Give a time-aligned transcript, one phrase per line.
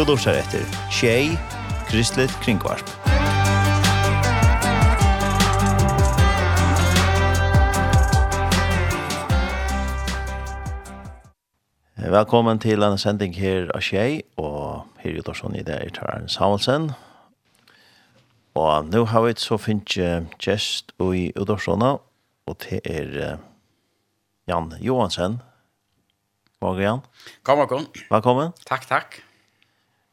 [0.00, 1.36] Du lursar etter Tjei,
[1.84, 2.88] Kristelig Kringvarp.
[11.96, 16.32] Velkommen til en sending her av Tjei, og her er Dorsson i det er Tararen
[16.32, 16.94] Samuelsen.
[18.56, 20.00] Og nå har vi så finnes
[20.40, 21.98] gjest i Udorsona,
[22.48, 23.16] og det er
[24.48, 25.42] Jan Johansen.
[26.62, 27.08] Morgen, Jan.
[27.44, 27.90] Kom, kom.
[28.08, 28.56] Velkommen.
[28.64, 29.26] Takk, takk.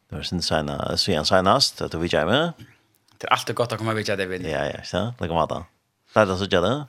[0.09, 2.53] Det var sin sena, sen senast, att vi jag med.
[3.17, 4.49] Det är alltid gott att komma vid jag det.
[4.49, 5.13] Ja, ja, så.
[5.20, 5.66] Det kommer att.
[6.13, 6.85] Det är så jag det.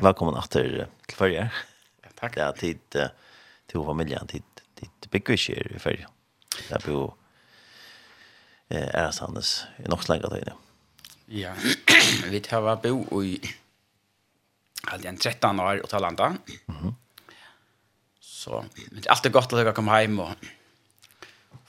[0.00, 1.48] Välkommen åter till Ja,
[2.14, 2.34] Tack.
[2.34, 2.78] Det är tid
[3.66, 4.42] til familien, tid
[4.74, 6.06] till Bigwisher i førje.
[6.68, 7.14] Det är på
[8.68, 10.52] eh är sannes i nog länge tid.
[11.26, 11.54] Ja.
[12.30, 13.40] Vi tar var bo i
[14.86, 16.36] hade en 13 år och talanta.
[16.66, 16.94] Mhm.
[18.20, 20.30] Så, men det er alltid gott att komma hem och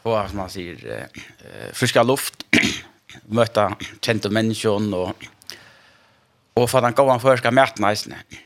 [0.06, 2.46] få som man sier eh, friska luft
[3.26, 3.70] møte
[4.06, 5.32] kjente mennesker og
[6.56, 7.96] Og för den gå an förska mätna i.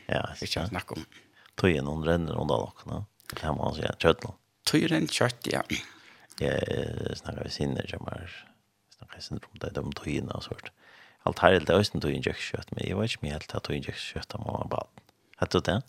[0.06, 1.04] Ja, ikke känns snack om.
[1.56, 3.04] Tøyen hun renner under den runda?
[3.30, 4.34] Det kan man si, kjøtt nå.
[4.66, 5.62] Tog kjøtt, ja.
[6.40, 8.26] Jeg snakker vi sinne som er
[8.96, 10.72] snakker sin runt där de tog in och sånt.
[11.22, 13.54] Alt her er det også en tøyen kjøtt kjøtt, men jeg vet ikke mye helt
[13.54, 14.90] at tøyen kjøtt kjøtt om man bad.
[15.38, 15.82] Hette du det?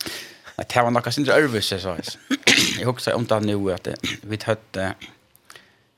[0.57, 1.95] Det var något sin övervis så.
[2.77, 3.87] Jeg husker om det nu att
[4.21, 4.95] vi hade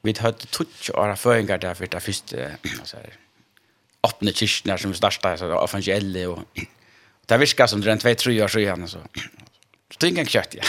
[0.04, 3.02] vi har tutsch åra føringar der for det første, altså,
[4.04, 6.44] åpne kyrkene som vi startet, så offensielle og
[7.30, 9.00] det virker som det er en tvei tru år siden, så
[9.94, 10.64] det er ingen kjøtt, ja.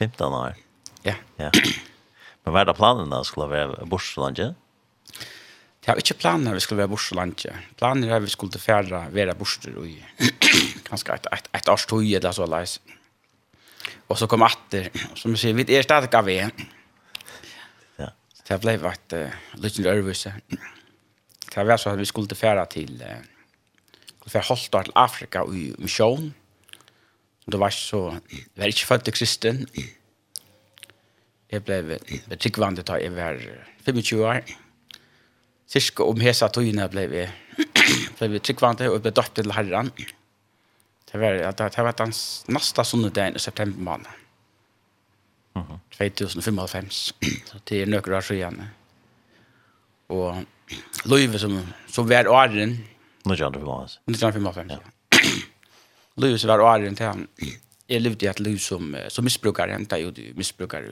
[0.00, 0.56] 15 år?
[1.06, 1.14] Ja.
[1.38, 1.50] ja.
[2.42, 4.48] Men hva er det planen da, skulle være bortstående?
[5.86, 7.54] Det har ikke planen at vi skulle være bortstående.
[7.78, 10.00] Planen er at vi skulle fære være bortstående i
[10.88, 12.80] ganske et, et, et års tog, eller så leis.
[14.08, 16.66] Og så kom atter, som vi sier, vi er stadig av veien,
[18.46, 20.32] det ble vært uh, litt nervøse.
[21.46, 23.22] Det var så at vi skulle fære til uh,
[24.26, 26.34] skulle fære holdt til Afrika i mission.
[27.46, 29.66] Det var så, jeg var ikke født til kristen.
[31.50, 31.98] Jeg ble
[32.28, 33.38] betryggvande da jeg var
[33.86, 34.40] 25 år.
[35.66, 37.26] Cirka om hesa tøyene ble vi
[38.18, 39.90] ble vi tryggvante og ble døpt til herren.
[41.06, 42.14] Det var, det, det var den
[42.52, 44.25] neste sunnedagen i september måned.
[45.56, 45.78] Mm -hmm.
[45.90, 46.90] 2005.
[47.46, 48.62] så det er nøkker år siden.
[50.08, 50.44] Og
[51.04, 52.76] Løyve som, som var åren.
[53.24, 53.76] Nå kjører du på
[54.10, 54.46] 1905.
[54.46, 54.78] 1905, ja.
[56.16, 57.28] Løyve som var åren til han.
[57.88, 59.70] Jeg levde i et liv som, som misbrukar.
[59.70, 60.82] Han tar jo misbrukar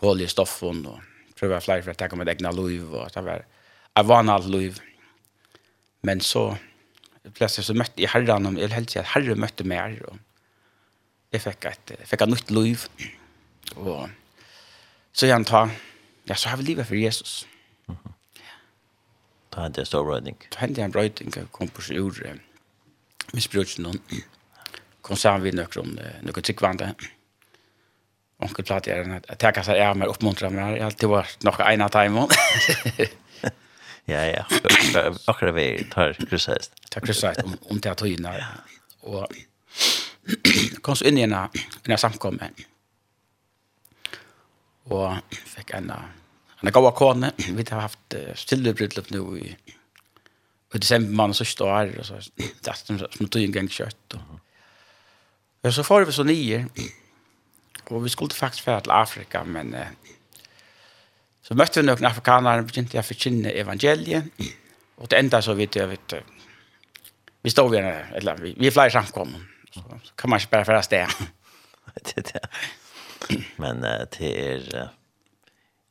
[0.00, 1.00] hål i stoffen og
[1.38, 2.94] prøver flere for å takke med egna liv.
[2.94, 3.44] Og det var
[3.96, 4.80] jeg vana alt liv.
[6.02, 6.56] Men så
[7.34, 10.00] plötsligt så møtte jeg herren, og jeg helt sier at herren møtte meg.
[10.08, 10.18] Og
[11.32, 12.88] jeg fikk et, jeg fikk et nytt liv.
[13.00, 13.15] Mm
[13.74, 14.08] Og
[15.12, 15.68] så han ta,
[16.28, 17.46] ja, så har vi livet for Jesus.
[17.88, 18.12] Mm -hmm.
[19.56, 20.36] Da hendte en stor brøyding.
[20.52, 22.34] Da hendte en brøyding, og kom på seg ord, eh,
[23.34, 24.00] misbrukt noen.
[25.02, 26.94] Kom sammen vi nøkker om noen tryggvande.
[28.38, 30.74] Onkel platt er at jeg tenker seg jeg meg, oppmuntret meg.
[30.74, 32.28] Jeg har alltid vært nok en av timen.
[34.06, 34.44] Ja, ja.
[35.26, 36.70] Akkurat vi tar krysset.
[36.90, 38.34] Tar krysset om, om det er tøyene.
[39.02, 39.26] Og
[40.86, 42.52] kom så inn i en, en samkomme
[44.92, 45.90] og fikk en
[46.62, 47.32] en gav kone.
[47.36, 49.50] Vi har haft stille bryllup nu i,
[50.74, 54.16] i desember måned sørste år, og så det er som tog en gang kjøtt.
[54.16, 54.40] Og,
[55.62, 56.64] og så får vi så nye,
[57.90, 59.92] og vi skulle faktisk være til Afrika, men eh,
[61.42, 64.32] så møtte vi noen afrikanere, og begynte jeg å forkynne evangeliet,
[64.96, 66.16] og det enda så vidt jeg vet,
[67.44, 69.84] vi står ved, eller vi, vi er flere samkommer, så
[70.18, 71.06] kan man ikke bare fære sted.
[72.06, 72.40] Det er det
[73.62, 74.94] men uh, det er uh,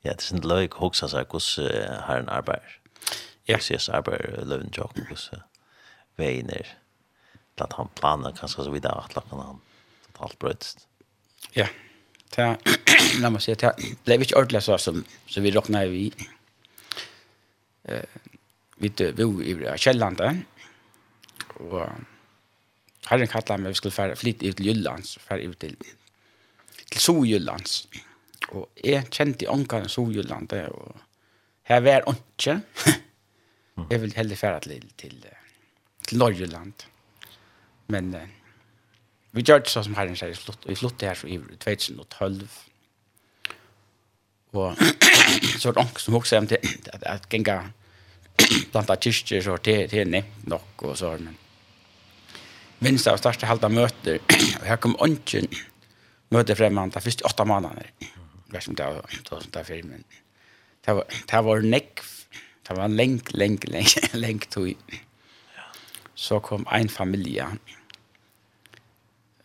[0.05, 2.65] ja, det er sånn løy å huske seg hvordan uh, en arbeid
[3.45, 3.59] Ja.
[3.59, 5.43] Hvordan jeg arbeider løven til åkken, hvordan
[6.17, 6.71] veien er.
[7.61, 9.59] At han planer kanskje så videre at lakken han
[10.07, 10.87] totalt brøtst.
[11.55, 11.67] Ja,
[12.33, 12.55] ta
[13.21, 13.71] la meg si, det
[14.05, 16.07] ble ikke ordentlig så som, så vi råkna vi
[17.85, 18.17] eh,
[18.81, 20.43] vi bor i Kjellandet
[21.63, 21.85] og
[23.07, 25.77] herren kallet meg vi skulle flytte ut til Jyllands så ut til
[26.91, 27.87] til Sojullands.
[28.53, 30.95] Og jeg kjente ångan i Sojulland, og
[31.69, 32.61] her var ikke.
[33.91, 35.25] jeg vil heller fære til, til,
[36.07, 36.73] til Norgeland.
[37.87, 38.29] Men eh,
[39.31, 42.45] vi gjør det så som herren sier, vi flyttet her så i 2012.
[44.55, 44.77] Og
[45.59, 47.57] så var det ånke som også hjem til at, at genga
[48.71, 51.35] blant av kyrkjer, så det, det er nevnt nok og så, men
[52.83, 54.21] minst av største halda møter,
[54.59, 55.49] og her kom ånken,
[56.35, 57.89] møte fremmede først i åtta månader.
[58.51, 60.03] Det som det var 2004, men
[60.85, 62.03] det var, det var neck.
[62.67, 64.73] det var lenk, lenk, lenk, lenk tog.
[66.15, 67.39] Så kom en familj.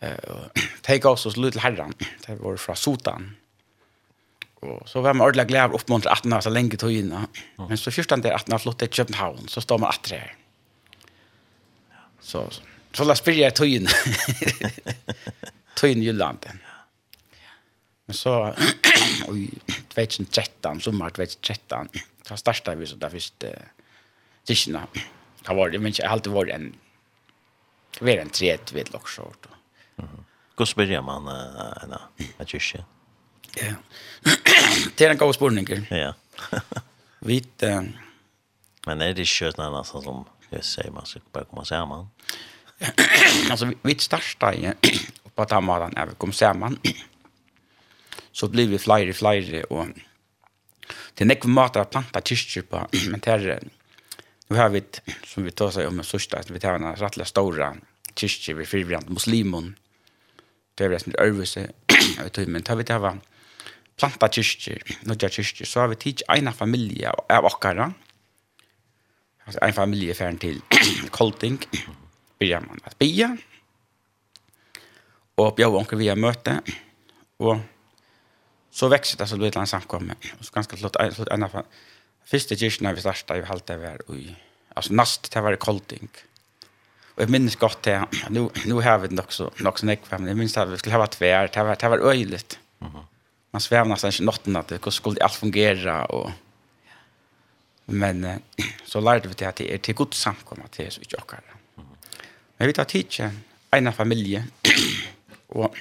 [0.01, 0.49] Eh
[0.87, 1.93] de gav oss lyd til herren,
[2.25, 3.35] det var fra Sotan.
[4.61, 7.15] Och så var man ordentlig glad opp mot 18 så länge tog inn.
[7.57, 10.29] Men så først det 18 flott flyttet Köpenhamn så står man att det.
[12.19, 12.61] Så, så,
[12.93, 13.87] så la spyrja tøyen.
[15.75, 16.45] tøyen Jylland.
[16.45, 16.70] Ja
[18.11, 18.53] Men så
[19.35, 19.49] i
[19.95, 21.89] 2013, sommar 2013,
[22.27, 23.49] så startade vi så där först eh
[24.45, 24.87] tisna.
[25.47, 26.75] Det var det men jag har alltid varit en
[27.99, 29.47] var en tret vid lockshort.
[29.95, 30.25] Mhm.
[30.57, 31.93] Kus börjar man en
[32.37, 32.85] en kyrka.
[33.55, 33.73] Ja.
[34.95, 35.67] Det är en god spårning.
[35.89, 36.13] Ja.
[37.19, 37.81] Vi uh,
[38.85, 42.07] Men er det skött när alltså som jeg sier man ska bara komma samman.
[43.51, 44.73] Alltså vi startar ju
[45.35, 46.79] på att ta maten när vi kommer samman
[48.31, 49.91] så blir vi flere, flere, og
[51.15, 53.67] det er nekve måter å planta kyrkjer på, men det er,
[54.49, 54.83] nu har vi,
[55.27, 56.05] som vi tar sig om en
[56.39, 57.75] att vi tar en rettelig stora
[58.15, 59.75] kyrkjer, vi fyrvrant muslimon,
[60.75, 63.19] det er resten inte men tar vi det her,
[63.97, 67.93] planta kyrkjer, nødja kyrkjer, så har vi tid ena familj av åkara.
[69.45, 70.61] Alltså en familj är färd till
[71.09, 71.59] Kolting,
[72.39, 73.37] börjar man att bia,
[75.35, 76.61] Och bjau onker via möte,
[77.37, 77.57] och
[78.71, 81.63] så växte det så lite en samkomma och så ganska slott flott en av
[82.25, 84.35] första gärna vi startade i halta var i
[84.73, 86.09] alltså näst det var kolting.
[87.15, 90.27] Och jag minns gott det nu nu har vi det också nog så näck fem
[90.27, 92.59] jag minns att vi skulle ha tvär det var det var öjligt.
[92.79, 92.99] Mhm.
[93.51, 96.31] Man svävar nästan inte natten att det skulle allt fungera och
[97.85, 98.41] men
[98.85, 101.41] så lärde vi det att det är till gott samkomma till så vi jockar.
[102.57, 103.39] Men vi tar teachen
[103.71, 104.43] en familj
[105.47, 105.75] och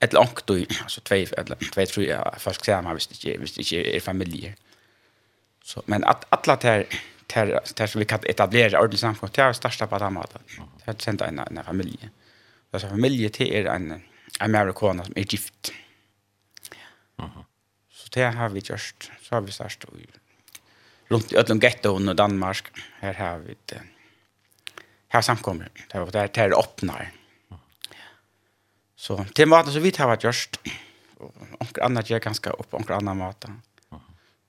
[0.00, 3.58] ett långt då alltså två eller två tror jag fast säga man visst inte visst
[3.58, 4.54] inte är familjer.
[5.64, 6.86] Så men att alla där
[7.26, 10.42] där där som vi kan etablera ordentligt samfund där största på det maten.
[10.84, 12.08] Det är sent en en familj.
[12.70, 14.02] Alltså familj till är en
[14.38, 15.72] amerikaner som är gift.
[17.16, 17.44] Mhm.
[17.92, 19.84] Så det har vi just så har vi störst
[21.08, 22.64] runt i öllum getton och Danmark.
[23.00, 23.82] Här har vi det.
[25.08, 25.68] Här samkommer.
[25.92, 27.12] Det var där det öppnar.
[29.00, 30.58] Så till maten så vi tar vart gjort.
[31.58, 33.44] Och annat gör ganska upp och annan mat.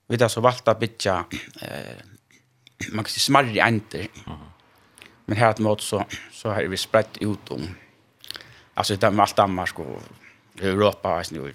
[0.07, 1.25] Vi där så valt att bitcha
[1.62, 1.95] eh
[2.92, 4.07] man kan se smarri enter.
[5.25, 7.75] Men här att mat så så har vi spritt ut om.
[8.74, 10.01] Alltså det med allt Danmark och
[10.59, 11.53] Europa och nu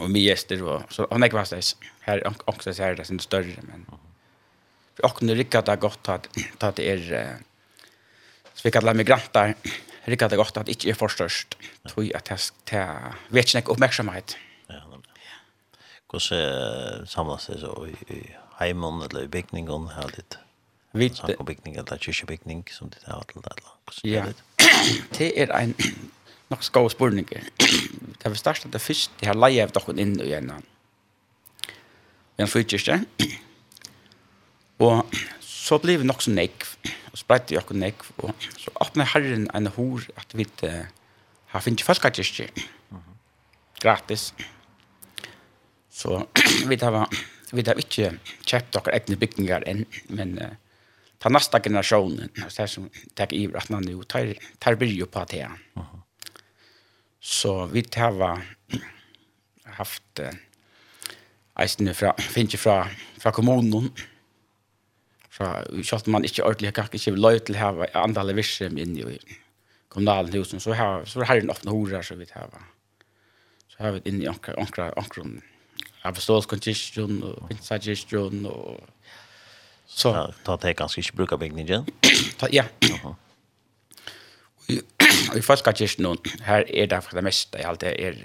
[0.00, 1.54] och mig gäster och så han är kvast
[2.00, 3.86] här också så här det är inte större men
[5.02, 6.28] och nu ryckat det gott att
[6.58, 7.36] att det är
[8.54, 9.54] så vi kallar migranter
[10.10, 11.56] rikka det godt at det ikke er forstørst.
[11.88, 12.30] Tror jeg at
[12.70, 12.84] det
[13.30, 14.36] vet ikke oppmerksomhet.
[14.70, 14.84] Ja,
[16.10, 18.22] Hvordan samlas det så i i
[18.60, 20.38] heimen eller i bygningen her litt?
[20.92, 23.54] Vi snakker bygning eller kyrkjebygning som det har til det.
[24.04, 24.24] Ja,
[25.18, 25.74] det er en
[26.50, 27.28] nok skå spørning.
[28.20, 30.50] Det er størst at det først det har leie av dere inn i en
[32.36, 32.98] en frykirke.
[34.80, 35.14] Og
[35.70, 36.72] så blev vi nok så nekv,
[37.12, 40.80] og spreidte jeg nekv, og så åpnet herren en hår at vi uh,
[41.52, 42.48] har finnet falskakirke,
[43.78, 44.32] gratis.
[45.94, 46.24] Så
[46.70, 46.98] vi har,
[47.52, 48.10] vi har ikke
[48.42, 50.58] kjøpt dere egne bygninger enn, men uh,
[51.22, 55.26] ta neste generasjon, det er som tar i at man jo tar, tar byrje på
[55.30, 55.46] det.
[57.20, 58.42] Så vi har
[59.78, 60.34] haft uh,
[61.62, 62.80] eisene fra, finnes fra,
[63.22, 63.92] fra kommunen,
[65.40, 69.16] fra kjøtt man ikke ordentlig kan ikke løy til her andale virksem inn i
[69.92, 72.52] kommunalen husen så her så her er en åpne hore så vidt her
[73.72, 75.24] så her vi inn i ankra ankra ankra
[76.04, 78.84] apostolic congestion og ingestion og
[79.90, 80.12] så
[80.46, 81.88] ta det ganske ikke bruka bygningen
[82.52, 82.68] ja.
[84.68, 86.06] Og i falska kirsten
[86.46, 88.22] her er det for det meste i alt det er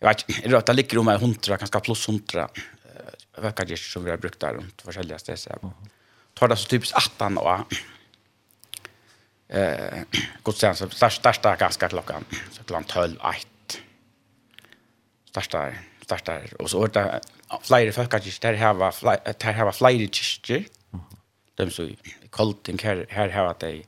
[0.00, 2.46] jeg vet ikke, det ligger om 100, kanskje pluss 100
[3.38, 5.58] vekkergir som vi har brukt der rundt forskjellige steder.
[5.62, 5.88] Mm -hmm.
[6.36, 7.64] Tar det så typisk 18 år.
[9.48, 10.02] Eh,
[10.42, 12.20] godstjen, så starter ganske klokka,
[12.50, 13.80] så klokka 12, 1.
[15.28, 17.20] Starter, starter, og så er det
[17.66, 18.56] flere vekkergir, der
[19.52, 20.64] har vi flere kyrkjer.
[21.58, 21.98] De som i
[22.30, 23.84] Kolting, her, her har vi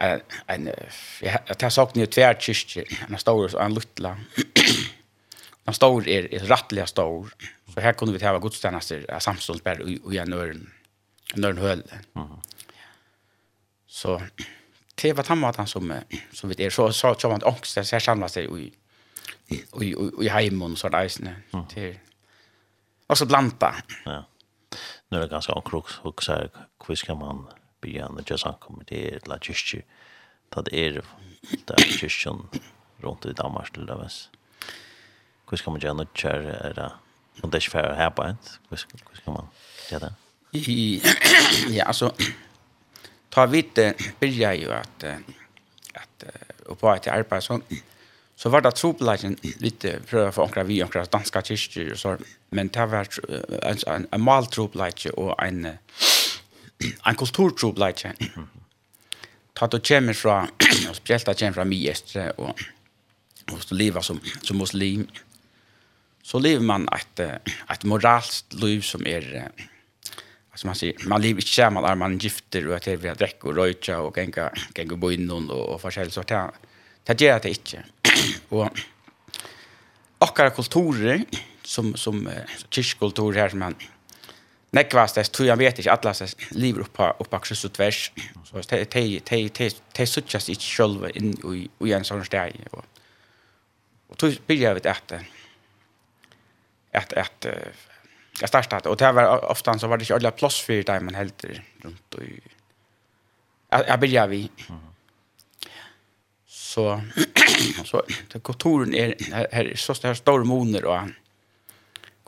[0.00, 0.68] en, en,
[1.22, 4.14] jeg tar saken i tver kyrkjer, en stor og en luttla.
[5.66, 7.32] Den stor är er rettelig stor,
[7.74, 10.70] Så här kunde vi ha gudstjänster av samstånd bara i en öron.
[11.34, 11.82] En öron höll.
[13.86, 14.22] Så
[14.94, 15.94] det var han han som,
[16.32, 16.70] som vi är.
[16.70, 18.72] Så sa så, man ångst, så här samlas det i
[19.80, 21.36] i i hemmen så där isne
[21.68, 21.98] till
[23.06, 23.74] och så blanta.
[24.04, 24.24] Ja.
[25.08, 26.48] Nu är det ganska okrok och så
[26.80, 27.46] kvisk kan man
[27.80, 29.82] begynna det just ankommer till la kyrkje.
[30.48, 31.04] Det är
[31.64, 32.48] där kyrkjan
[32.96, 34.30] runt i Danmark till det väs.
[35.46, 36.92] Kvisk kan man göra något kär är det
[37.40, 38.58] Och det är ungefär här på ett.
[38.70, 39.46] Hur ska man
[39.90, 40.14] göra det?
[41.68, 42.14] Ja, alltså
[43.30, 43.74] ta vitt
[44.20, 45.04] börja ju att
[45.94, 46.24] att
[46.80, 47.60] på ett arbete så
[48.36, 52.16] så var det trobelagen lite pröva få omkring vi omkring danska kyrkor så
[52.50, 53.06] men det var
[53.62, 55.78] en en en trobelage och en
[57.04, 57.52] en kultur.
[59.52, 60.42] Ta då kommer från
[60.90, 61.94] och speciellt kommer från mig
[62.36, 62.60] och
[63.52, 65.06] och så leva som som muslim
[66.22, 67.20] så lever man ett
[67.70, 69.50] ett moraliskt liv som är
[70.50, 73.44] alltså man säger man lever inte man är man gifter och att det blir dräck
[73.44, 76.50] och röka och gänga gänga bo in och och förskäl så där
[77.04, 77.84] det gör det inte
[78.48, 78.68] och
[80.18, 81.24] akkara kulturer
[81.62, 82.28] som som
[82.70, 83.74] kyrkkultur här som man
[84.70, 88.12] nekvast det tror jag vet inte alla så lever upp på upp på kryss tvärs
[88.44, 92.66] så det det det det det suchas inte själva in i i en sån ställe
[92.70, 92.84] och
[94.08, 95.12] och tror blir jag vet att
[96.92, 97.46] ett ett
[98.40, 101.14] jag startade och det var ofta så var det inte alla plats för det man
[101.14, 101.44] helt
[101.82, 102.22] runt och
[103.68, 104.50] jag började vi
[106.46, 107.00] så
[107.84, 111.00] så det kontoren är här är så här stora moner och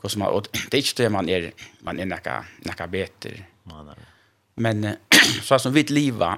[0.01, 3.43] vad som och det är inte det man är man är näka näka bättre
[4.55, 4.95] men
[5.41, 6.37] så som vitt liva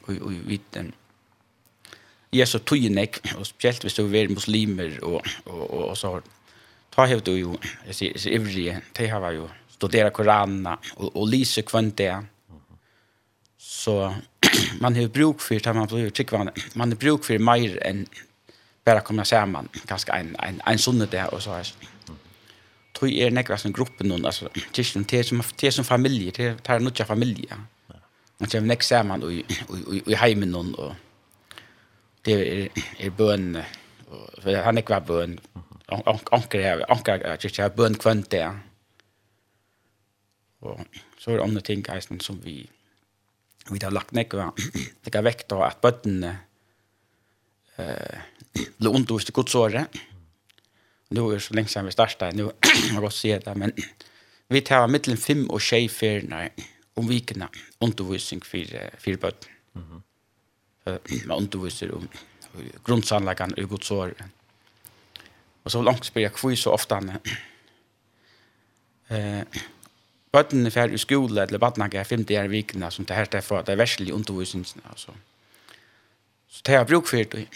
[0.00, 0.76] och och vitt
[2.34, 6.22] Jesu tøynek, och speciellt hvis du är muslimer och och och så
[6.94, 7.56] ta hevdu jo,
[7.88, 12.12] jeg sier, så ivrige, de har jo studera Korana og, og lyse kvann det.
[13.58, 14.12] Så
[14.80, 18.06] man har bruk for, det man blir tryggvann, man har bruk for mer enn
[18.84, 21.74] bare komma sammen, ganske en en en sunne det, og så er
[22.94, 24.48] Tror är näkva som gruppen någon alltså
[24.78, 27.48] just en till som till som familj till tar nog jag familj.
[28.38, 29.32] Man kör näkva samman och
[29.68, 30.94] och i hemmen någon och
[32.22, 33.56] det er är bön
[34.08, 35.40] och för han är kvar bön
[35.92, 38.44] anker jeg, anker jeg ikke, jeg bøn kvønt det.
[40.64, 40.80] Og
[41.20, 42.62] så er det andre ting eisen som vi,
[43.68, 46.32] vi har lagt nek, det kan vekt av at bøttene
[47.76, 48.20] eh,
[48.78, 50.00] ble undervist i godsåret.
[51.14, 53.74] Nå er det så lenge siden vi startet, nå har jeg godt si det, men
[54.52, 56.46] vi tar mittelen fem og tjej feriene
[56.96, 57.50] om vikene
[57.84, 58.72] undervisning for,
[59.02, 59.52] for bøttene.
[59.74, 60.00] Mm -hmm.
[61.26, 62.08] Man underviser om
[62.84, 64.20] grundsannleggene i godsåret.
[64.20, 64.43] Mm
[65.64, 67.14] Og så langt spør jeg hvor så ofte han
[69.08, 69.62] eh,
[70.34, 73.44] bøttene fer i skole eller bøttene er femte år i vikene som det her er
[73.44, 74.84] for det er verslig undervisningen.
[74.90, 75.14] Altså.
[76.48, 77.46] Så det har bruk for det.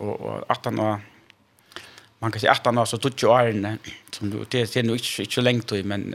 [0.00, 1.00] Og, og at han var
[2.22, 3.78] man kan si at han var så tog jo årene
[4.14, 6.14] som du, det er jo ikke, ikke så lenge til, men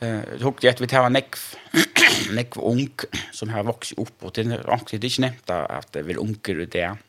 [0.00, 1.42] eh, tog det at vi tar nekv
[2.38, 2.86] nekv ung
[3.34, 4.62] som har vokst opp og det er
[4.96, 6.88] ikke nevnt at det er unger i det.
[6.94, 7.05] Mm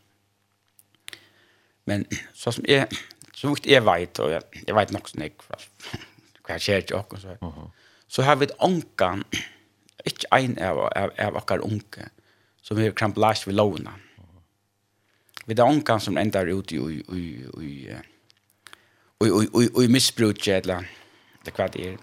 [1.88, 2.04] Men
[2.36, 2.88] så som jeg,
[3.36, 5.60] så vidt jeg vet, og jeg, jeg vet nok sånn ikke,
[6.48, 7.70] hva skjer ikke så, uh -huh.
[8.08, 9.24] så har vi et ankan,
[10.06, 12.10] ikke en av, av, av akkar unke,
[12.62, 13.94] som er krampelasj ved lovene.
[15.48, 17.90] Vi har ankan som ändar ut i, i, i, i,
[19.22, 20.84] i, i, i, i misbruk, eller
[21.56, 21.98] hva det er.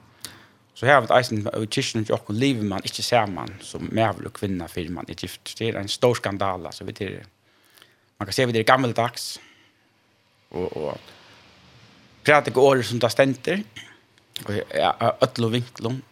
[0.75, 3.89] Så her har vi eisen, og i kyrkjen og okken lever man ikke sammen som
[3.93, 5.59] mævel og kvinner, for man er gift.
[5.59, 7.27] Det er en stor skandal, altså, vi det
[8.19, 9.39] man kan se vi det er gammeldags,
[10.55, 11.13] og, og
[12.25, 13.63] prata ikke året som det stender,
[14.47, 14.93] og ja,
[15.23, 16.03] ødel og vinklom.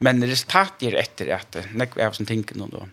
[0.00, 2.86] Men resultatet er etter at nekve er som tinker noen da.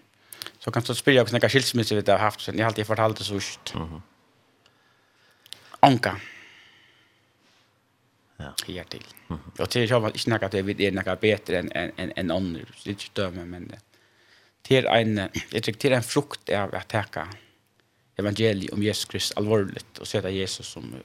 [0.59, 2.89] Så kan du spørre hvordan jeg har skilsmisse vi har haft, sen jeg har alltid
[2.89, 3.75] fortalt det så sørst.
[3.75, 4.01] Mm.
[5.87, 6.17] Anka.
[8.39, 8.51] Ja.
[8.65, 9.05] Her til.
[9.29, 9.61] Mm -hmm.
[9.61, 12.31] Og til jeg har ikke nekket at vi er nekket bedre enn en, en, en
[12.31, 13.71] andre, det er ikke dømme, men
[14.67, 15.17] det er en,
[15.53, 17.27] jeg tror det er en frukt av å teke
[18.17, 20.95] evangeliet om Jesus Kristus alvorligt och sätta Jesus som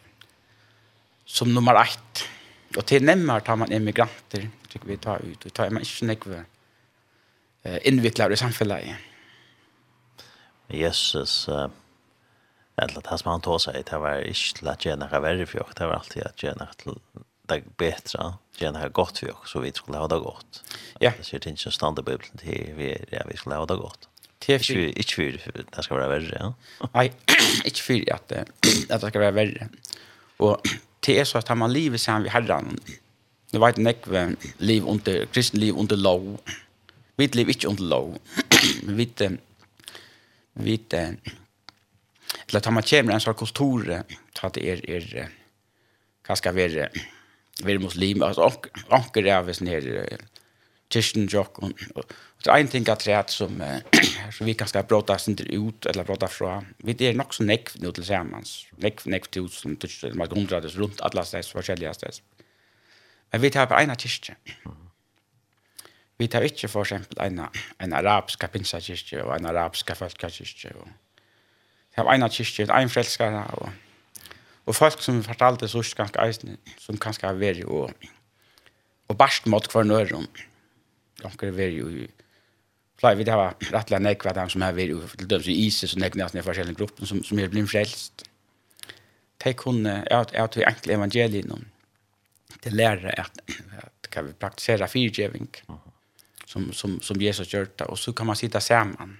[1.24, 2.28] som nummer ett.
[2.76, 6.44] Och till nämmer tar man emigranter, tycker vi tar ut och tar man inte nekve
[7.62, 8.96] eh, invitlar i samhället.
[10.68, 11.68] Jesus, uh,
[12.76, 15.86] eller det som han tog sig, det var inte att tjäna värre för oss, det
[15.86, 16.68] var alltid att tjäna
[17.42, 20.64] det bättre, tjäna det gott för oss, så vi skulle ha det gott.
[21.00, 21.12] Ja.
[21.18, 24.08] Det ser inte som stand Bibeln till, vi, ja, vi skulle ha det gott.
[24.42, 25.36] Det ikke, fyr, inte fyr,
[25.76, 26.52] det skal være verre, ja.
[26.94, 27.12] Nej,
[27.64, 29.68] inte fyr att, at det skal være verre.
[30.38, 30.62] Og
[31.06, 32.78] det er så at man livet sammen ved herren,
[33.52, 36.40] Det var ett nekve liv under, kristen liv under lov.
[37.16, 38.18] Vi liv ikke under lov.
[38.82, 39.20] Vi vet,
[40.54, 40.94] vi vet,
[42.48, 43.84] eller at man kommer en sånn kultur
[44.34, 45.28] ta det er, är är
[46.24, 46.88] kanske vara
[47.62, 50.18] vara muslim altså, och och det är väl ner
[50.88, 51.72] kristen jock og,
[52.42, 54.00] Det er en ting at det som, uh,
[54.36, 57.76] som vi kan skal bråta sinter ut, eller bråta fra, vi er nok så nekv
[57.82, 61.92] nå til sammans, nekv, nekv til ut som tusen, man grundrades rundt alle steds, forskjellige
[61.94, 62.22] steds.
[63.32, 64.34] Men vi tar på ena kyrkje.
[66.18, 67.44] Vi tar ikke for eksempel en,
[67.80, 70.74] en arabiska pinsakyrkje og en arabiska folka kyrkje.
[70.74, 73.70] vi har ena kyrkje, en frelskare, og,
[74.66, 77.94] og folk som fortalte sørst ganske eisen, som kanskje har vært og,
[79.08, 80.26] og barst mot hver nøyre om.
[81.22, 82.10] har vært jo i
[83.02, 86.20] Klar, vi har rettelig nekk dem som har vært til dømes i ISIS og nekk
[86.22, 88.22] i forskjellige grupper som, som er blitt frelst.
[89.42, 91.64] De kunne, jeg har til enkle evangelien noen,
[92.62, 93.42] til lære at,
[93.82, 95.50] at kan vi praktisere fyrtjeving
[96.46, 99.18] som, som, som Jesus gjør det, og så kan man sitte sammen.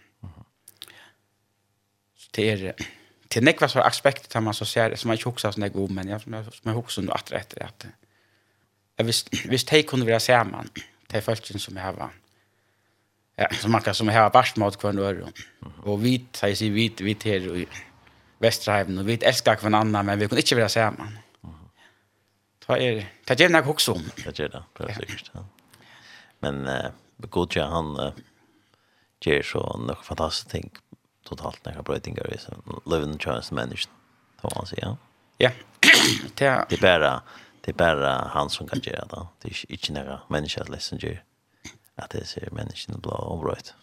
[2.15, 2.87] Så det er,
[3.27, 6.15] till nekva så aspekter tar man så ser, som man ikke husker sånn god, men
[6.15, 7.93] jag som jag också jeg att rätt att etter
[9.05, 10.71] visst jeg visst, visst de kunne være sammen,
[11.09, 12.13] till følelsene som jag har
[13.37, 15.29] Ja, så man kan som här bast mot kvar då.
[15.91, 17.67] Och vi säger sig vi vi till i
[18.39, 21.19] Västerhaven och vi älskar kvar men vi kunde inte vara samman.
[21.41, 21.69] man.
[22.67, 24.03] Ta er ta gärna också om.
[24.25, 25.31] Ta gärna, precis.
[25.33, 25.45] Ja.
[26.39, 28.13] Men eh god han eh
[29.21, 30.71] ger så något fantastiskt ting
[31.25, 32.53] totalt när jag brötingar i så
[32.87, 33.89] living chance managed.
[34.43, 34.97] Då man säger.
[35.39, 35.51] Ja.
[36.37, 37.23] Det är bara
[37.61, 39.27] det är bara han som kan göra det.
[39.43, 40.69] Det är inte några människor att
[41.03, 41.23] gör det
[42.03, 43.75] at det ser menneskene blå området.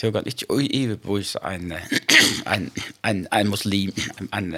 [0.00, 1.74] Det er ikke å iverbevise en,
[2.48, 2.70] en,
[3.04, 3.90] en, en muslim
[4.32, 4.54] en,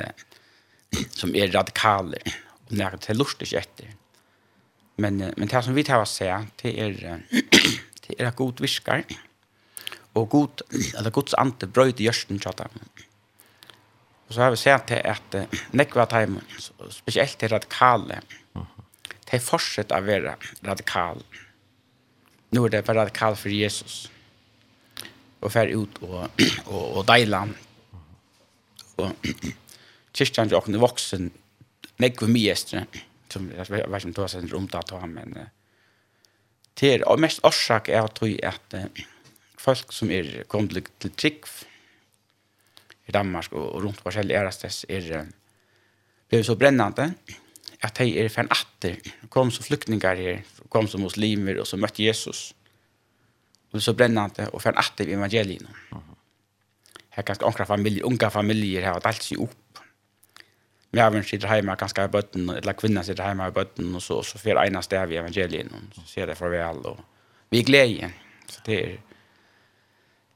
[1.16, 3.94] som er radikal og nær til lust ikke etter.
[5.00, 6.28] Men, men det som vi tar å se,
[6.62, 6.98] det er,
[8.06, 9.04] det er god visker
[10.12, 10.62] og god,
[10.98, 12.82] eller gods ante brøyde gjørsten til dem.
[14.28, 15.36] Og så har vi sett til at
[15.76, 16.44] nekva time,
[16.92, 18.20] spesielt til radikale,
[18.52, 20.36] det er fortsatt å være
[20.66, 21.24] radikale
[22.52, 24.10] nu är det bara att kalla för Jesus.
[25.40, 26.26] Och fär ut och,
[26.64, 27.48] och, och dejla.
[28.96, 29.10] Och
[30.12, 31.30] kyrkan är också vuxen.
[31.96, 32.54] Nej, för mig är
[33.28, 35.38] Som, jag vet inte om det var sånt rumt att ta, men
[36.74, 38.74] det är mest orsak är att tro att
[39.56, 41.44] folk som är kommit till trygg
[43.06, 45.26] i Danmark och runt på Kjell Erastes är
[46.28, 47.12] blev så brännande
[47.80, 48.96] att de är fan atter
[49.28, 52.54] kom så flyktingar här kom som muslimer och så mötte Jesus.
[53.72, 55.66] Och så brännande och fann att i evangelien.
[55.92, 56.02] Mm.
[57.10, 59.78] Här ganska unga familjer, unga familjer har allt sig upp.
[60.90, 64.22] Men även sitter hemma ganska i botten eller kvinnan sitter hemma i botten och så,
[64.22, 65.70] så får ena stäv i evangelierna.
[65.94, 67.00] Så ser det farväl och
[67.50, 68.12] vi är glädje.
[68.48, 69.00] Så det är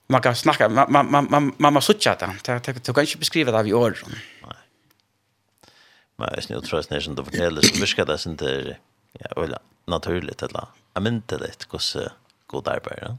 [0.07, 3.53] man kan snacka man man man man, man måste chatta det det kan inte beskriva
[3.53, 3.97] det av i ord.
[4.43, 4.57] Nej.
[6.17, 8.79] Men jag tror att det är sånt att fortälla så viskar det sen där
[9.19, 12.09] ja, väl naturligt eller jag minns det lite hur så
[12.47, 13.17] god arbete.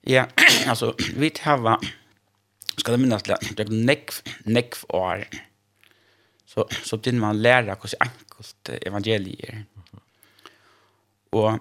[0.00, 0.26] Ja,
[0.66, 1.80] alltså vi har
[2.76, 4.10] ska det minnas det är neck
[4.44, 5.24] neck or
[6.46, 9.64] Så så din man lära hur så enkelt evangelier.
[11.30, 11.58] Och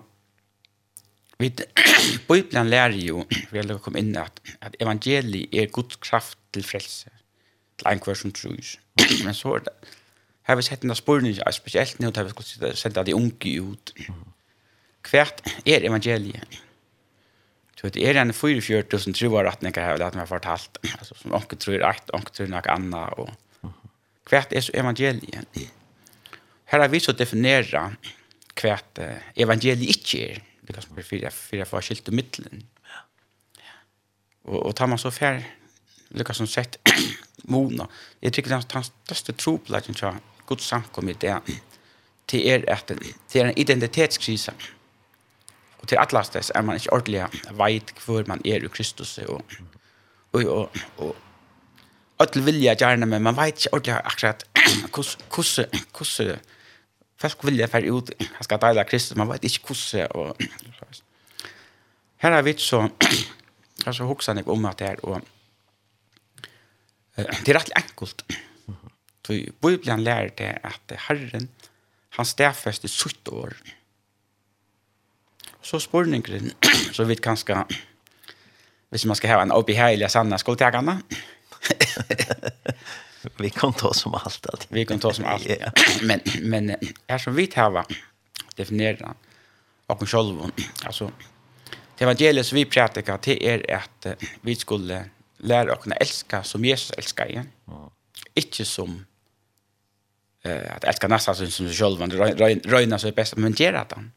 [1.37, 1.53] vi
[2.27, 7.09] Bibeln lär ju vi har komma in att att evangeliet är Guds kraft till frälse.
[7.75, 8.59] Till en kvar som tror.
[9.23, 9.73] Men så är det
[10.45, 13.93] har vi sett en spørning, spesielt nå har vi skulle sende de unge ut.
[15.09, 16.61] Hvert er evangeliet?
[17.75, 21.57] Så det er en 44.000 troer at jeg har lært meg fortalt, altså, som onke
[21.59, 25.57] tror rett, onke tror noe annet, og hvert er så evangeliet.
[26.71, 27.89] Her har vi så definera
[28.55, 29.01] hvert
[29.35, 32.63] evangeliet ikke er, det kan spørre fire, fire forskjellige middelen.
[34.45, 35.43] Og, og tar man så fer,
[36.15, 36.79] lykkes som sett,
[37.51, 37.85] Mona,
[38.21, 41.35] jeg tykker den største tropleggen til Guds samkom i det,
[42.31, 42.91] det er, at,
[43.33, 44.53] det er en identitetskrise.
[45.79, 47.27] Og til atlastes er man ikke ordentlig
[47.57, 49.17] veit hvor man er i Kristus.
[49.17, 49.43] Og,
[50.33, 51.15] og, og, og
[52.23, 54.45] Öll vilja gjerne, men man veit ikke ordentlig akkurat
[54.95, 56.39] hvordan hvordan
[57.19, 60.37] folk vilja fære ut, han skal deile Kristus, man veit ikke hvordan og
[62.23, 62.87] her er vi så
[63.85, 65.21] her så hoksan jeg om at det er og
[67.45, 68.23] det er rett enkelt
[69.25, 71.49] Tui Bibelen lærer det at Herren,
[72.13, 73.55] han stedfester sutt år.
[75.65, 76.51] Så spørningen,
[76.93, 77.63] så vidt kanskje,
[78.93, 80.99] hvis man skal ha en obeheilig sanna skoltegene,
[83.41, 84.67] vi kan ta som allt allt.
[84.69, 85.47] Vi kan ta som allt.
[85.49, 85.71] yeah.
[86.03, 86.75] Men men
[87.07, 87.85] är som vi täva
[88.55, 89.15] definiera
[89.87, 90.51] och själva
[90.83, 91.11] alltså
[91.97, 94.07] det evangeliet som vi predikar till är att
[94.41, 95.05] vi skulle
[95.37, 97.49] lära oss att älska som Jesus älskar igen.
[97.67, 97.89] Mm.
[98.33, 99.05] Inte som
[100.45, 102.11] eh att älska syns som sig själv men
[102.61, 104.09] röjna så är bäst men göra det.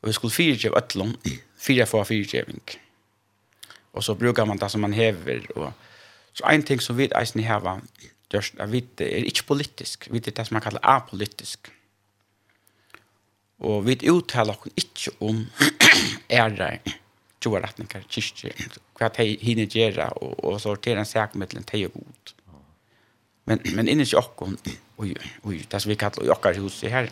[0.00, 1.16] Och vi skulle fyra ge ötlon,
[1.58, 2.44] fyra för fyra ge
[3.90, 5.72] Och så brukar man det som man häver och
[6.32, 7.80] så en ting som vi eisen var
[8.30, 11.60] just att vi är inte politisk, vi är det som man kallar apolitisk.
[13.58, 15.46] Och vi uttalar oss inte om
[16.28, 16.80] ärar
[17.44, 18.52] tjoa rättningar, kyrkje,
[18.96, 22.34] hva de hinner gjøre, og, og sortere en sak mellom de og god.
[23.44, 24.56] Men men inne i okkon
[24.96, 27.10] oi, oi, det som vi kallar okkar hus här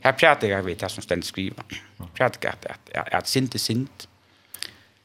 [0.00, 1.62] här pratar jag vet det som ständigt skriva.
[2.14, 4.08] Pratar att att at sint är sint.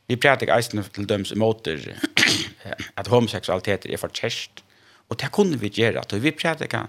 [0.07, 1.67] Vi pratar eisen till döms emot
[2.93, 4.51] att homosexualitet är för tjäst.
[5.07, 6.87] Och det kunde vi göra att vi pratar kan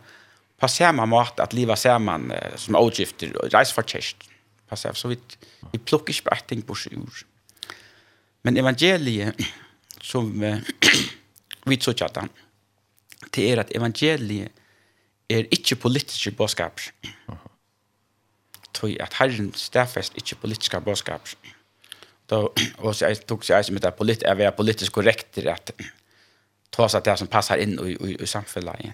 [0.59, 4.16] på samma mått att leva samman som ogifter och reis för tjäst.
[4.68, 5.18] Passa så vi
[5.73, 7.27] vi plockar inte bara ting på sjur.
[8.42, 9.35] Men evangeliet
[10.01, 10.61] som
[11.64, 12.29] vi tror tjatar
[13.33, 14.53] det er at evangeliet
[15.31, 16.81] er ikke politiske bådskap.
[18.75, 21.29] Tøy at Herren stedfest ikke politiske bådskap.
[22.31, 22.37] Da
[22.79, 25.73] og så jeg tok seg som det polit er vi politisk korrekt at
[26.73, 28.93] ta seg det som passar inn i i, i samhället.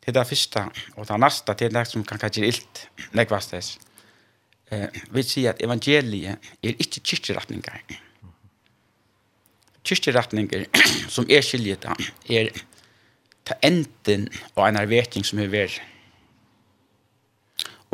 [0.00, 0.64] Det er det første,
[0.96, 3.78] og det neste, det där som kan kanskje ilt näkvastes.
[4.70, 7.80] Eh vi sier at evangeliet er ikke kyrkjeretninger.
[9.84, 10.64] Kyrkjeretninger
[11.08, 11.84] som er skiljet
[12.30, 12.50] er
[13.48, 15.74] ta enden og en arveting som er vær.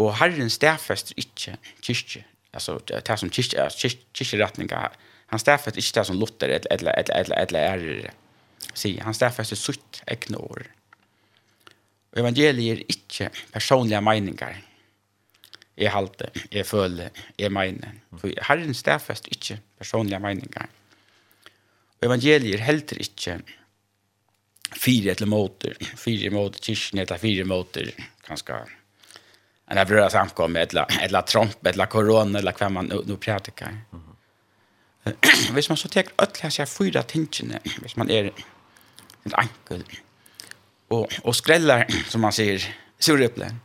[0.00, 3.68] Og Herren stedfester ikke kyrkje, altså det som kyrkje,
[4.14, 4.96] kyrkjeretninger,
[5.30, 8.14] han stedfester ikke det som Luther eller, eller, eller, eller, eller er,
[8.74, 10.66] sier, han stedfester sutt egne år.
[12.14, 14.62] Og evangeliet er ikke personlige meninger,
[15.74, 17.96] jeg halte, jeg føler, jeg mener.
[18.18, 20.68] For Herren stedfester ikke personlige meninger.
[22.00, 23.40] Og evangeliet er heller ikke
[24.72, 27.90] fyra eller motor, fyra motor, kyrkan eller fyra motor
[28.28, 28.66] ganska
[29.66, 33.68] en av våra samkommer eller eller tromp, eller corona eller vad man nu, nu pratar.
[33.68, 34.04] Mm.
[35.52, 38.32] Hvis man så tek öll här fyra tingene, hvis man är
[39.24, 39.84] en ankel
[40.88, 43.56] och och skrällar som man säger surreple.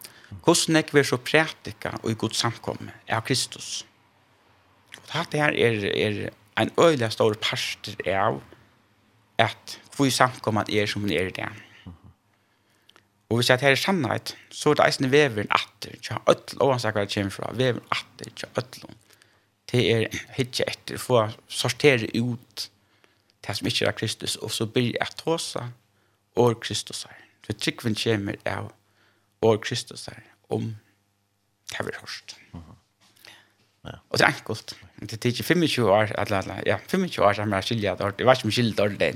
[0.42, 3.86] Kostnek vi så praktika och i god samkomme av Kristus.
[4.98, 8.42] Och det här är är en öjlig stor parster av
[9.38, 11.50] att hvor samkommet er som hun er i det.
[13.30, 16.82] Og hvis jeg tar sannhet, så er det eisende veveren atter, ikke ødel, og han
[16.82, 18.96] sier hva det kommer fra, veveren atter, ikke ødel.
[19.70, 22.70] Det er hitje etter, for å sortere ut
[23.46, 25.68] det som ikke er Kristus, og så blir jeg tåsa,
[26.40, 27.22] og Kristus her.
[27.46, 28.72] For tryggven kommer av,
[29.46, 30.72] og Kristus her, om
[31.70, 32.36] det vi hørst.
[33.86, 34.74] Og det er enkelt.
[35.00, 38.36] Det er ikke 25 år, eller, ja, 25 år som jeg har det, det var
[38.36, 39.14] ikke mye skiljer det,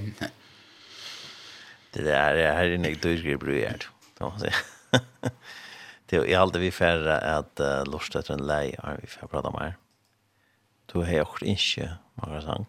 [1.94, 3.72] det där är här inne du ska bli
[4.18, 4.46] då så
[6.06, 9.76] Det är alltid vi färra att lusta till en lei har vi för prata mer.
[10.86, 12.68] Du har också inte många sank.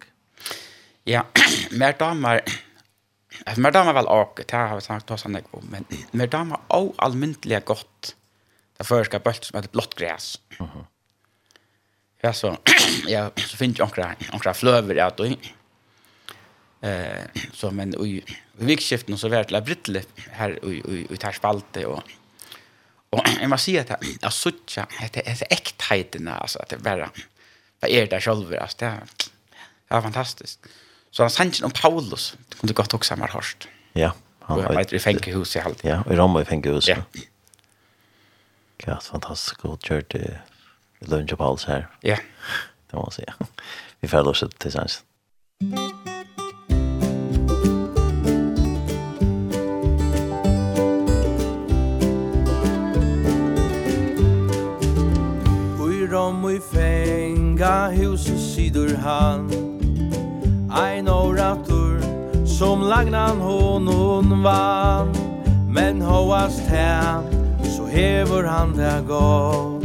[1.04, 1.26] Ja,
[1.70, 2.42] mer damer
[3.46, 6.58] Alltså mer damer väl och det har vi sagt då han jag men mer damer
[6.66, 8.16] och allmäntliga gott.
[8.76, 10.40] Det förska bult som ett blått gräs.
[10.58, 10.84] Mhm.
[12.20, 12.56] Ja så
[13.06, 15.24] ja så finns jag några några flöver där då.
[16.84, 22.02] Eh så men i vikskiften så vart det brittle här i i i Tarspalte och
[23.10, 27.10] och jag måste säga att jag såcha heter är äktheten alltså att det bara
[27.80, 28.86] vad är det själv alltså det
[29.88, 30.66] är fantastiskt.
[31.10, 33.68] Så han sanns om Paulus det kunde gott också mer hörst.
[33.92, 34.94] Ja, han var
[35.28, 35.84] i hus i allt.
[35.84, 36.90] Ja, i Rom i fängelse.
[36.90, 37.20] Ja.
[38.76, 40.38] Ja, fantastiskt god church i
[40.98, 41.88] lunch Paulus här.
[42.00, 42.18] Ja.
[42.90, 43.46] Det måste jag.
[44.00, 45.02] Vi färdar oss tillsammans.
[45.62, 45.83] Mm.
[58.96, 59.50] han
[60.70, 62.00] Ein oratur
[62.46, 65.12] som lagnan honon vann.
[65.68, 67.22] Men hoast hem
[67.62, 69.84] så hever han det gott.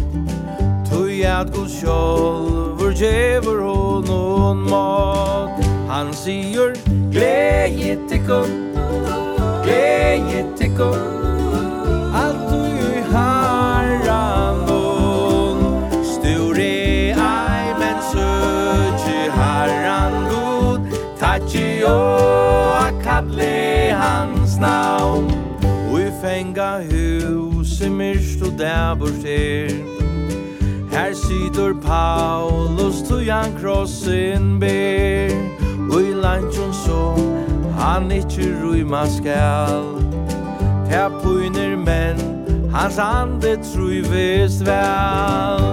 [0.89, 5.65] Tui at god sjolvur djever honon mat.
[5.89, 6.75] Han sier
[7.11, 8.51] Gleje tikkum
[9.63, 11.18] Gleje tikkum
[28.59, 29.23] Der bort
[30.91, 35.31] Her sitter Paulus to jan krossen ber.
[35.91, 37.15] Och i lantjon så
[37.77, 40.03] han ikkje rymma skall
[40.89, 42.17] Här pyner men
[42.73, 45.63] hans ande trivest vel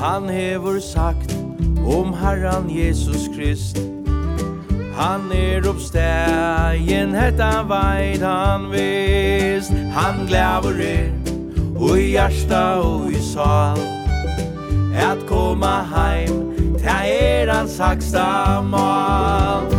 [0.00, 1.36] Han hever sagt
[1.86, 3.87] om Herran Jesus Krist.
[4.98, 11.12] Han er oppstegen, hetta veit han vist Han glæver er,
[11.78, 13.78] og i hjärsta og i sal.
[14.98, 16.42] At koma heim,
[16.82, 19.77] ta er hans haksta mal.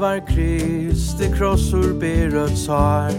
[0.00, 3.12] var Kristi krossur berød sar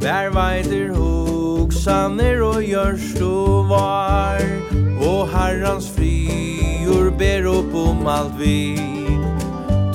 [0.00, 4.40] Vær veider hoksaner og gjørst og var.
[5.04, 8.78] Og herrans frior ber opp om alt vi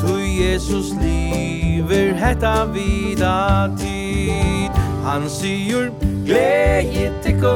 [0.01, 4.83] Tu Jesus liver hetta vida tid.
[5.07, 5.89] Han sier
[6.27, 7.55] Gleje tikko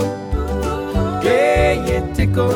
[1.22, 2.50] Gleje tikko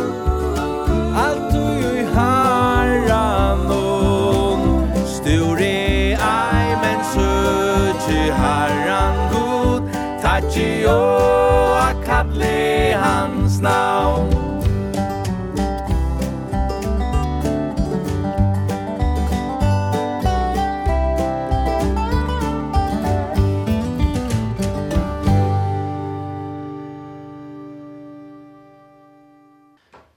[1.26, 1.64] Alt du
[2.00, 3.91] i herran og
[10.52, 14.34] Gucci og a hans navn.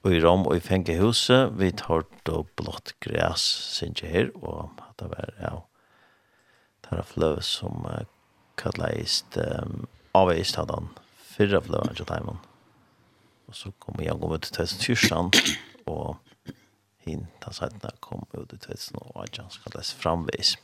[0.03, 3.41] Og i Rom og i Fengehuset, vi tar då blått græs,
[3.79, 5.57] synes jeg her, og det var, ja,
[6.83, 7.87] det var fløv som
[8.59, 10.91] kallet um, avvist hadde han
[11.35, 12.41] fyrre fløven til Taiwan.
[13.49, 15.57] Og så kom jeg gå ut til 2014,
[15.91, 16.17] og
[17.05, 20.57] hin ta sætna kom ut til 2018, skal det framvis.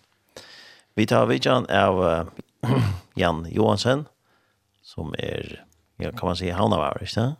[0.99, 2.25] Vi tar vidjan av uh,
[3.21, 4.07] Jan Johansen,
[4.83, 5.61] som er,
[6.01, 7.39] ja, kan man si, han av ikke sant?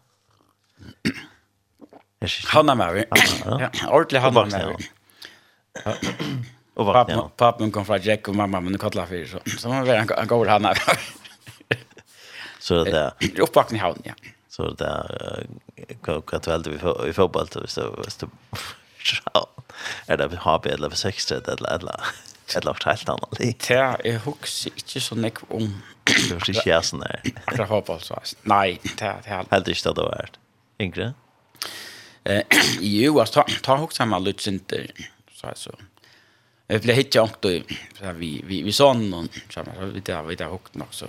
[2.53, 3.05] Han er med vi.
[3.49, 4.91] Ja, ordentlig han er med vi.
[6.81, 7.25] Og vakna.
[7.37, 10.53] Pappen kom fra Jack og mamma, men hun kattla fyrir, så, så var han går
[10.53, 10.85] han er
[12.71, 14.13] Så det är uppvakning i havn, ja.
[14.49, 15.47] Så det är
[16.03, 16.79] kvart väl
[17.09, 17.91] i fotboll så så
[20.07, 22.01] är det HB eller för sex eller eller
[22.57, 23.31] eller något helt annat.
[23.39, 27.21] Det är jag huxar inte så näck om det är inte jag sån där.
[27.57, 28.21] Jag hoppas så.
[28.43, 30.39] Nej, det är helt helt inte det vart.
[30.79, 31.13] Ingre.
[32.25, 32.43] Eh,
[32.81, 34.87] ju att ta ta huxar man lite inte
[35.33, 35.71] så här så.
[36.67, 37.29] Jag blev hit jag
[37.99, 41.07] så vi vi vi sån och så vi där vi där hukt nog så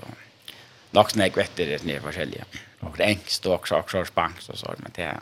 [0.92, 2.46] nok snägg vet det ner forskjellige.
[2.80, 5.20] Och det ängst och också också spank så så men det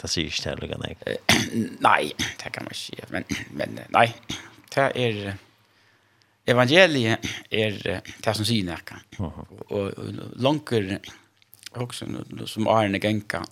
[0.00, 0.96] det ser ju ställe kan.
[1.78, 2.12] Nej,
[2.44, 4.14] det kan man inte men men nej.
[4.74, 5.36] Det är
[6.44, 7.18] evangeliet
[7.50, 9.00] är det som syns näka.
[9.68, 9.92] Och
[10.36, 10.72] långt
[11.72, 12.06] också
[12.46, 13.46] som är en.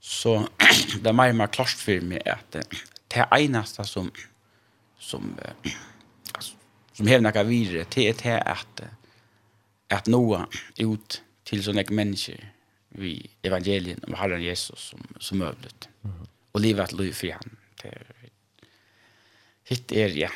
[0.00, 0.48] Så
[1.02, 2.56] det er mer mer klart för mig att
[3.08, 4.10] det eneste som
[4.98, 5.38] som
[6.92, 9.01] som hevna kan vidare till det at att
[9.92, 10.46] at noa
[10.80, 12.40] ut til sånne mennesker
[12.92, 15.88] vi evangelien om Herren Jesus som, som møvlet.
[16.02, 16.28] Mm -hmm.
[16.52, 17.56] Og livet at liv for han.
[17.82, 18.12] Det er,
[19.64, 20.28] hitt er, ja,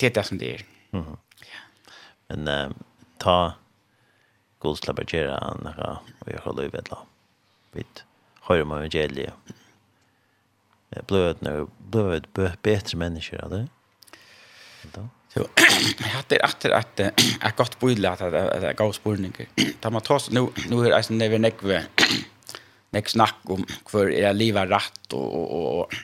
[0.00, 0.62] det er det som det er.
[0.92, 1.16] Mm -hmm.
[1.40, 1.60] ja.
[2.28, 2.76] Men uh,
[3.18, 3.52] ta
[4.58, 6.96] godslapper gjøre han her, og jeg har livet la.
[7.72, 7.84] Vi
[8.42, 9.32] hører om evangeliet.
[11.06, 11.34] Blød,
[11.90, 13.66] blød, blød, betre mennesker, eller?
[14.94, 15.08] Da?
[15.34, 15.40] Så
[15.98, 17.00] hade det att att
[17.40, 19.46] är gott bullar att det går spolningar.
[19.80, 21.80] Ta man tar nu nu är det när vi vi.
[22.90, 25.94] Neck snack om för era livet rätt och och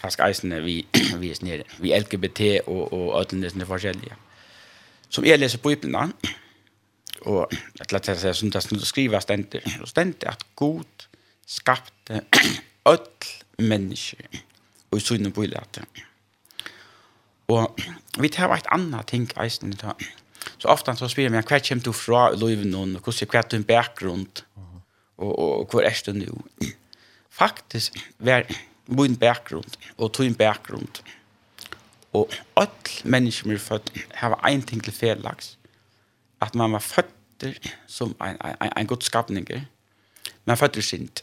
[0.00, 1.62] kanske eisen vi vi är nere.
[1.80, 4.16] Vi LGBT och och ödlande forskjellige.
[5.08, 6.12] Som jag läser på Bibeln
[7.20, 10.86] och att lätta sig sånt att skriva ständigt och ständigt att god
[11.46, 12.22] skapte
[12.84, 12.98] öll
[13.56, 14.26] människor
[14.90, 15.84] och i inne på illatet.
[17.48, 17.78] Og
[18.20, 20.08] vi tar et annet ting eisen i.
[20.58, 23.38] Så ofte så spyr jeg meg, hva kommer du fra i livet nå, og hvordan
[23.38, 24.26] er din bakgrunn,
[25.16, 26.42] og, og, og hvor er du nå?
[27.30, 28.44] Faktisk var
[28.88, 30.88] min bakgrunn, og tog bakgrunn,
[32.12, 35.56] og alle mennesker som er født, har en ting til fedelags,
[36.40, 37.48] at man var født
[37.86, 39.48] som en, en, en god skapning.
[40.44, 41.22] men født er sint,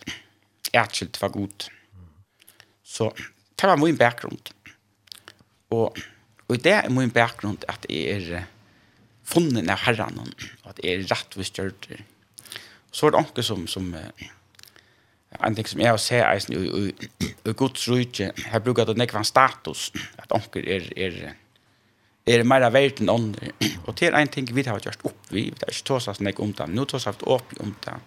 [0.73, 1.69] ærskilt var god.
[2.83, 3.11] Så
[3.61, 4.39] det var min bakgrunn,
[5.69, 5.97] og
[6.47, 8.45] Og det er min bakgrunn at jeg er
[9.25, 10.19] funnet av herren,
[10.63, 11.89] og at jeg er rettvis gjørt.
[12.93, 13.89] Så er det anker som, som
[15.43, 18.97] en ting som jeg har sett eisen i, i, i Guds rydde, her bruker det
[18.99, 19.89] nekvann status,
[20.21, 21.17] at anker er, er,
[22.29, 23.51] er mer verdt enn andre.
[23.85, 26.39] Og det er en ting vi har gjort opp, vi har ikke tås oss nek
[26.43, 27.97] om det, nå tås oss opp om det.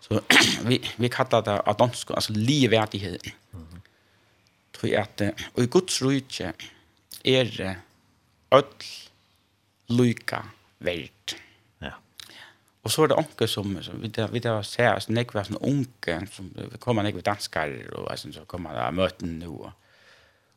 [0.00, 0.20] Så
[0.66, 3.30] vi, vi kallar det at adonsko, altså livverdighet.
[4.74, 6.52] Tror jeg at, og i Guds rydde,
[7.24, 7.80] er
[8.54, 8.88] öll
[9.90, 10.44] lyka
[10.78, 11.34] verd.
[11.82, 11.94] Ja.
[12.84, 15.48] Og så er det onke som, som vi da, vi da ser, altså, nek var
[15.48, 16.50] sånn onke, som
[16.82, 19.56] kommer nek vi danskar, og altså, så kommer da møten nå.
[19.56, 19.72] Og,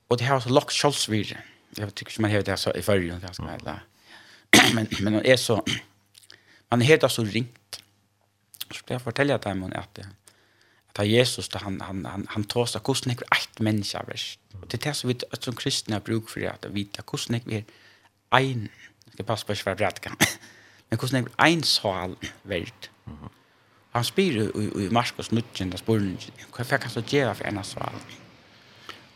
[0.10, 1.42] og det har så lagt kjolsvire.
[1.74, 3.50] Jeg tykker ikke man har det så i følgen, det mm.
[3.56, 3.90] heter.
[4.76, 5.56] Men, men det er så,
[6.70, 7.80] man er helt så ringt.
[8.68, 10.06] Så skal jeg fortelle deg om at det,
[10.94, 14.40] ta Jesus ta han han han han tosta kosten ikk eitt menneske vest.
[14.62, 17.48] Og det er så vidt at som kristne har bruk for at vita kosten ikk
[17.52, 17.64] er
[18.32, 18.70] ein.
[19.18, 20.18] Det passar på svært rätt kan.
[20.90, 22.90] Men kosten ikk ein sal velt.
[23.94, 26.34] Han spyr i, i Marskos nutjen där spurningen.
[26.52, 28.00] Hva fikk han så gjeva for en sal?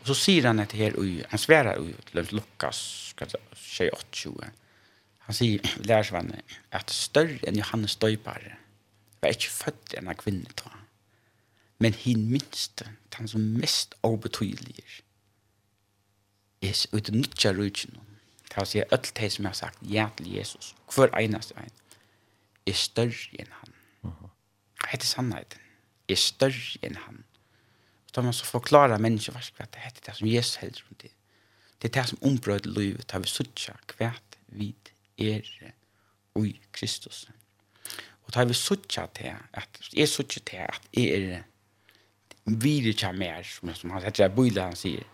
[0.02, 4.50] Og så sier han etter her, og han sverar i Lukas 28.
[5.26, 8.54] Han sier, lærersvannet, at større enn Johannes døypare
[9.18, 10.77] var ikke født enn av tror Mm
[11.78, 14.82] Men hin minste, han som mest obetydelig
[16.62, 17.98] er ut nødja rujtjen.
[18.48, 21.54] Det vil si at alt det som jeg har sagt ja til Jesus, hver eneste
[21.58, 21.74] en,
[22.66, 23.74] er større enn han.
[24.82, 25.60] Det er sannheten.
[26.08, 27.22] Er større enn han.
[28.08, 31.12] Og da man så forklarer mennesker hva det er det som Jesus helder om det.
[31.78, 34.12] Det er det som ombrød livet, det vi suttja hva
[34.48, 34.74] vi
[35.18, 35.44] er
[36.38, 37.28] i Kristus.
[38.24, 41.42] Og da vi suttja til at, jeg suttja til at jeg er
[42.48, 45.04] videre til mer, som som han heter, bøyla han sier.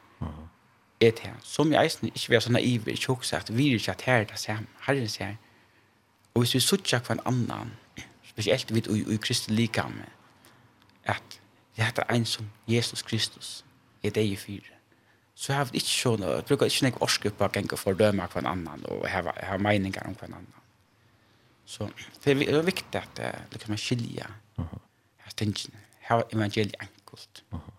[1.01, 3.91] er det her, som jeg eisen, ikke være så naiv, ikke også at videre til
[3.91, 5.37] at her er det samme, herren sier.
[6.35, 7.73] Og hvis vi suttja suttjer en annan,
[8.25, 10.07] spesielt vidt ui, ui Kristi likame,
[11.05, 11.41] at
[11.77, 13.65] det heter ein som Jesus Kristus,
[14.03, 14.75] er det i fyre.
[15.35, 17.99] Så har vi ikke sånn, jeg bruker ikke nek orske på å gjenge for å
[17.99, 20.61] døme en annan, og jeg har meninger om en annan.
[21.67, 21.89] Så
[22.25, 24.27] det er viktig at det kan man skilje
[24.59, 27.45] her tingene, her evangeliet meningsfullt.
[27.53, 27.71] Uh -huh.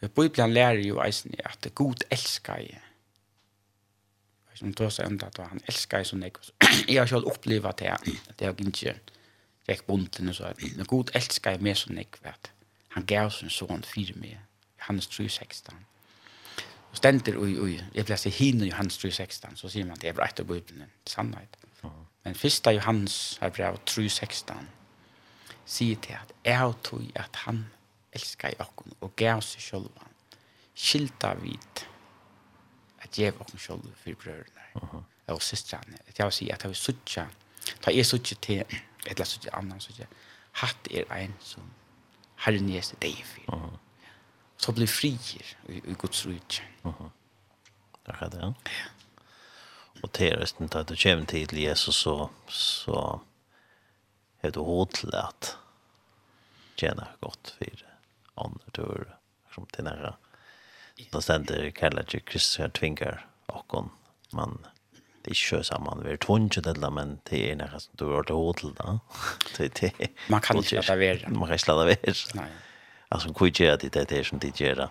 [0.00, 2.80] Så Bibelen lærer jo eisen at Gud elsker jeg.
[4.54, 6.32] Som tog seg enda at han elsker jeg som jeg.
[6.88, 7.98] Jeg har selv opplevd det, jeg,
[8.28, 9.00] at jeg ikke
[9.68, 10.52] gikk bunden og så.
[10.76, 12.52] Men Gud elsker jeg mer som jeg vet.
[12.88, 14.36] Han gav sin son fire med.
[14.80, 15.28] Johannes 3,16.
[15.28, 15.74] 16.
[16.90, 17.80] Og stender ui, ui.
[17.94, 20.90] Jeg ble seg hin i Johannes 3,16, Så sier man det er rett av Bibelen.
[21.06, 21.56] Sannhet.
[21.82, 22.06] Uh -huh.
[22.24, 24.68] Men første Johannes har brev 3,16, 16
[25.66, 27.64] sier til at jeg tog at han
[28.16, 30.08] elskar i okkon og gav seg sjolva
[30.76, 31.84] skilta vid
[33.04, 35.02] at jeg okkon sjolva for brødrene uh -huh.
[35.34, 37.26] og systrene Det jeg vil si at jeg vil sutja
[37.82, 40.06] ta jeg sutja til et eller sutja annan sutja
[40.52, 41.70] hatt er ein som
[42.36, 43.78] herren er deg for uh -huh.
[44.56, 47.10] så blir frier i, i Guds rujtje uh -huh.
[48.06, 48.52] Takk det, ja.
[50.02, 53.18] Og til resten, da du kommer til Jesus, så, så
[54.42, 55.56] er du hodet til at
[56.76, 57.95] tjene godt for
[58.36, 59.16] on tur
[59.54, 60.14] som till nära.
[61.10, 63.90] Då ständer kallar ju Kristus här tvingar och hon
[64.30, 64.66] man
[65.26, 68.32] det är ju samman vi tvunget det men det är nära som du har det
[68.32, 69.00] hotel då.
[69.56, 71.28] Det det man kan inte låta vara.
[71.28, 71.96] Man kan inte låta vara.
[72.34, 72.52] Nej.
[73.08, 74.88] Alltså hur gör det det är som det gör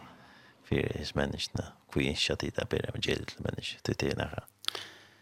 [0.64, 1.66] för is människorna.
[1.94, 4.44] Hur inte det där ber evangeliet människor det är nära.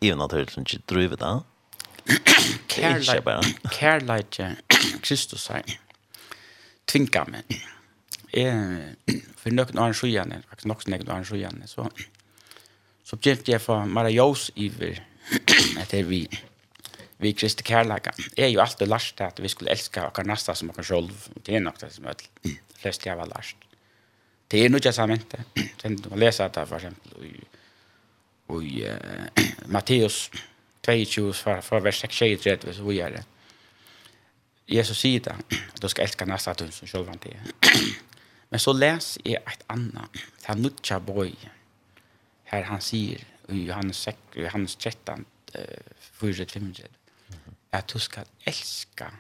[0.02, 1.44] Även att det inte driver då.
[2.68, 3.72] Kärlek.
[3.72, 4.42] Kärlek.
[5.02, 5.80] Kristus säger.
[6.86, 7.44] Tvinga mig
[8.34, 8.94] eh,
[9.42, 11.88] för noen år siden, faktiskt nok noen annan siden, så,
[13.08, 15.02] så begynte jeg for Mara Jås iver
[15.82, 16.26] etter vi,
[17.18, 18.14] vi Kristi Kærlaga.
[18.38, 21.28] Jeg er jo alltid lærst at vi skulle elska okkar nasta som okkar sjolv.
[21.46, 22.26] Det er nok det som er
[22.80, 23.58] flest jeg var lærst.
[24.52, 25.40] Det er nødja samente.
[25.84, 27.38] Du må lesa det for eksempel i,
[28.54, 30.30] i uh, Matteus
[30.84, 32.18] 22, fra, fra vers 6
[32.76, 33.24] så vi er det.
[34.68, 35.36] Jesus sier det,
[35.74, 37.40] at du skal elska nasta at du som sjolv han det.
[38.54, 40.00] Men så läs i ett det
[40.44, 41.36] Han nutcha boy.
[42.44, 45.26] Här han säger i Johannes 6, Johannes 13,
[46.00, 46.74] 4, 5,
[47.70, 49.12] att du ska älska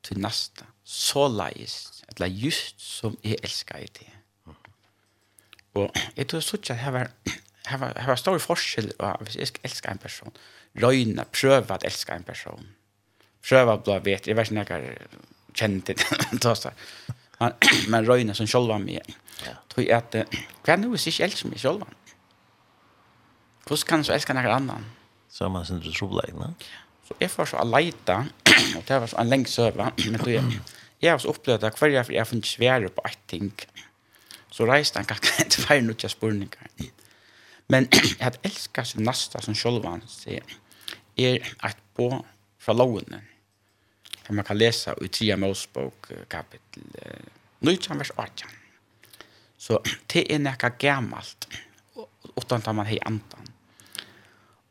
[0.00, 4.12] till nästa så lais eller just som jag älskar i det.
[5.72, 7.10] Och jag tror så att här var
[7.64, 10.30] här var här var stor forskel och jag älskar en person.
[10.72, 12.68] Röjna, pröva att älska en person.
[13.42, 14.98] Pröva att bli vet, jag vet inte jag
[15.54, 16.74] känner det.
[17.88, 19.02] man man røyna som själva med.
[19.68, 20.14] Tror jag att
[20.62, 21.86] kvar nu sig älskar mig sjølva.
[23.66, 24.84] Fast kan så elska någon annan.
[25.28, 26.54] Så man sin det trubbel.
[27.08, 28.26] Så jag får så att leta
[28.76, 30.44] och det var så en länk söva men då jag
[31.00, 33.52] jeg har så upplevt att kvar jeg jag funnet svære på ett ting.
[34.50, 36.68] Så reiste han kanskje til feil några spurningar.
[37.68, 37.88] Men
[38.20, 40.42] att älska sin nasta som själva sier
[41.16, 42.24] er et bo
[42.58, 43.22] fra lovene
[44.26, 46.84] som man kan lese i Tia Mosbok kapitel
[47.60, 48.48] 19 vers 18.
[49.58, 49.78] Så
[50.12, 51.48] det er nekka gammalt,
[52.36, 53.52] utan at man hei andan.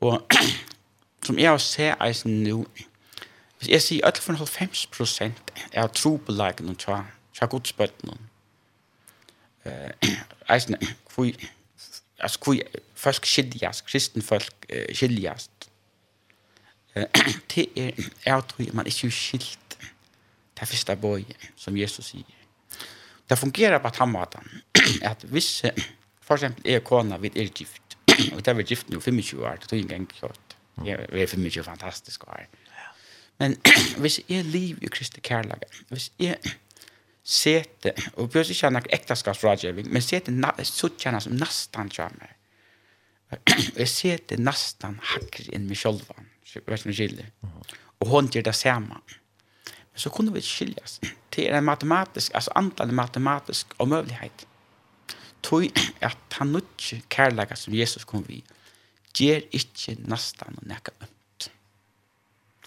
[0.04, 0.22] Og
[1.24, 2.64] som jeg har sett eisen nå,
[3.58, 7.00] hvis jeg sier at for 90% er trobelagen og tja,
[7.34, 10.10] tja godsbøtten uh,
[10.52, 10.76] eisen,
[11.14, 11.30] hvor,
[12.20, 15.48] altså hvor folk skiljas, kristen folk uh, skiljas,
[17.56, 17.92] det er
[18.26, 19.78] jeg tror man ikke skilt
[20.60, 21.26] det første boy
[21.58, 22.40] som Jesus sier.
[23.30, 24.64] Det fungerer på den måten
[25.12, 25.64] at hvis
[26.22, 27.98] for eksempel er kona vid er gift
[28.34, 31.64] og det er vi gift nå 25 år det tog ingen kjøtt det er 25
[31.64, 32.46] fantastisk år
[33.40, 33.56] men
[33.98, 36.38] hvis jeg liv i Kristi kærlaga hvis jeg
[37.24, 40.34] sete og bjørs ikke noen ekteskapsrådgjøving, men sete
[40.68, 42.36] suttjene som nesten kommer.
[43.32, 46.28] og jeg sete nesten hakker inn med sjolvan
[46.66, 47.32] vet vi skiljer.
[47.98, 49.02] Och hon gör det samma.
[49.92, 51.02] Men så kunde vi skiljas.
[51.30, 54.48] Det är en matematisk, alltså antal matematisk omöjlighet.
[55.42, 58.44] Tog att han nutje kärlega som Jesus kom vi
[59.20, 61.52] ger inte nästan och näka ömt.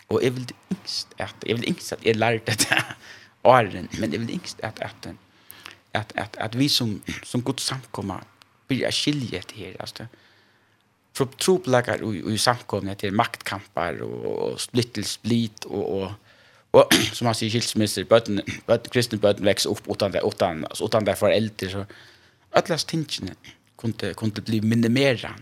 [0.07, 2.85] Och jag vill yngst att, jag vill yngst att jag lärde det
[3.43, 5.07] åren, men jag vill yngst att, att,
[5.93, 8.25] att, att, att vi som, som god samkomma
[8.67, 10.07] blir det här, alltså
[11.25, 16.11] tropläkar och i samkomna till maktkampar och, splittel split och, och
[16.71, 20.85] och som man säger skilsmässor bötten bötten kristna bötten växer upp utan det utan alltså
[20.85, 21.87] utan där äldre så
[22.51, 23.35] alla tinchen
[23.79, 25.35] kunde kunde bli minimera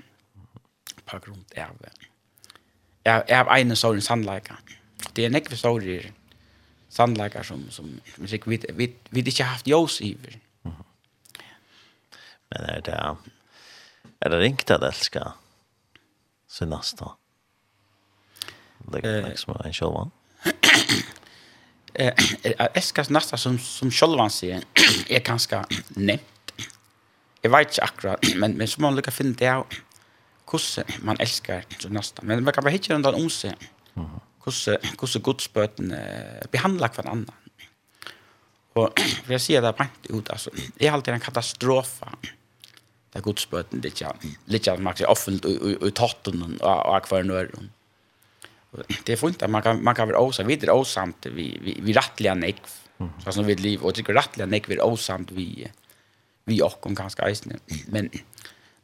[1.05, 1.77] på grund av
[3.03, 4.59] jag jag har en sån sannläkare
[5.13, 6.13] det är näck för sådär
[6.89, 10.17] sannläkare som som vi vi vi vi inte haft jos i
[12.49, 13.17] men är det
[14.21, 15.33] är det ringt att älska
[16.55, 17.11] sin nästa.
[18.93, 20.11] Lägg nästa liksom en självan.
[21.97, 22.15] Eh,
[22.75, 24.63] Eskas nästa som, som självan ser
[25.09, 26.53] är ganska nämnt.
[27.41, 29.67] Jag vet inte akkurat, men, men så man lyckas finna det av
[30.51, 32.23] hur man älskar så nästa.
[32.23, 33.55] Men man kan bara hitta den där om sig.
[34.45, 35.97] Hur godsböten
[36.51, 37.31] behandlar kvar annan.
[38.73, 42.09] Och vi ser det här ut, alltså, det är alltid en katastrofa
[43.15, 44.11] det er godsbøten litt ja,
[44.51, 47.53] litt ja, man kan offentlig og tatten og akvar nør.
[48.75, 51.77] Det er funnet, at man kan, man kan være også, vi er åsamt, vi, vi,
[51.79, 52.73] vi rettelig nekv,
[53.23, 55.47] sånn som vi liv, og det er rettelig nekv, vi er åsamt, vi,
[56.51, 57.63] vi åkken ganske eisende,
[57.95, 58.11] men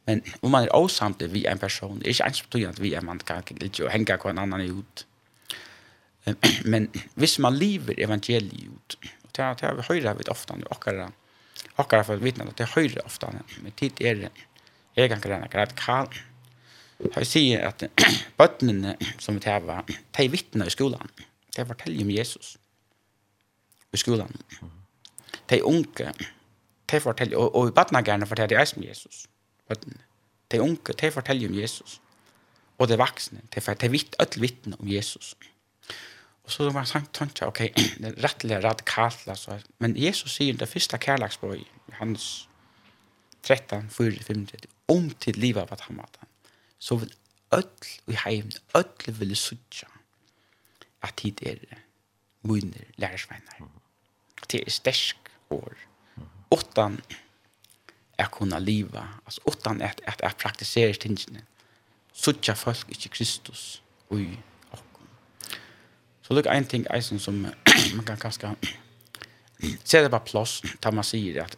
[0.09, 2.95] men om man er åsamt vi en person, det er ikke ens betydende at vi
[2.97, 5.05] er man kan ikke henge hver annan ut.
[6.65, 11.20] Men hvis man lever evangeliet ut, og det er vi høyre vi ofte, og akkurat
[11.77, 13.33] akkurat för vittnen att det höjer ofta
[13.63, 14.15] med tid är
[14.95, 16.09] det är kan rena grad kan
[17.15, 17.83] jag ser att
[18.37, 21.09] bottnen som vi tävlar de vittnar i skolan
[21.57, 22.59] de fortäljer om Jesus
[23.93, 24.33] i skolan
[25.47, 26.13] de unge,
[26.87, 29.29] de fortäljer och, och barnen forteller fortäljer om Jesus
[29.69, 29.99] barnen
[30.49, 32.01] de unge, de fortäljer om Jesus.
[32.77, 35.37] Och de vuxna de, de vitt öll vittna om Jesus.
[35.41, 35.60] mm
[36.51, 39.59] Och så var han tanke, okej, det är rättliga radikalt alltså.
[39.79, 42.49] Men Jesus säger det första kärleksbröj, hans
[43.43, 46.29] 13, 4, 5, 30, om till livet av att han var han.
[46.79, 47.15] Så vill
[47.51, 47.65] öll
[48.07, 49.89] i heimen, öll vill sutja
[51.01, 51.79] att tid är
[52.41, 53.63] munner, lärarsvänner.
[54.49, 55.17] Det är stärsk
[55.49, 55.75] år.
[56.49, 57.01] Åttan
[58.17, 59.09] är kunna leva.
[59.25, 61.43] alltså åttan är att, att, att praktisera tingene.
[62.13, 64.21] Sutja folk inte Kristus och
[66.31, 67.41] Så det lukk en ting eisen som
[67.97, 68.53] man kan kanskje
[69.83, 71.57] se det på plås, da man sier at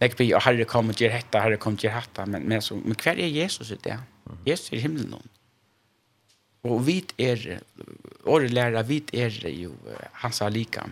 [0.00, 2.26] Lägg på och Herre kom och ger hetta, Herre kom och ger hetta.
[2.26, 3.98] Men, men, så, men kvar är Jesus i det?
[4.44, 5.14] Jesus är i himlen.
[6.62, 7.60] Och vi är,
[8.24, 9.70] året lära, vi är ju
[10.12, 10.90] hans alika.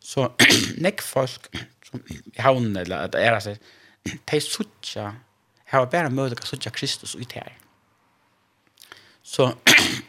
[0.00, 0.32] Så
[0.76, 1.46] näck folk
[1.90, 2.02] som
[2.34, 3.58] i havnen eller att ära sig,
[4.24, 5.16] de suttja,
[5.64, 7.42] har bare møte, att suttja Kristus ut her.
[7.42, 7.67] här.
[9.28, 9.50] Så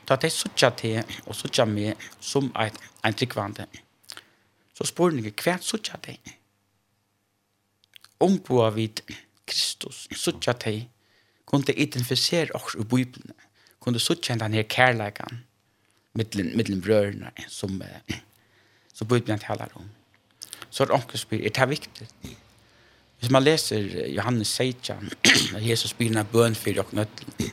[0.08, 3.66] da jeg suttet til og suttet med som et, en tryggvande,
[4.74, 6.36] så spør jeg hva suttet til.
[8.24, 9.04] Omboa vid
[9.48, 10.82] Kristus, suttet til,
[11.46, 13.36] kunne identifisere oss i Bibelen,
[13.80, 15.44] kunne suttet denne kærleikene
[16.20, 17.82] mittlen mittlen brødrene som
[18.94, 19.90] som Bibelen talar om.
[20.70, 22.08] Så er onkel spyr, er det viktig?
[23.20, 25.12] Hvis man leser Johannes 16,
[25.70, 27.52] Jesus spyr en bøn for dere nødlen,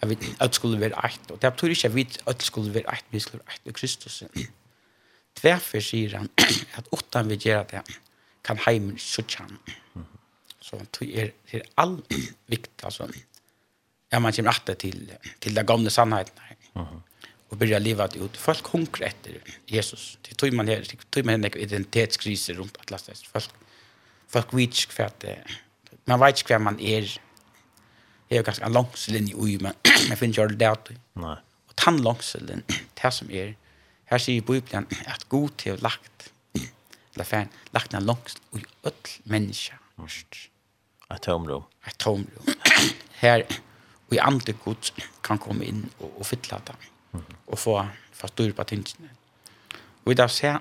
[0.00, 2.94] at vi alt skulle være eit, og det betyr ikke at vi alt skulle være
[2.94, 4.22] eit, vi skulle være eit i Kristus.
[5.38, 6.30] Tverfer sier han
[6.78, 7.82] at utan vi gjør det,
[8.44, 9.58] kan heimen suttje han.
[10.60, 11.98] Så det er, det er all
[12.52, 13.08] vikt, altså,
[14.12, 16.56] ja, man kommer alltid til, til den gamle sannheten her.
[17.48, 18.36] og begynner å leve det ut.
[18.40, 19.38] Folk hunker etter
[19.72, 20.18] Jesus.
[20.24, 23.08] Det tror man her, det tror man her identitetskriser rundt atlas.
[23.32, 23.48] Folk,
[24.28, 25.38] folk vet ikke hva det
[26.08, 27.08] Man vet ikke hva man er,
[28.28, 29.72] är ganske en langslinje ui, men
[30.08, 30.76] jag finns ju det där.
[31.12, 31.36] Nej.
[31.68, 32.62] Och tan långslinjen
[33.02, 33.54] det som er,
[34.04, 36.30] her sier Bibelen at god til å lagt
[37.14, 39.78] eller fan lagt en långs ui öll människa.
[41.10, 41.64] Et tomrum.
[41.86, 42.54] Et tomrum.
[43.20, 43.42] Her,
[44.08, 46.76] och i andre god kan komme inn og, og fylla det.
[47.12, 47.24] Mm.
[47.46, 47.88] Och få
[48.28, 49.10] styr på tingene.
[50.04, 50.58] Og i dag ser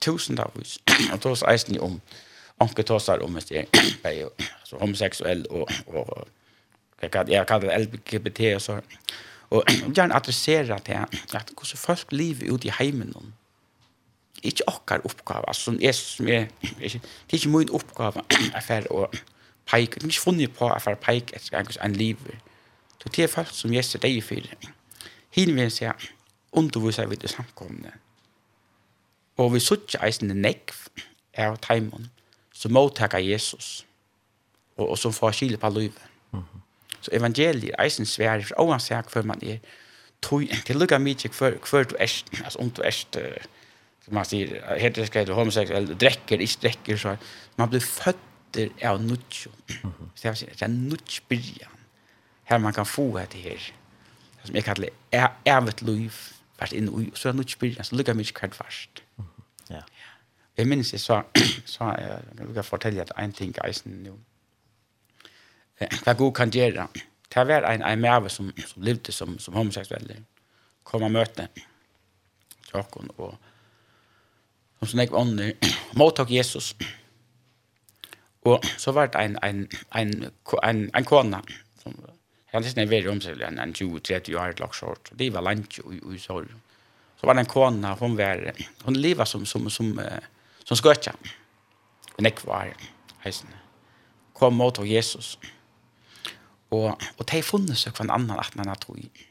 [0.00, 0.78] tusen av oss,
[1.12, 2.00] og är eisen om
[2.60, 3.68] onkel tosar om det
[4.04, 4.28] er
[4.60, 6.28] alltså homosexuell och og
[7.00, 8.80] jag kallar det LGBT och så.
[9.48, 13.34] Och jag adressera det att hur folk lever ute i hemmen någon.
[14.42, 18.22] Inte okkar uppgave, alltså som är som är det är inte min uppgave
[18.54, 19.10] affär och
[19.72, 19.92] pike.
[19.96, 22.16] Jag har inte funnit på affär pike ett ganska en liv.
[23.02, 24.42] så Det är folk som gäster dig för.
[25.30, 25.94] Hinvis säga
[26.52, 27.92] undervisar vid det samkomne.
[29.38, 30.88] Og vi suttje eisen i nekv
[31.38, 32.08] er av taimun
[32.54, 33.84] som mottaka Jesus
[34.76, 36.02] og, og som får kile på livet.
[36.32, 36.57] Mm.
[37.00, 39.58] Så evangeliet er eisen svære, for ovan seg hver man er,
[40.22, 42.94] tog, til lukka mykje hver, hver du er, altså om du er,
[44.04, 47.16] som man sier, heterskreid og homoseksuell, drekker, ikke drekker, så
[47.58, 49.52] man blir føtter av nutjo.
[50.14, 51.84] Så jeg vil si, det er nudjbyrjan,
[52.50, 53.70] her man kan få etter her,
[54.44, 56.22] som jeg kallar evet liv,
[56.58, 59.04] vært inn i, og så er nudjbyrjan, så lukka mykje hver varst.
[59.68, 59.84] Ja.
[60.58, 61.20] Jeg minns, jeg sa,
[61.74, 64.16] sa jeg, jeg vil fortelle at en ting eisen nå,
[65.78, 66.88] hva god kan gjøre.
[67.28, 70.10] Det var en, en mæve som, som levde som, som homoseksuell.
[70.84, 71.48] Kom og møte
[72.68, 73.36] tjokken og
[74.78, 75.56] som snakk ånder,
[75.98, 76.74] mottak Jesus.
[78.46, 79.64] Og så var det en, en,
[79.98, 80.30] en,
[80.62, 81.42] en, en kona
[81.82, 81.96] som
[82.48, 85.10] Han er veldig omsøkelig enn en 20-30 år et short.
[85.12, 86.48] Det var langt og i sorg.
[87.20, 88.40] Så var det en kona, hun var,
[88.86, 89.92] hun livet som, som, som,
[90.64, 91.12] som skøtja.
[92.16, 92.72] Men jeg var
[93.26, 93.52] heisen.
[94.32, 95.36] Kom mot Jesus.
[95.36, 95.57] Jesus
[96.70, 99.22] Og, og de funnet seg hver annen at man har tog.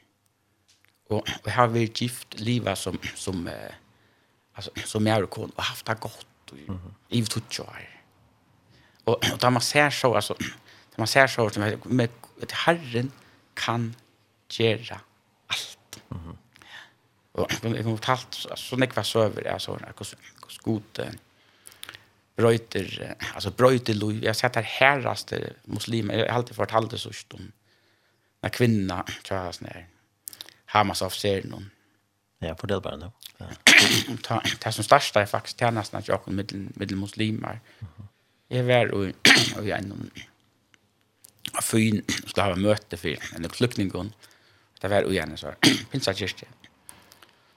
[1.08, 3.76] Og, og har vært gift livet som, som, eh,
[4.58, 6.96] altså, som jeg og kone, og haft det godt og, mm -hmm.
[7.10, 7.84] i tog år.
[9.06, 12.10] Og, og da man ser så, altså, da man ser så, med, med,
[12.42, 13.14] at Herren
[13.56, 13.96] kan
[14.50, 15.00] gjøre
[15.50, 16.04] alt.
[16.10, 16.36] Mm -hmm.
[17.34, 20.20] Og jeg har fortalt så nekva søver, så hvordan
[20.64, 20.82] god
[22.38, 26.14] bröter alltså bröter lov jag sett här herraste muslimer.
[26.14, 27.52] Jag har alltid fortalt det så om
[28.42, 29.88] när kvinna tror jag sån här
[30.66, 31.70] Hamas av ser någon
[32.40, 32.56] ja.
[32.56, 36.34] På det bara då ja det som största är faktiskt tjänar nästan att jag och
[36.34, 37.60] medel muslimer.
[38.50, 39.06] Är var och
[39.58, 39.80] och jag
[41.54, 44.14] av fin skulle ha möte för en flyktingon
[44.82, 45.54] det var och gärna så
[45.92, 46.46] pinsa kyrka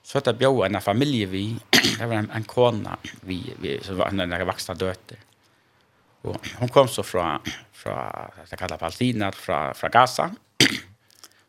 [0.03, 1.59] så att bjöd en familj vi
[1.99, 5.17] det var en, en kona vi, vi, som var en vaksna døter.
[6.21, 7.39] Och hon kom så från
[7.71, 8.11] från
[8.49, 10.35] det kallar Palestina från från Gaza.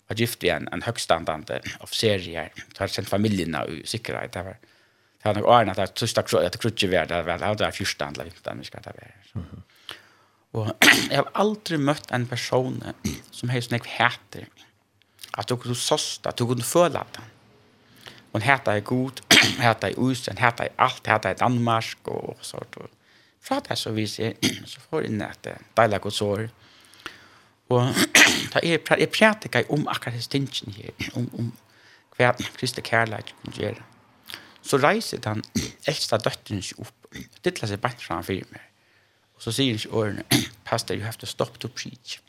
[0.07, 2.53] Var gift med en en högstandande officer här.
[2.75, 4.45] Tar sin familjen i säkerhet där.
[5.23, 8.05] Det var nog Arne att tysta krutje att krutje var där väl hade jag första
[8.05, 9.07] andra vintern vi ska ta vara.
[9.35, 9.63] Mm.
[10.51, 12.85] Och jag har aldrig mött en person
[13.31, 14.47] som har sån heter.
[15.31, 17.21] Att du kunde sosta, du kunde förlata.
[18.33, 19.21] Hon heter god
[19.67, 22.79] hatt i Usen, hatt i alt, hatt i Danmark og sånt.
[23.43, 26.45] Fra det så viser jeg, så får jeg inn et deilig godt sår.
[27.73, 27.95] Og
[28.53, 31.53] da jeg, jeg prater ikke om akkurat det stingen her, om, om
[32.19, 33.89] hva Kristi kærlighet kan gjøre.
[34.63, 35.43] Så reiser den
[35.89, 37.09] eldste døtteren seg opp,
[37.45, 38.69] dittler seg bare framfor meg.
[39.37, 40.25] Og så sier han ikke årene,
[40.69, 42.21] pastor, you have to stop to preach.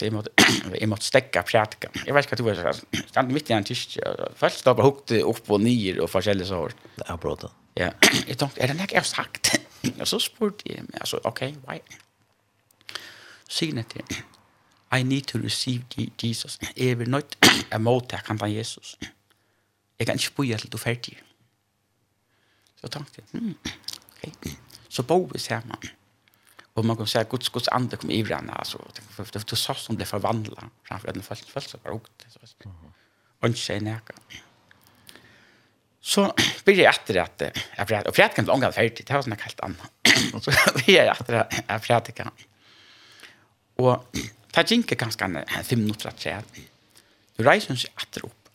[0.00, 0.30] Så jag måste
[0.80, 1.88] jag måste stäcka pjatka.
[2.06, 3.02] Jeg vet ikke hva du var sånn.
[3.10, 3.98] Stand midt i en tysk.
[4.00, 6.86] Først Först stoppar hukte opp og nyer og forskjellige så hårt.
[6.96, 7.50] Det er bra då.
[7.76, 7.90] Ja,
[8.30, 9.60] Jeg tenkte, er det ikke jeg har sagt?
[10.00, 11.54] Og så spurte jeg spurt jag mig alltså okej,
[13.48, 14.16] Sier jeg til,
[14.92, 15.84] I need to receive
[16.22, 16.58] Jesus.
[16.76, 17.36] Jag vill not
[17.70, 18.98] a motta kan ta Jesus.
[19.98, 21.18] Jeg kan inte boja til du ferdig.
[22.80, 23.54] Så tenkte jeg, hmm,
[24.24, 24.56] ok.
[24.88, 25.99] Så bo vi samman.
[26.80, 28.78] Och man kan säga Guds Guds ande kom i henne alltså
[29.10, 32.26] för det så så som det förvandlad framför att den föll föll så bara ut,
[32.28, 32.68] så.
[33.40, 34.14] Och sen näka.
[36.00, 37.42] Så blir jag efter att
[37.76, 39.90] jag för att för att kan långa färdigt det har såna kallt annat.
[40.44, 42.30] Så blir jag efter att jag för att kan.
[43.76, 44.16] Och
[44.52, 46.42] ta jinka ganska en fem minuter att säga.
[47.36, 48.48] Du reiser sig åter upp.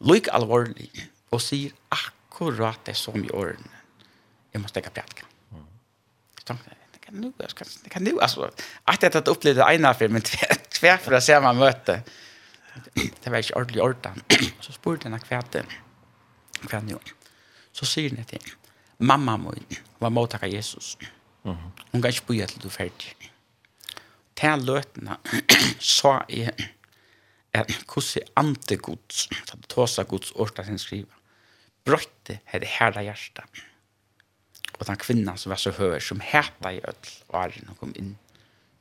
[0.00, 0.90] Look alvorlig,
[1.30, 3.68] og sier akkurat det som i orden.
[4.52, 5.22] Jag måste ta prat.
[5.52, 5.66] Mm.
[6.46, 6.79] det
[7.10, 8.50] kan nu jag kan kan nu alltså
[8.84, 10.22] att jag har upplevt ena men
[10.80, 12.02] tvär för att se man möte.
[12.94, 14.22] Det var inte ordentligt ordan.
[14.60, 15.64] Så spurte han kvätte.
[16.68, 16.98] Kvätte nu.
[17.72, 18.40] Så säger ni till
[18.98, 19.64] mamma min
[19.98, 20.98] var mottaka Jesus.
[21.42, 21.72] Mhm.
[21.90, 23.30] Hon kan inte bo till du färdig.
[24.34, 25.18] Till lötna
[25.78, 26.52] så är
[27.52, 30.32] at ante antegods, så det tåsa gods
[30.64, 31.14] sin skriva,
[31.84, 33.44] brøtte hei det herra hjertet
[34.78, 37.92] og den kvinnan som var så høy, som heta i ødel, och argen och kom
[37.96, 38.18] in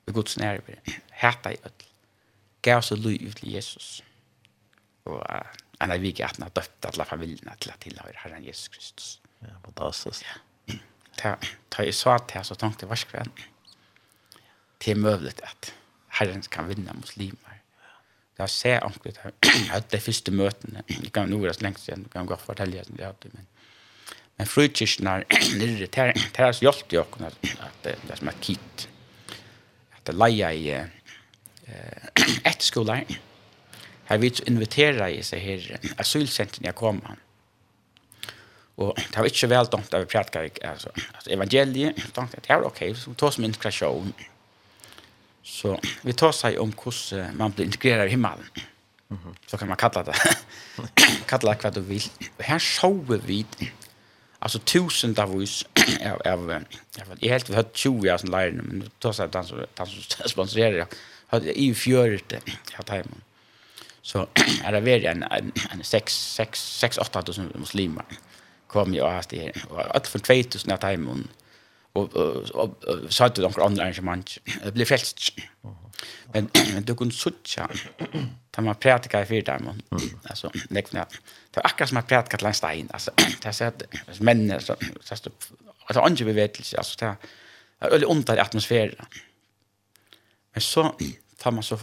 [0.08, 0.76] i gods närvaro
[1.12, 1.88] heta i ødel,
[2.62, 4.04] gav så liv til Jesus.
[5.04, 5.42] Och uh,
[5.80, 9.22] han har vikit att han har døpt alle familiene til at tilhøyre Herren Jesus Kristus.
[9.42, 10.76] Ja, fantastiskt ja.
[11.20, 11.36] ta,
[11.70, 13.32] ta i sa till så tänkte jag varskvän
[14.78, 15.74] det är möjligt att
[16.08, 17.62] Herren kan vinna muslimer.
[18.36, 20.78] Jag ser omkring det det första möten,
[21.14, 23.46] kan nog vara längst igen, kan gå fortälja det men
[24.40, 25.18] Men frukirkene
[25.60, 28.88] lirre, det er så hjelp jag åkken att det som er kit.
[29.96, 30.88] Att det leja i eh
[32.44, 33.02] ett skola.
[34.06, 37.06] Här vi invitera i seg här asylsentren jag kommer.
[37.06, 37.18] han.
[38.80, 42.68] Og det var ikke vel dumt av prædkar, altså, altså evangeliet, dumt at det var
[42.70, 44.14] ok, så vi tar som integrasjon.
[45.44, 48.48] Så vi tar seg om hvordan man blir integreret i himmelen.
[49.10, 49.36] Mm.
[49.48, 50.16] Så kan man kalla det.
[51.32, 52.08] kalla det hva du vil.
[52.38, 52.92] Og her så
[53.26, 53.44] vi
[54.40, 55.66] alltså tusen av oss
[56.06, 56.64] av av
[57.20, 59.66] jag helt vi har 20 av sån lärare men då så att han så
[60.26, 60.88] sponsorerar jag.
[61.28, 62.40] Hade i fjörde
[62.78, 63.22] jag tar hem
[64.02, 64.28] så
[64.64, 65.52] är det väl en en
[65.84, 68.06] 6 6 6 8000 muslimer.
[68.68, 71.28] Kom ju att det var allt för 2000 av timmen
[71.98, 74.36] og satt det noen andre arrangement.
[74.46, 75.32] Det ble frelst.
[76.34, 77.68] Men, men du kunne sucha.
[78.56, 79.66] da man prætika i fyrt der,
[80.30, 84.22] altså, det var akkurat som man prætika til en stein, altså, det er sånn at
[84.26, 85.30] mennene, så, så, så,
[85.90, 89.14] det er andre bevetelse, altså, det er veldig ondt i atmosfæren.
[90.54, 90.90] Men så,
[91.44, 91.78] da man så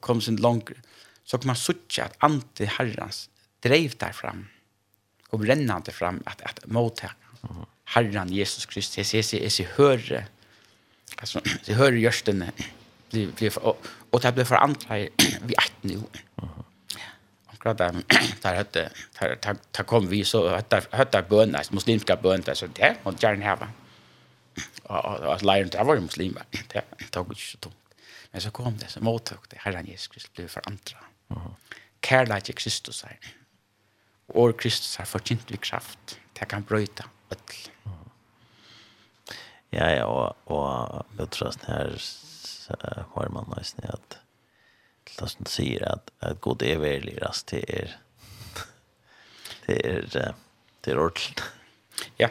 [0.00, 0.80] kom sin langere,
[1.24, 3.26] så kan man sucha at anti herrans
[3.62, 4.46] drev der fram,
[5.30, 7.14] kom rennande fram at, at mottaka.
[7.94, 9.14] Herren Jesus Kristus.
[9.14, 10.24] Jeg ser, jeg ser høre,
[11.18, 12.52] altså, jeg hører gjørstene,
[14.12, 16.00] og det blir forandret vi eit nå.
[17.52, 18.00] Akkurat der,
[18.42, 18.88] der, der,
[19.20, 20.46] der, der kom vi, så
[20.92, 23.68] høtte bønene, muslimske bønene, så det må gjerne heve.
[24.84, 27.78] Og at leiren, det var jo muslimer, det tok ikke så tungt.
[28.32, 31.08] Men så kom det, så mottok det, Herren Jesus Kristus ble forandret.
[32.02, 33.32] Kærlighet til Kristus her.
[34.28, 37.71] Og Kristus har forkynt vi kraft, det kan brøyta ødel.
[39.72, 41.96] Ja, ja, og, og jeg tror at her
[43.14, 44.18] har man nesten at
[45.06, 47.96] til det som sier at, at god er veldig rast til er
[49.66, 50.36] til er
[50.82, 51.44] til ordentlig.
[52.18, 52.28] Ja.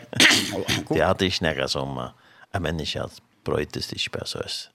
[0.90, 2.10] Det hadde ikke nægget som uh,
[2.56, 4.70] en menneske at brøytes det ikke bare søs.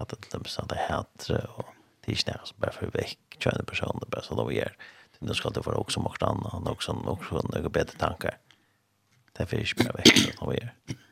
[0.00, 1.72] At det er sånn at det heter og
[2.04, 4.76] det er ikke nægget som bare for vekk kjønne personer bare så da vi gjør.
[5.26, 8.36] Nå skal det være også makt annet og også noen bedre tanker.
[9.36, 11.04] Det er ikke bare vekk sånn vi gjør.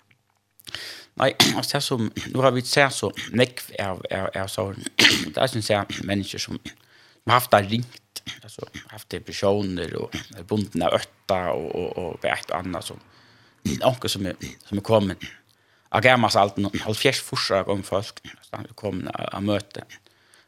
[1.15, 4.75] Nej, och så som nu har vi sett så näck är är är så
[5.35, 6.59] där syns jag människor som
[7.25, 10.15] som haft det ringt alltså haft depressioner och
[10.49, 13.01] bundna ötta och och och vet annat som
[13.63, 14.37] något som är,
[14.69, 15.19] som är kommit
[15.95, 19.85] Agamas allt en halv fjärs forsar om folk så vi kom att möte.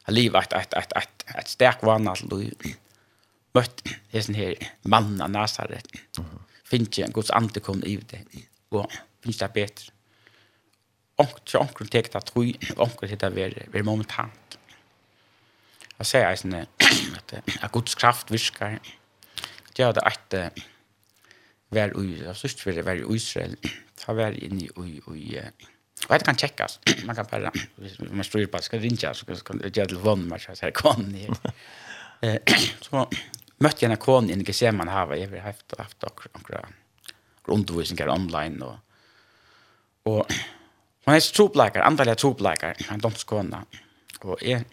[0.03, 2.51] Har livat ett ett ett ett stark vann att du
[3.53, 5.87] mött hesen här mannen Nasaret.
[6.63, 8.21] Finns ju en Guds ande kom i det.
[8.69, 8.91] og
[9.23, 9.96] finns det bättre
[11.21, 14.57] onkra onkel tek ta tru onkel hetta ver ver momentant.
[15.97, 18.77] Jeg sier sånn at at Guds kraft virkar.
[19.73, 20.37] Det er det at
[21.75, 23.57] ver ui, så styrst ver i Israel,
[23.99, 25.41] ta ver inn i ui ui
[26.07, 26.79] Og det kan tjekkes.
[27.05, 27.49] Man kan bare,
[27.81, 30.71] hvis man styrer ju på, skal rinja, så kan jag göra telefon, man skal si,
[30.71, 31.33] kon ner.
[32.85, 33.07] Så
[33.59, 36.05] møtte jeg en kone inne i Geseman hava, jeg har haft, haft
[36.37, 36.61] några
[37.47, 38.77] undervisningar online og,
[40.05, 40.31] og
[41.07, 43.61] Hun er tropleikar, antallet er tropleikar, en dansk kona.
[44.27, 44.65] Og jeg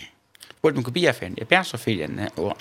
[0.59, 2.59] burde meg bia for henne, jeg bæs for henne, og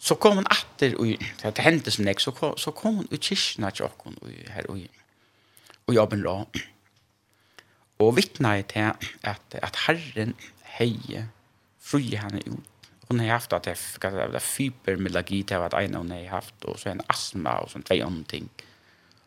[0.00, 3.70] så kom hun atter, og det hendte som nek, så så kom hun ut kyrkina
[3.70, 4.80] til okken, og her, og,
[5.86, 6.46] og jobben då.
[7.98, 8.90] Og vittna jeg til
[9.22, 10.34] at, at Herren
[10.78, 11.28] heie
[11.80, 12.88] fri henne ut.
[13.08, 16.88] Hon har haft att det er fibermelagi till att ene hon har haft, och så
[16.88, 18.48] en astma och sånt, två andra ting.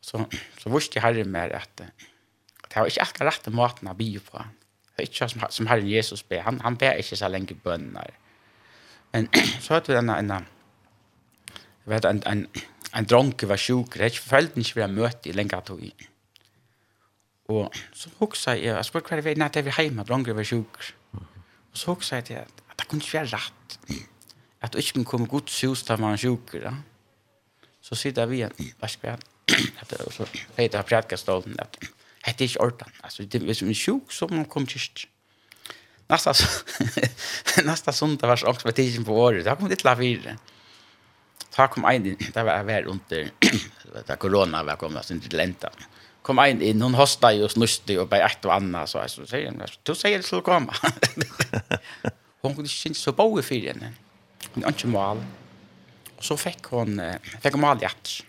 [0.00, 0.24] Så,
[0.58, 4.42] så visste Herren mer at, at det var ikke akkurat rett maten å bygge på.
[4.90, 6.40] Det var ikke som, som Herren Jesus be.
[6.44, 8.16] Han, han ber ikke så lenge bønner.
[9.12, 9.28] Men
[9.62, 10.46] så hørte vi denne, en,
[11.90, 12.46] vet, en, en,
[12.96, 13.98] en dronke var sjuk.
[13.98, 15.92] Det er ikke følte ikke vi har i lenge tog i.
[17.50, 20.46] Og så huksa jeg, jeg spurte hva det var, nei, det vi hjemme, dronke var
[20.46, 20.78] sjuk.
[21.18, 23.78] Og så huksa jeg til at, at det kunne ikke være rett.
[24.60, 26.54] At du ikke kunne komme godt hus da man var sjuk.
[26.62, 26.76] Ja?
[27.82, 29.29] Så sitter vi igjen, hva skal jeg
[29.80, 30.26] att så
[30.56, 31.76] heter jag prätka stolen att
[32.22, 32.90] hette inte ordan.
[33.00, 35.08] Alltså det är som sjuk som man kom kyrst.
[36.06, 36.32] Nästa
[37.64, 39.44] nästa söndag var också med tiden på året.
[39.44, 40.36] Där kom det la fyra.
[41.56, 43.30] Där kom en det var väl under
[44.06, 45.70] där corona var kom alltså inte lenta.
[46.22, 49.26] Kom en in hon hosta ju och snuste och bara ett och annat så alltså
[49.26, 50.74] säger hon du säger det skulle komma.
[52.40, 53.84] hon kunde inte så bo i fyren
[54.54, 55.24] Hon inte mal.
[56.16, 57.02] Och så fick hon
[57.42, 58.24] fick hon mal hjärtat.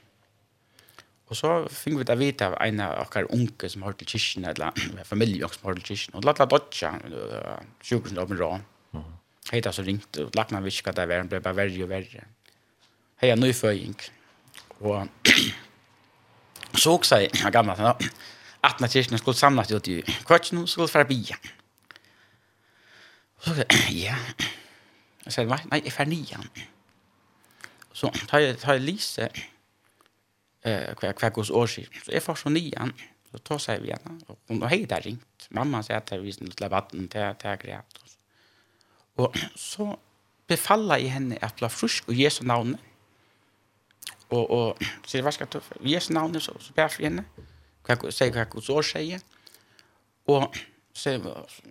[1.31, 4.49] Og så fikk vi det vite av en av okkar unge som har til kyrkjen,
[4.51, 6.89] eller familie som har til kyrkjen, og lagt la dodja,
[7.87, 8.49] sjukhus som rå.
[9.51, 12.25] Hei da så ringt, og lagt man viska det verre, ble bare verre og verre.
[13.21, 13.95] Hei, er nøyføying.
[14.83, 15.07] Og
[16.75, 17.95] så også jeg, jeg gamla,
[18.67, 21.39] at når kyrkjen skulle samlas ut i kvartjen, skulle fra bia.
[23.39, 24.19] Og så sa ja.
[25.21, 26.45] Jeg sa, nei, jeg er fra nian.
[27.93, 29.29] Så tar jeg, tar jeg lise,
[30.61, 32.93] eh kvar kvar hos år Så är får så nian.
[33.31, 34.23] Så tar sig vi igen.
[34.27, 35.47] Och hon hej där ringt.
[35.49, 37.99] Mamma säger att det visst lilla vatten till till grät.
[39.15, 39.99] Och så
[40.47, 42.77] befalla i henne att bli frisk och Jesu namn.
[44.27, 47.23] Och och så det var ska ta Jesu namn så så bär henne.
[47.83, 49.21] Kvar säger kvar hos år säger.
[50.25, 50.57] Och
[50.93, 51.19] så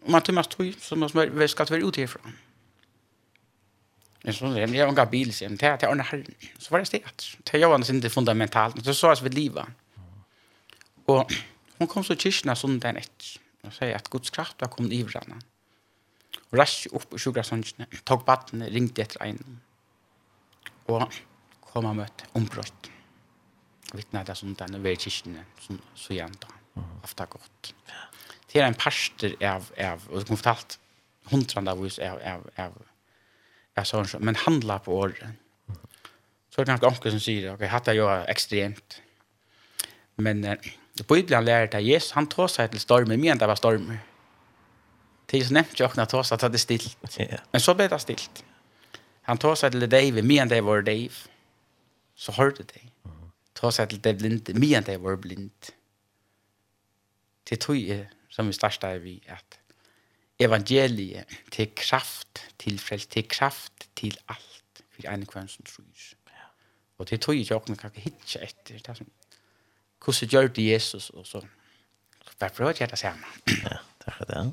[0.07, 2.33] man tar mest tog som man ska ta ut ifrån.
[4.23, 6.25] Men så när jag går bil sen till till och här
[6.59, 7.25] så var det steget.
[7.43, 8.85] Det jag var inte fundamentalt.
[8.85, 9.67] Så så att vi leva.
[11.05, 11.33] Och
[11.79, 13.25] hon kom så kyrkna söndagen ett.
[13.63, 15.37] Och säger att Guds kraft har kommit i varandra.
[16.51, 17.65] Och rasch upp och sjukra sången.
[18.05, 19.61] Tog vatten ringde efter en.
[20.87, 21.13] Och
[21.61, 22.91] kom och mötte ombrott.
[23.93, 26.45] Vittna det söndagen över kyrkna som så jämt.
[27.03, 27.75] Ofta gott.
[28.53, 30.79] Det är en parster av, av och som fortalt
[31.25, 32.73] hundrand av av, av, av
[33.77, 35.39] ja, så men handla på året.
[36.51, 39.01] Så er det kanske anker som sier, ok, hatt er jo ekstremt.
[40.21, 40.71] Men eh,
[41.07, 44.03] Bibelen lærer at Jesus, han tog seg til stormer, men det var stormer.
[45.31, 46.97] Tid så nevnte jeg ikke att det hade det stilt.
[47.53, 48.45] Men så ble det stilt.
[49.23, 51.15] Han tog seg til David, men det var Dave.
[52.15, 52.83] Så hørte det.
[53.55, 55.71] Tog seg til det blinde, men det var blind.
[57.49, 57.77] Det tog
[58.31, 59.60] som vi startet vi at
[60.41, 65.85] evangeliet til kraft til frelst, til kraft til alt for en kvann som tror.
[66.29, 66.47] Ja.
[66.99, 68.77] Og det tog jeg åkne kan hitje etter.
[68.79, 69.11] Det er som,
[70.05, 71.11] hvordan gjør det Jesus?
[71.11, 71.43] Og så,
[72.39, 73.27] bare prøver jeg det samme.
[73.49, 74.53] Ja, takk for det.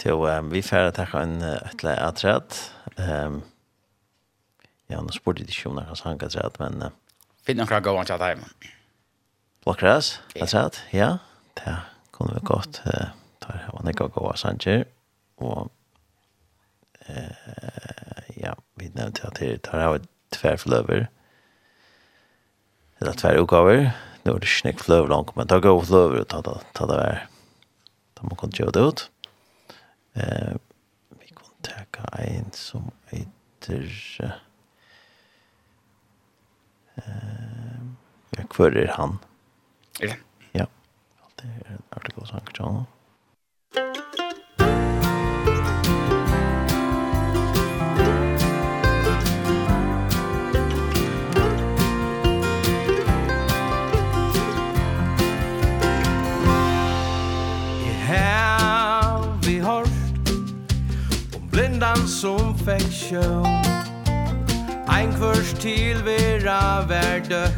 [0.00, 2.56] Til um, vi færre takk en øtla atret.
[2.96, 3.42] Um,
[4.88, 6.82] ja, nå spurte jeg ikke om noen sang atræd, men...
[6.82, 6.90] Uh,
[7.46, 8.70] Finn noen gå an til at men...
[9.64, 11.16] Blokkras, atræd, ja.
[11.58, 11.76] Det
[12.12, 12.82] kunne vi godt...
[12.86, 13.10] Uh,
[13.50, 14.84] tar hava nekka gåa sanger,
[15.42, 15.70] og
[17.08, 20.02] eh, ja, vi nevnte at det tar hava
[20.34, 21.08] tverfløver,
[23.00, 23.90] eller tverrutgaver,
[24.20, 26.86] Nå er det ikke nekk fløver langt, men tar gåa fløver og ta, ta, ta
[26.90, 27.22] det vær,
[28.18, 29.04] da man kunne gjøre det ut.
[30.20, 30.58] Eh,
[31.22, 33.88] vi kunne teka en som heter,
[37.00, 37.80] eh,
[38.36, 39.16] ja, hver er han?
[40.04, 40.20] Ja.
[40.52, 40.68] Ja,
[41.40, 42.84] det er en artikel som han kan
[62.64, 63.46] perfeksjon
[64.88, 67.52] Ein kvörs til vera verde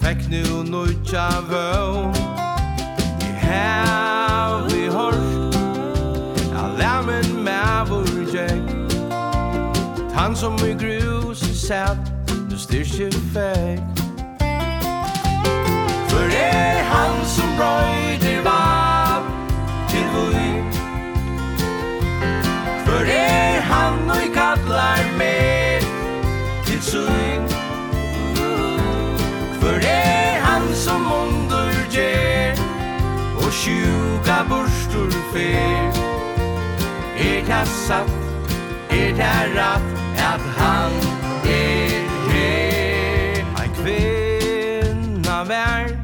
[0.00, 2.14] Fekk nu nutja vøvn
[3.20, 4.88] I hev i
[6.78, 8.62] lemmen med vår jeg
[10.14, 12.12] Han som i grus i sett
[12.50, 13.82] Du styrkje fekk.
[16.08, 18.03] For er han som brøy
[23.94, 25.80] som nu kallar mig
[26.64, 27.48] till syn.
[29.60, 32.52] För det han som underger
[33.36, 35.92] och sjuka burstor fer?
[37.18, 38.10] Er det satt,
[38.90, 40.92] er det rätt att han
[41.44, 43.44] er her?
[43.60, 45.96] Ein kvinna vær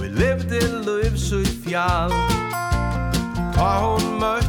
[0.00, 2.12] Vi levde liv så i fjall.
[3.54, 4.45] Ta hon mørk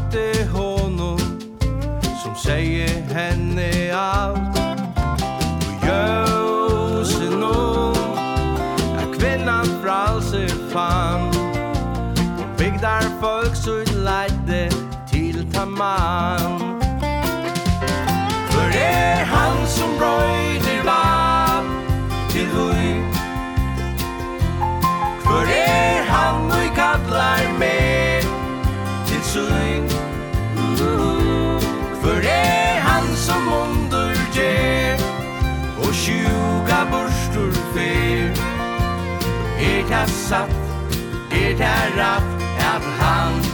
[2.47, 4.59] säger henne alt
[5.67, 7.91] Og ljöse nå
[9.01, 11.21] A kvinnan fralser fan
[12.37, 13.75] Hon byggdar folk så
[14.07, 14.69] lejde
[15.11, 16.59] til ta man
[18.49, 21.67] För er han som brøyder lapp
[22.29, 22.93] til hui
[25.25, 27.76] For er han og kallar meg
[39.89, 40.49] det satt,
[41.31, 43.46] det er ratt, at han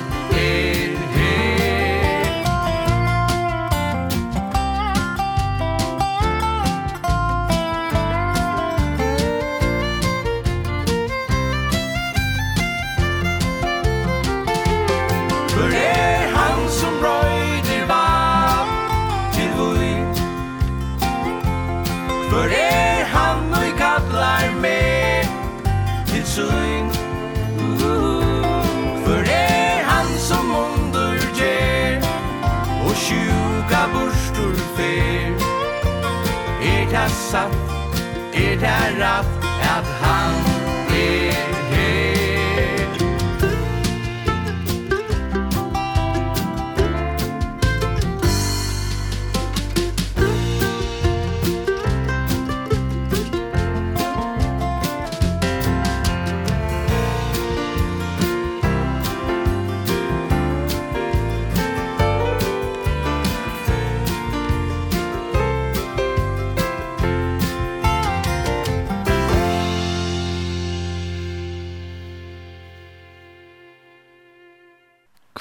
[38.64, 39.43] er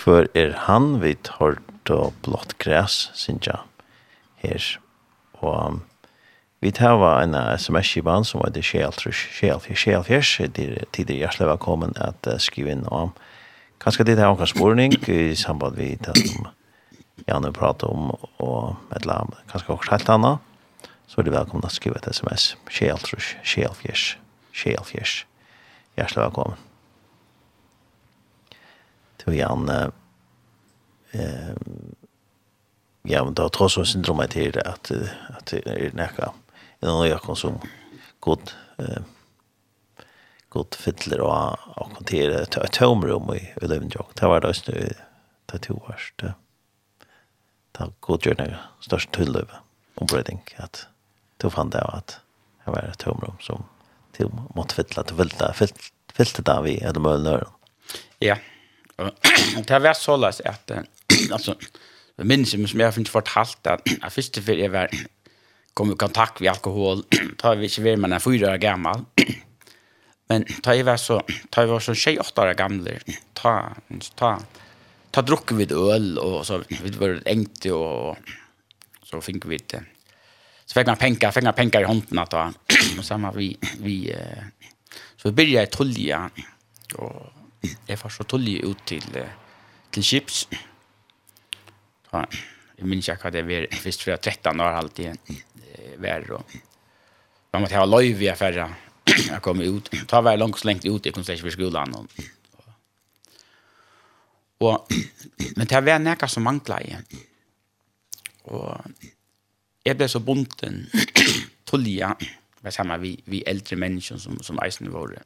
[0.03, 3.59] hver er han vid hårdt og blått græs, synes jeg,
[4.42, 4.68] her.
[5.42, 5.80] Og um,
[6.62, 12.74] vi tar en sms-kivan som heter Kjeltrus, Kjeltrus, Kjeltrus, tidligere hjertelig velkommen at uh, skrive
[12.74, 13.14] inn om.
[13.82, 16.50] Kanskje det er noen spørning i samband med det som
[17.26, 18.11] Janne prater om,
[18.42, 22.11] og et eller annet, kanskje også helt annet, så er det velkommen at skrive et
[22.11, 22.55] sms.
[22.70, 24.16] Kjeltrus, Kjeltrus,
[24.50, 25.16] Kjeltrus, Kjeltrus.
[25.96, 26.72] Hjertelig velkommen.
[29.25, 29.89] Tog han eh
[33.03, 34.91] ja, men då trots oss syndromet till att
[35.29, 36.33] att det är näka
[36.81, 37.61] en av jag som
[38.20, 39.03] god eh
[40.49, 44.14] god fyller och och hantera ett tomrum i eleven jock.
[44.14, 44.95] Det var då nu
[45.47, 46.35] det två års det.
[47.73, 49.57] Det god gör det störst tullöva
[49.95, 50.87] om breathing att
[51.37, 52.20] då fann det att
[52.64, 53.64] det var ett tomrum som
[54.12, 55.53] till mot fylla till fyllta
[56.12, 57.49] fyllta där vi eller möllnör.
[58.18, 58.27] Ja.
[58.27, 58.39] Yeah
[59.68, 60.72] det var så løs at,
[61.34, 61.57] altså,
[62.18, 64.92] jeg minns som jeg har funnet fortalt, at, jeg første før jeg var,
[65.76, 67.05] kom i kontakt med alkohol,
[67.40, 69.07] da vi ikke var, men jeg er fyra år gammel
[70.32, 71.18] Men da jeg var så,
[71.53, 72.94] da jeg var så 28 år gamle,
[73.36, 73.74] ta,
[74.16, 74.30] ta,
[75.12, 78.16] ta drukker vi øl, og så vi var engte, og
[79.05, 79.82] så fikk vi det.
[80.64, 82.46] Så fikk man penger, fikk man penger i hånden, at da,
[82.96, 83.50] og så var vi,
[83.84, 83.96] vi,
[85.18, 86.22] så vi begynte jeg tullja,
[86.96, 89.05] og jeg var så tullig ut til,
[89.93, 90.45] til Kips.
[92.13, 92.25] Ja,
[92.79, 95.35] jeg minns ikke hva det var, først det 13 år alltid
[96.03, 96.57] vær, og
[97.53, 98.69] man måtte ha løyv i affæra,
[99.07, 101.95] jeg kom ut, ta vær langt lengt ut, jeg kunne ikke for skolen.
[101.95, 102.09] og
[104.63, 104.87] Og,
[105.57, 107.07] men det var nekka som mangla igjen.
[108.45, 108.71] Og
[109.85, 110.85] jeg ble så bunten
[111.67, 115.23] tullja, det var samme vi, vi eldre mennesker som, som eisen våre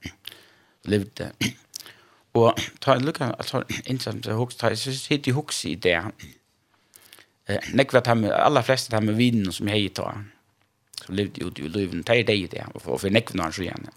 [0.89, 1.33] levde
[2.37, 5.75] Og ta en lukka, altså, innsamt til hoks, ta jeg synes hitt i hoks i
[5.81, 5.97] det.
[7.79, 10.11] Nekva ta med, alla fleste ta med vinen som jeg ta,
[11.05, 13.89] som levde ute i løyven, ta er det i det, og for nekva så igjen.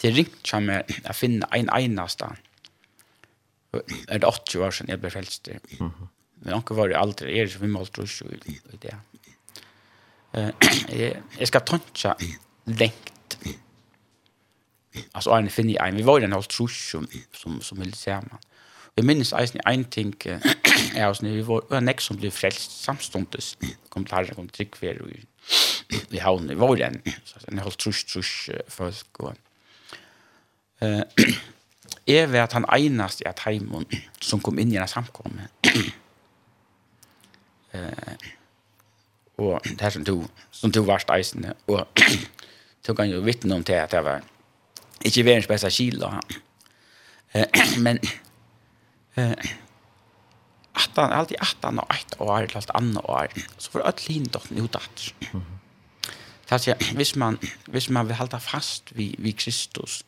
[0.00, 2.30] Det ringt seg med å finne en eneste,
[3.74, 5.58] er det 80 år siden jeg ble frelst det.
[5.78, 8.94] Men anker var det aldri, er det som vi målt rus i det.
[11.38, 12.12] Jeg skal tantja
[12.68, 13.38] lengt,
[15.12, 18.38] alltså en finni en vi var den halt trusch som som som vill säga man
[18.96, 20.14] vi minns eisen en ting
[20.94, 23.56] är oss när vi var en näck som blev frälst samstundes
[23.88, 25.26] kom till herren kom trick för vi
[26.08, 29.34] vi har i var den så en halt trusch trusch folk och
[30.80, 31.02] eh
[32.06, 33.84] är vart han einast i att heimon
[34.20, 35.48] som kom in i den samkomme
[37.72, 38.14] eh
[39.36, 41.86] och det här som du som du varst eisen och
[42.82, 44.22] tog han ju vittne om det att det var
[45.04, 46.10] Ikke verdens beste kilo.
[47.34, 47.46] Eh,
[47.84, 47.98] Men
[49.16, 49.50] eh,
[50.78, 54.08] at han alltid at han og ett år, eller alt annet år, så får alt
[54.08, 55.08] lindotten ut at.
[56.48, 60.04] Det er at hvis man, hvis man vil halda fast vid, vid Kristus,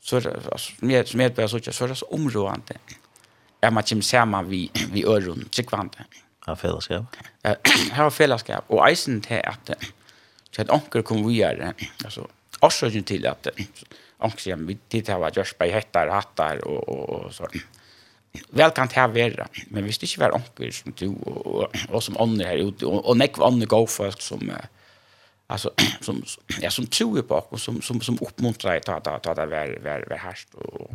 [0.00, 0.72] så er det, altså,
[1.10, 2.76] som jeg bare sier, så er det så områdende
[3.64, 6.04] at man kommer sammen vid, vid øren, tryggvande.
[6.46, 7.16] Ja, fellesskap.
[7.96, 9.72] Her var fellesskap, og eisen til at,
[10.52, 11.72] til at onker kom gjøre,
[12.04, 12.26] altså,
[12.62, 13.48] årsaken til at,
[14.24, 17.64] angst om vi tid til å gjøre på hettar, hattar og, og, og sånn.
[18.50, 22.02] Vel kan det være, men hvis det ikke var onker som du, og, og, og
[22.02, 24.42] som ånder her ute, og, og nekve ånder gå folk som,
[25.46, 25.70] alltså
[26.00, 26.22] som
[26.60, 30.06] ja som tror på och som som som uppmuntrar att ta ta det var var
[30.10, 30.90] var härst och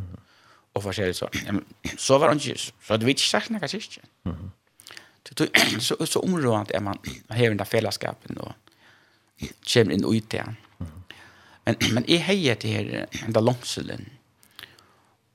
[0.74, 1.66] och förskäl så Ja, men,
[1.98, 4.52] så var han just så det vet jag inte kanske Mhm.
[5.24, 5.48] Så
[5.80, 6.98] så så områdant är man
[7.30, 8.54] har den där fällskapen och
[9.74, 10.56] kommer in ut där.
[11.66, 14.10] Men, men jeg heier til her där langselen.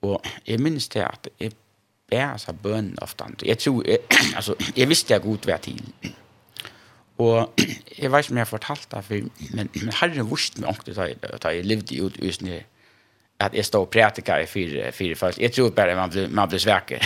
[0.02, 1.52] Og jag minns det at jag
[2.10, 3.30] bär så bön ofta.
[3.42, 3.98] Jag tror, jeg,
[4.36, 5.82] altså, jeg visste jag godt vart til.
[7.18, 7.52] Og
[7.98, 9.14] jeg vet ikke om jeg har fortalt det, for,
[9.56, 12.50] men, men herren vurste meg ordentlig da jeg, da jeg levde ut i husen
[13.40, 15.38] at jeg står og i fire, fire folk.
[15.38, 16.98] Jeg tror bare man blir, man blir sveker.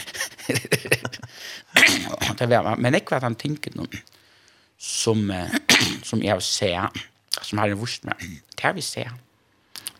[2.78, 4.02] men ikke vet han tenker noe
[4.78, 5.32] som,
[6.02, 7.00] som jeg har sett
[7.42, 8.22] som har vurst meg.
[8.54, 9.04] Det har vi se.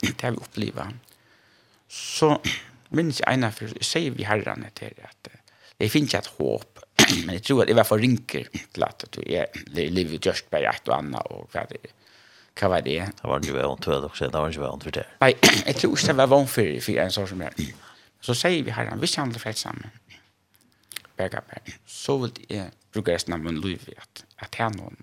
[0.00, 0.88] Det har vi oppleva.
[1.88, 2.34] Så
[2.96, 5.30] minns jeg ena, for, jeg sier vi herrene til at
[5.78, 6.80] det finnes ikke et håp,
[7.26, 9.46] men jeg tror at jeg var for rinker til at du er
[9.94, 11.94] livet just bare et og annet, og hva det er.
[12.58, 12.96] Hva var det?
[13.20, 15.04] Det var ikke vant for det, det var ikke vant for det.
[15.22, 15.30] Nei,
[15.68, 17.68] jeg tror ikke det var vant for det, for en sånn som jeg.
[18.18, 19.94] Så sier vi herrene, hvis jeg handler for sammen,
[21.18, 21.28] på.
[21.86, 24.98] så vil jeg bruke resten av min liv at, at jeg har noen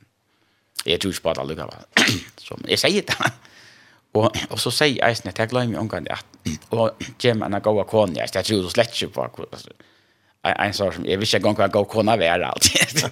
[0.86, 1.74] Jeg tror ikke på at alle gav
[2.46, 3.32] Så jeg sier det.
[4.16, 6.26] Og, og så sier jeg snitt, jeg glemmer omgang at
[6.72, 9.26] og Jim en god kone, jeg tror du slett ikke på
[10.46, 13.04] en sånn som, jeg visste ikke engang hva god kone er alltid.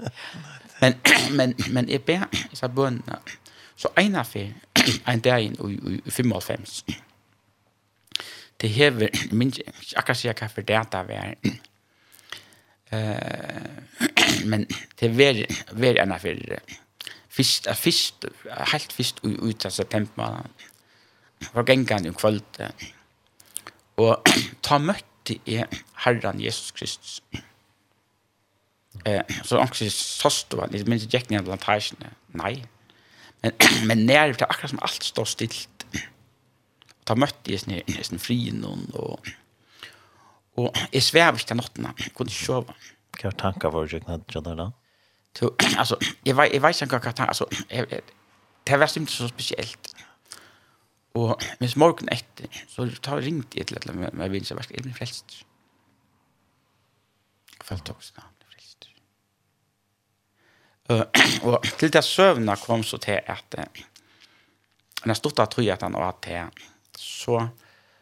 [0.82, 0.98] men,
[1.38, 3.18] men, men jeg ber, jeg sa bønene,
[3.78, 4.52] så en av fyr,
[5.10, 5.56] en dag inn
[6.04, 6.94] i 55,
[8.60, 9.52] det hever, min,
[9.96, 11.34] akkurat sier hva for det at det er,
[14.48, 14.64] men
[14.98, 16.22] det er veldig, veldig en av
[17.38, 18.26] fisk, er fisk,
[18.72, 20.40] helt fisk ut av september.
[21.54, 22.62] Var gengan i kvöld.
[24.02, 24.32] Og
[24.66, 25.68] ta møtte jeg
[26.04, 27.20] Herren Jesus Kristus.
[29.06, 32.14] Eh, så han angst såst var det minst jeg ikke blant hersene.
[32.38, 32.56] Nei.
[33.42, 33.54] Men,
[33.90, 35.86] men nær til akkurat som alt står stilt.
[37.08, 37.62] Ta møtte jeg
[38.04, 39.20] sin frien og
[40.58, 41.92] og jeg svev ikke til nottene.
[42.02, 42.74] Jeg kunne ikke sove.
[43.18, 44.68] Hva tanker var det ikke nødt til da?
[45.38, 47.48] Så alltså jag vet jag vet inte vad jag alltså
[48.64, 49.96] det var inte så speciellt.
[51.12, 55.44] Och men morgon efter så tar ringt ett eller med med vinst vart är flest.
[57.64, 57.84] frälst.
[57.84, 58.88] tog också då frälst.
[60.88, 63.54] Eh och till det sövna kom så till att
[65.04, 66.52] när stod att tro att han var att
[66.96, 67.48] så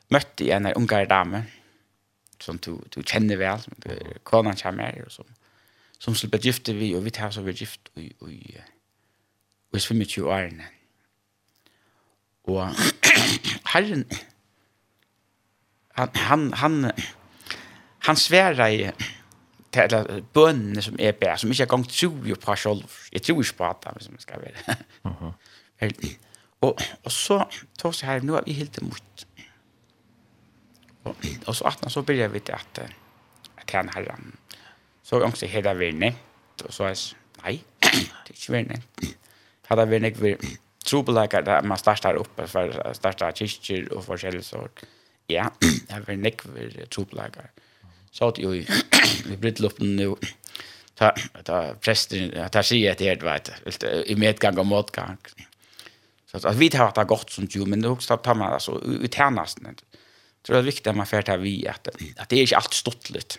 [0.09, 1.43] mötte jag en ung dame
[2.39, 3.61] som du du känner väl,
[4.25, 5.25] kvarnan kommer och som
[5.99, 8.65] som skulle bli gifte vi, og vi tar så vi gift i, i, i
[9.77, 10.65] i 25 årene.
[12.45, 12.71] Og
[13.73, 14.05] herren,
[15.97, 16.91] han, han, han,
[17.99, 18.91] han sværer i
[19.77, 22.85] eller bønene som er bær, som ikke er gang tro jo på selv.
[23.13, 24.77] Jeg tror ikke på at hvis man skal være.
[25.05, 26.17] Uh -huh.
[26.61, 27.45] og, og så
[27.79, 29.27] tog seg her, nå er vi helt imot.
[31.05, 31.17] Og,
[31.47, 32.79] og så at så begynner vi til at,
[33.57, 34.35] at han herren,
[35.07, 37.55] Så jeg angst her er vi nevnt, og så er jeg, nei,
[38.27, 39.05] det er ikke vi nevnt.
[39.71, 40.35] Hadde vi nevnt vi
[40.87, 44.83] trobelager der man starter opp, starter kyrkjer og forskjellige sort.
[45.31, 47.53] Ja, det er vi nevnt vi trobelager.
[48.13, 50.15] Så at jo, vi bryter opp nu
[50.97, 51.13] ta
[51.45, 53.51] ta prästen ta sig ett helt vet
[54.07, 55.17] i medgang och motgang
[56.27, 59.59] så att vi har det gott som ju men det också tar man alltså uternast
[60.47, 63.39] så det är viktigt att man färtar vi att att det är inte allt stottligt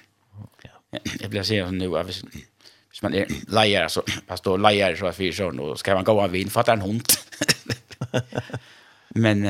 [1.19, 5.61] jag blir säga nu att hvis man är lejer så pastor lejer så för så
[5.61, 7.05] och ska man gå av vin fattar en hund.
[9.09, 9.45] Men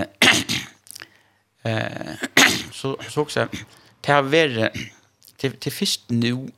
[1.64, 2.16] eh
[2.72, 3.48] så så också
[4.02, 4.72] det har
[5.38, 6.52] till till först nu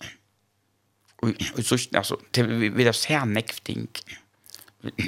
[1.22, 3.88] och så alltså till vi det ser näkting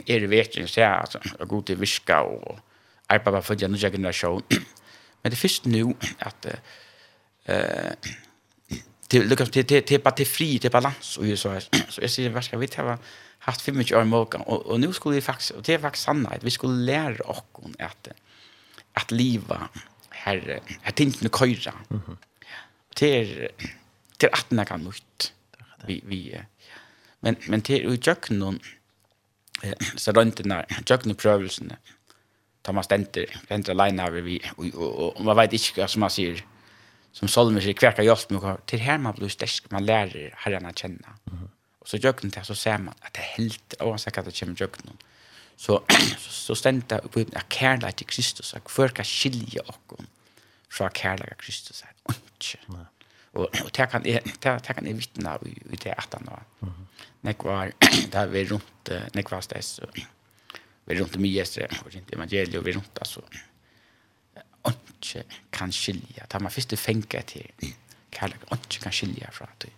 [0.06, 2.60] är det verkligen så alltså god till viska och
[3.08, 4.44] arbeta för den nya generation.
[5.22, 6.46] Men det först nu att
[7.46, 7.92] eh
[9.12, 11.64] till lucka till till till bara till fri till balans och ju så här.
[11.90, 12.98] Så jag ser vad ska vi ta?
[13.40, 16.44] Haft för mycket om och och nu skulle vi faktiskt och det är faktiskt sannhet.
[16.44, 17.44] Vi skulle lära oss
[17.80, 18.08] att
[18.94, 19.70] att leva
[20.10, 20.60] herre
[20.96, 21.74] tänkte nu köra.
[21.88, 22.18] Mhm.
[22.96, 23.50] Till
[24.18, 25.34] till att det kan nytt
[25.86, 26.42] vi vi
[27.20, 28.60] men men till jöknon
[29.96, 31.74] så runt den där jöknoprövelsen
[32.62, 32.88] tar man Thomas
[33.48, 34.42] Denter, line över vi
[35.18, 36.46] och man vet inte vad som man säger
[37.12, 40.70] som Solmer sier, hver kan hjelpe meg, til her man blir stersk, man lærer herren
[40.70, 41.16] å kjenne.
[41.26, 41.50] Mm -hmm.
[41.82, 44.40] Og så gjøkken det, så ser man at det er helt, oavsett han at det
[44.40, 44.98] kommer gjøkken.
[45.62, 45.84] Så,
[46.18, 50.08] så, så stender det på uten kærlighet til Kristus, at hver kan skilje oss
[50.70, 52.58] fra kærlighet til Kristus, er ikke.
[52.68, 52.86] Nei.
[53.34, 56.26] Og, og det kan jeg, det, det kan jeg vittne i, i det at han
[56.26, 56.44] var.
[56.62, 57.06] Mm -hmm.
[57.22, 57.72] Når jeg var,
[58.14, 59.86] da vi rundt, når jeg var så
[60.86, 63.22] vi rundt mye, og rundt evangeliet, og vi rundt, altså,
[64.70, 66.28] ikke kan skilja.
[66.32, 67.74] Da man først fenger til
[68.12, 69.72] kærlighet, ikke kan skilja fra det.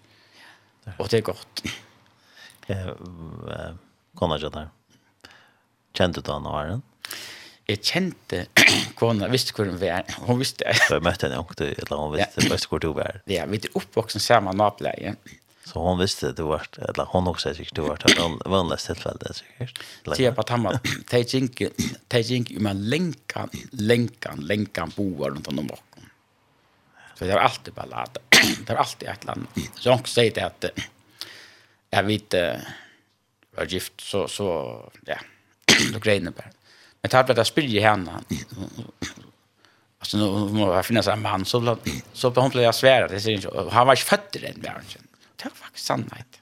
[0.98, 1.64] Og det er godt.
[2.68, 2.96] Jeg
[4.20, 4.68] kan ikke det.
[5.94, 6.84] Kjente du han og Arjen?
[7.70, 8.42] Jeg kjente
[9.00, 10.04] kona, visste hvor hun var.
[10.28, 10.80] Hun visste det.
[10.90, 12.58] jeg møtte henne, eller hun visste ja.
[12.70, 13.22] hvor du var.
[13.30, 15.20] Ja, vi er oppvoksen sammen med nabeleien.
[15.66, 19.36] Så hon visste det vart eller hon också säkert det vart att hon vanliga tillfället
[19.36, 19.80] säkert.
[20.16, 20.80] Tia på tamma.
[21.08, 21.50] Taking
[22.08, 26.04] taking ju man länka länka länka boar runt om bakom.
[27.16, 28.18] Så det är alltid lat.
[28.66, 29.48] Det är alltid ett land.
[29.76, 30.66] Så hon säger det att
[31.90, 32.34] jag vet
[33.56, 35.18] var gift så så ja.
[35.94, 36.50] Då grejen bara.
[37.02, 38.12] Men tar det där spyr i henne.
[40.00, 41.78] Alltså nu måste jag finna en man så
[42.14, 45.08] så på hon blev jag svära det syns han var ju född i den världen
[45.44, 46.40] det var faktisk sannhet.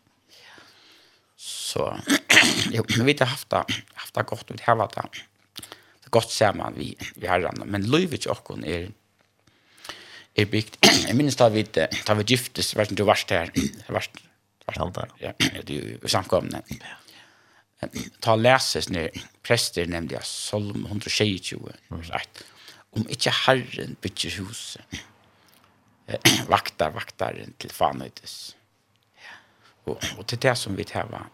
[1.42, 1.86] Så
[2.76, 5.24] jo, men vi har haft det, haft det godt, vi har vært det,
[5.62, 8.90] det er godt man vi, vi har herrene, men livet til åkken er,
[10.36, 10.78] er bygd,
[11.08, 14.22] jeg minnes da vi, da vi giftes, jeg vet ikke du varst her, jeg varst,
[14.68, 15.34] varst ja,
[15.66, 16.62] du er samkomne.
[18.22, 19.10] Ta leses når
[19.42, 21.58] prester nevnte jeg, Solm 122,
[21.90, 22.04] mm.
[23.00, 25.02] om ikke Herren bygger huset,
[26.54, 28.42] vaktar, vaktar, til fanøytes.
[28.52, 28.61] Ja
[29.84, 31.26] Och och till det som vi täva.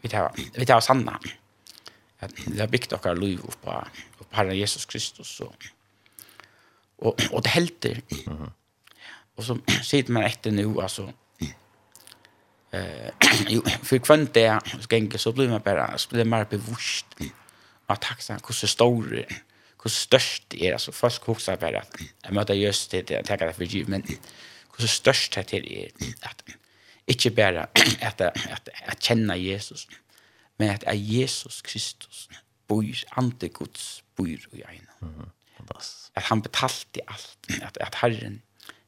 [0.00, 0.32] Vi täva.
[0.54, 1.20] Vi täva sanna.
[2.18, 3.84] Att det har byggt och liv upp på
[4.18, 5.54] på Herren Jesus Kristus och
[6.96, 8.02] och och det helter.
[8.26, 8.50] Mhm.
[9.34, 11.12] Och så sitter man efter nu alltså
[12.70, 13.10] eh
[13.48, 17.06] jo för kvant det skänke så blir man bara så blir man bevisst
[17.86, 19.26] att taxa hur så stor
[19.82, 23.46] hur störst det är alltså först huxar bara att jag möter just det jag tänker
[23.46, 24.02] det för givet men
[24.76, 25.90] hur så störst det är
[26.20, 26.42] att
[27.06, 27.66] Ikke bare
[28.00, 29.88] at, at, at kjenne Jesus,
[30.58, 32.28] men at er Jesus Kristus
[32.68, 32.84] bor,
[33.16, 34.88] ante Guds bor i en.
[35.00, 36.10] Mm, fantastisk.
[36.14, 38.42] At han betalte alt, at, at Herren,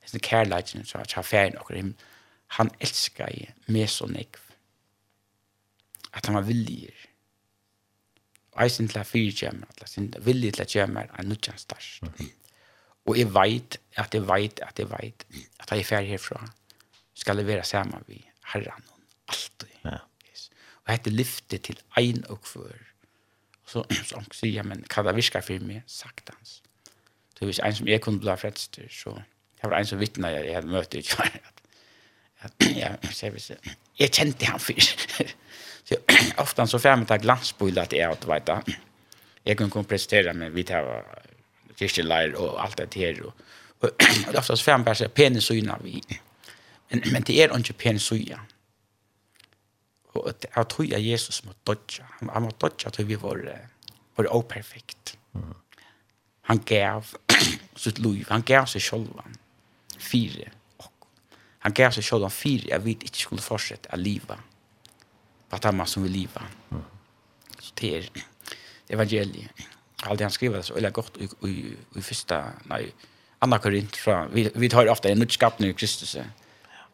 [0.06, 1.94] sin kærleidjen, så at han ferien og himmel,
[2.46, 4.40] han elsker i med så nekv.
[6.14, 6.90] At han var villig.
[8.52, 11.22] Og jeg synes til at fyre kommer, at jeg synes villig til at kommer er
[11.22, 12.02] nødvendig størst.
[12.02, 12.30] Mm.
[13.06, 15.26] Og jeg vet, at jeg vet, at jeg vet,
[15.60, 16.48] at jeg er ferdig herfra
[17.14, 18.84] skal det være sammen med herren
[19.28, 19.70] alltid.
[19.84, 19.98] Ja.
[20.28, 20.50] Yes.
[20.84, 22.82] Og hette lyfte til ein og kvør.
[23.64, 25.84] Og så, så han sier, men hva det virker for meg?
[25.86, 26.60] sagt hans
[27.38, 29.16] Så hvis en som jeg kunne bli frelst, så
[29.62, 31.62] jeg var en som vittnet jeg, jeg hadde møtt ut, at,
[32.46, 35.32] at jeg, så jeg, jeg, jeg kjente han før.
[35.88, 35.98] så
[36.42, 38.60] ofte så får jeg meg ta glansbøyla til jeg, du vet da.
[39.44, 40.86] Jeg kunne kunne prestere, men vi tar
[41.78, 43.24] kirkeleir og alt det her.
[43.24, 43.32] Og,
[43.82, 43.90] og,
[44.28, 45.98] og ofte så får jeg meg bare penis og vi.
[46.90, 48.38] Men, men det er ikke pen suja.
[50.14, 52.06] Og det er tog jeg Jesus må dodja.
[52.18, 53.40] Han, han må dodja til vi var,
[54.16, 55.18] var operfekt.
[55.32, 55.54] Mm.
[56.50, 57.14] Han gav
[57.84, 58.26] sitt liv.
[58.28, 59.08] Han gav seg selv.
[59.98, 60.50] Fire.
[61.64, 62.68] Han gav seg selv om fire.
[62.68, 64.38] Jeg vet ikke skulle fortsette å leve.
[65.48, 66.46] På at som vil leve.
[66.70, 66.84] Mm.
[67.58, 68.10] Så det er
[68.92, 69.66] evangeliet.
[70.04, 72.92] Allt han skriver så eller gott i i, i första nej
[73.38, 76.16] andra korint från vi vi tar ofta en nytt i Kristus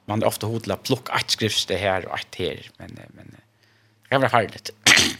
[0.05, 3.37] man är ofta hotla plock ett skrifte här och ett här men men
[4.03, 4.71] det kan vara farligt.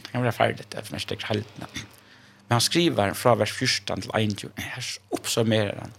[0.03, 1.67] Det kan vara farligt för mest det haltna.
[1.73, 5.93] Men han skriver från vers 14 till 1 här uppsummerar han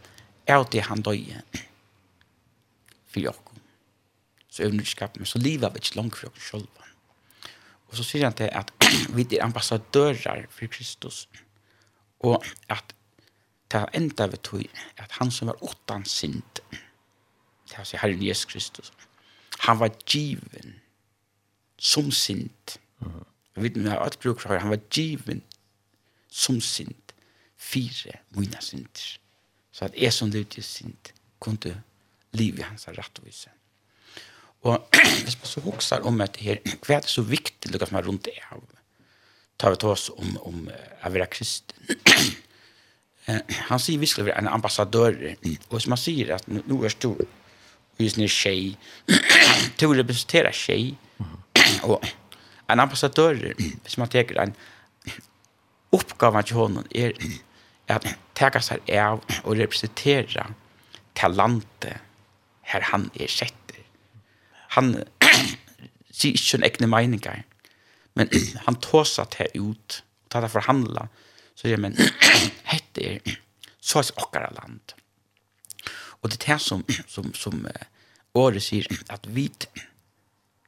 [0.45, 1.41] är det han döje
[3.07, 3.35] för jag.
[4.49, 6.67] Så övningskap men så lever vi inte långt för oss själva.
[7.87, 8.71] Och så säger han till att
[9.13, 11.27] vi är ambassadörer för Kristus.
[12.17, 12.93] Och att
[13.67, 16.59] ta ända vi tog att han som var åttan synd
[17.71, 18.91] det å si Herren Jesus Kristus.
[19.67, 20.75] Han var given
[21.81, 22.77] som sint.
[23.01, 23.23] Mm.
[23.55, 25.41] Jeg vet ikke om bruk han var given
[26.29, 27.15] som sint.
[27.57, 29.17] Fire mine sinter.
[29.71, 31.77] Så at jeg som levde i sint kunne
[32.37, 33.51] livet hans rettvise.
[34.67, 34.77] Og
[35.25, 38.07] hvis man så hokser om at her, hva er det så viktig det som er
[38.07, 38.63] rundt det av,
[39.61, 40.61] Tar vi til oss om, om
[41.05, 41.83] å være kristen.
[43.69, 45.13] han sier vi skal være en ambassadør.
[45.69, 47.19] Og hvis man sier at nå er stor
[48.01, 48.77] husene er tjej.
[49.77, 50.95] Tor representerar tjej.
[51.83, 52.05] Och
[52.67, 53.53] en ambassadör,
[53.83, 54.53] hvis man tänker en
[55.91, 57.13] uppgave till honom är
[57.87, 60.53] att täcka sig av och representera
[61.13, 61.99] talante
[62.61, 63.71] här han är sett.
[64.53, 65.03] Han
[66.09, 67.43] ser inte en egna meningar,
[68.13, 68.29] men
[68.65, 71.07] han tåsar det ut och tar det förhandla.
[71.55, 71.97] Så säger men
[72.63, 73.21] hette er,
[73.79, 74.03] så är
[74.39, 74.93] det land.
[75.91, 77.67] Och det är det som, som, som, som
[78.37, 79.49] året sier at vi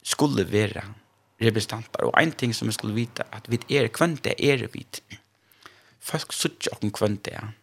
[0.03, 0.83] skulle være
[1.41, 2.07] representanter.
[2.07, 4.85] Og en ting som vi skulle vite, at vi er kvante, det er vi.
[6.03, 7.53] Folk sier ikke om det er.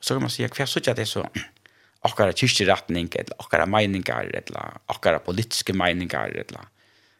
[0.00, 1.24] Så kan man si, hva sier det så?
[2.02, 6.66] Akkara kyrkjeretning, eller akkara meningar, eller akkara politiske meningar, eller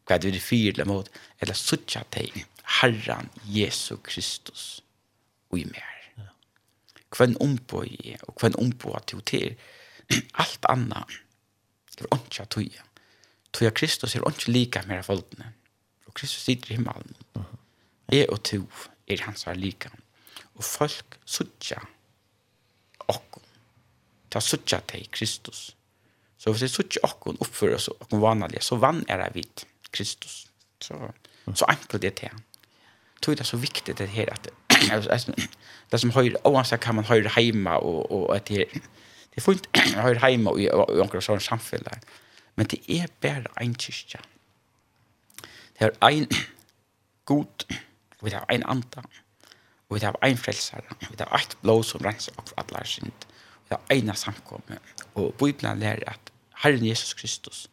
[0.08, 1.10] hva det vi fyr eller mot,
[1.40, 2.46] eller sier det
[2.80, 4.80] Herren Jesu Kristus
[5.50, 5.88] og i mer.
[7.12, 9.54] Hvem ombå jeg, og hvem ombå til til
[10.42, 11.20] alt annet
[11.98, 12.84] Det var ikke at tøye.
[13.52, 15.52] Tøye Kristus er ikke like med folkene.
[16.06, 17.16] Og Kristus sitter i himmelen.
[18.12, 18.64] Jeg og to
[19.08, 19.90] er hans her like.
[20.54, 21.80] Og folk sutja
[23.08, 23.42] okko.
[24.30, 25.76] Ta sutja til Kristus.
[26.38, 30.46] Så hvis jeg sutja okko oppfører oss okko vanlige, så vann er jeg vidt Kristus.
[30.80, 30.98] Så,
[31.54, 32.42] så enkelt det til han.
[33.22, 34.50] Tøye det er så viktig det her at
[35.92, 38.66] det som høyre, oansett kan man høyre heima og, og at det
[39.32, 41.88] Det er fullt høyre heima i omkring sånn samfunn.
[42.56, 44.20] Men det er bare en kyrkja.
[45.78, 46.28] Det er en
[47.30, 47.66] god,
[48.20, 49.04] og det er en anda,
[49.88, 52.84] og det er en frelsare, og det er et blå som renser opp for alle
[52.88, 53.26] synd.
[53.70, 54.78] Det er en samkomme.
[55.14, 56.32] Og Bibelen lærer at
[56.62, 57.66] Herren Jesus Kristus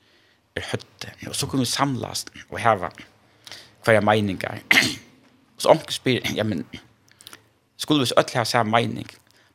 [0.55, 2.89] er høtte, og så kan vi samlas og heva
[3.83, 4.63] hverja meiningar.
[5.59, 6.63] Så omkring spyr, ja, men
[7.77, 9.09] skulle vi så ødelig ha samme mening,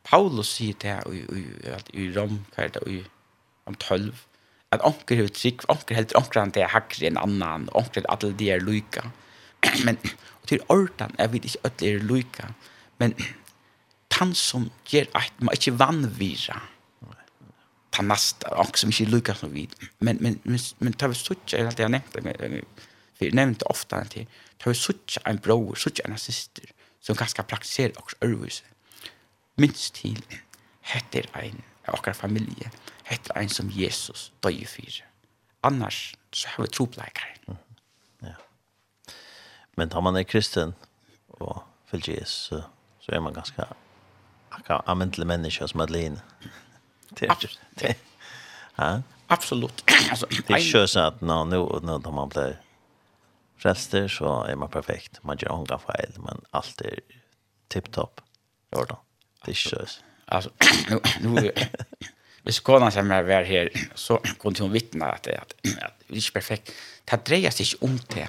[0.04, 3.02] Paulus sier det i, i, i, i Rom, hva er det, i
[3.64, 4.12] om 12,
[4.74, 8.10] at onker har trygg, onker helt onker han det er hakre enn annan, onker er
[8.12, 9.06] alle de er lyka.
[9.86, 9.98] men,
[10.42, 12.50] og til ordan, jeg vet ikke at det er lyka,
[13.00, 13.16] men
[14.14, 16.60] han som gjør at man ikke vannvira,
[17.94, 19.68] ta nasta, onker som ikke lyka som vi,
[20.00, 22.62] men, men, men, men tar vi suttja, jeg har alltid nevnt,
[23.14, 26.70] for jeg nevnte ofta, tar vi suttja en bror, suttja en syster,
[27.04, 28.73] som ganske praktiserer også ørvise,
[29.60, 30.20] minst til
[30.84, 32.70] hette er ein av okkar familie,
[33.08, 35.02] hette er ein som Jesus døy fyrir.
[35.64, 37.30] Annars så har vi tropleikar.
[37.46, 37.60] Mm.
[38.28, 38.34] Ja.
[39.76, 40.74] Men tar man er kristen
[41.40, 42.62] og fylgjer Jesus, så,
[43.00, 43.66] så er man ganske
[44.54, 46.20] akkurat amentlig menneske som Adeline.
[47.18, 47.48] Det er
[47.80, 47.96] det.
[48.78, 49.02] Ja?
[49.34, 49.84] Absolutt.
[50.10, 52.56] altså, det er ikke sånn at nå, nå, nå når man blir
[53.62, 55.22] frelster, så er man perfekt.
[55.22, 56.98] Man gjør unga feil, men alt er
[57.72, 58.20] tipp-topp.
[59.44, 60.00] Det är skönt.
[60.26, 60.50] Alltså,
[61.20, 61.52] nu...
[62.44, 66.20] Hvis kona som er vær her, så kunne hun vittne at, at, at det er
[66.20, 66.72] ikke perfekt.
[67.08, 68.26] Det dreier seg ikke om det.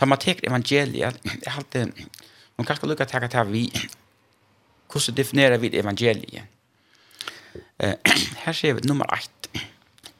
[0.00, 2.04] Da man teker evangeliet, det er alltid,
[2.58, 3.64] man kan ikke lukke til at vi,
[4.92, 6.42] hvordan definerer vi evangeliet?
[7.84, 7.96] Uh,
[8.44, 9.64] her ser vi nummer 1.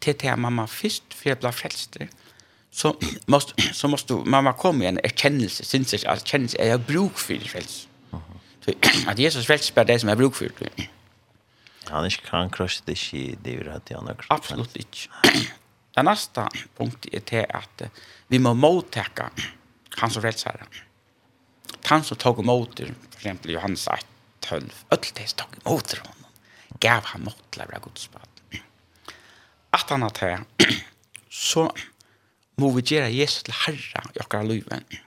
[0.01, 1.99] Til det er mamma først, for jeg ble frelst.
[2.71, 2.95] Så
[3.27, 7.89] måste, så måste mamma komme i en erkjennelse, synes jeg, erkjennelse, jeg bruk for frelst
[8.69, 10.89] at Jesus frelst bare det som er bruk for det.
[11.89, 14.35] Han er ikke kan krosse det ikke i det vi har til andre krosse.
[14.37, 15.09] Absolutt ikke.
[15.97, 16.45] Det neste
[16.77, 17.89] punktet er til at
[18.29, 19.31] vi må mottakke
[19.99, 20.61] han som frelser.
[21.89, 24.07] Han som tog imot det, for eksempel Johannes 1,
[24.45, 26.27] 12, alle det som tog imot det honom,
[26.81, 28.61] gav han mot til å være godspad.
[29.75, 30.45] At han har til,
[31.49, 31.69] så
[32.59, 35.01] må vi gjøre Jesus til Herre i akkurat livet.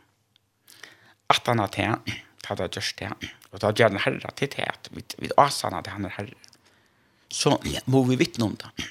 [1.32, 2.18] At han har til,
[2.48, 5.92] hadde jeg gjort det, Och då gör herre til till tät vi, vi asarna til
[5.92, 6.34] han är herre.
[7.30, 8.84] Så ja, må vi vittne om det.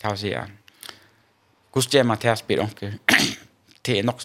[0.00, 0.50] Kan jag säga.
[1.72, 2.98] Guds ger man till spyr onke.
[3.82, 4.20] Det är nog.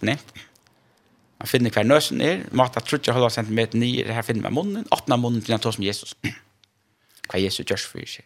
[1.39, 4.87] Man finner hver nøsen er, mata trutja halva centimeter nye, det her finner man munnen,
[4.91, 6.15] åttende munnen til han tog som Jesus.
[7.29, 8.25] Hva Jesus gjør for seg.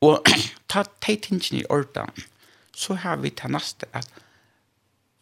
[0.00, 0.24] Og
[0.72, 2.10] ta teitingene i orden,
[2.72, 4.08] så har vi til neste at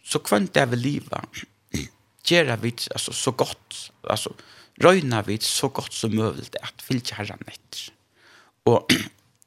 [0.09, 1.43] så kvant det vi livet,
[2.25, 4.33] gjør vi altså, så godt, altså,
[4.85, 7.91] røyna vi så godt som mulig at fylke har etter.
[8.69, 8.91] Og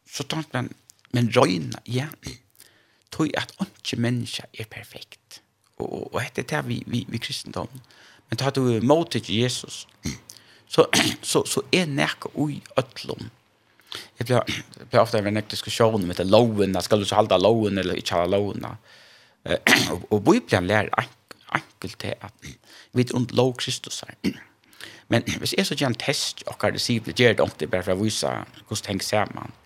[0.09, 0.71] så tenkte man,
[1.13, 2.07] men røyna, ja,
[3.11, 5.41] tog at ikke menneska er perfekt.
[5.77, 7.69] Og, og, og etter det vi, vi, vi kristendom.
[8.29, 9.87] Men tar du mot til Jesus,
[10.71, 10.85] så,
[11.21, 13.27] så, så er nekka ui øtlom.
[14.19, 17.81] Jeg blir, jeg blir ofte en ekte diskusjon om loven, skal du så halda loven
[17.81, 18.63] eller ikke halda loven.
[18.71, 21.03] Og, og Bibelen lærer
[21.51, 22.47] enkelt til at
[22.93, 24.31] vi er under lov Kristus her.
[25.11, 27.71] Men hvis jeg så gjør en test, og hva det sier, det gjør det ordentlig,
[27.71, 29.57] bare for å vise hvordan det henger sammen,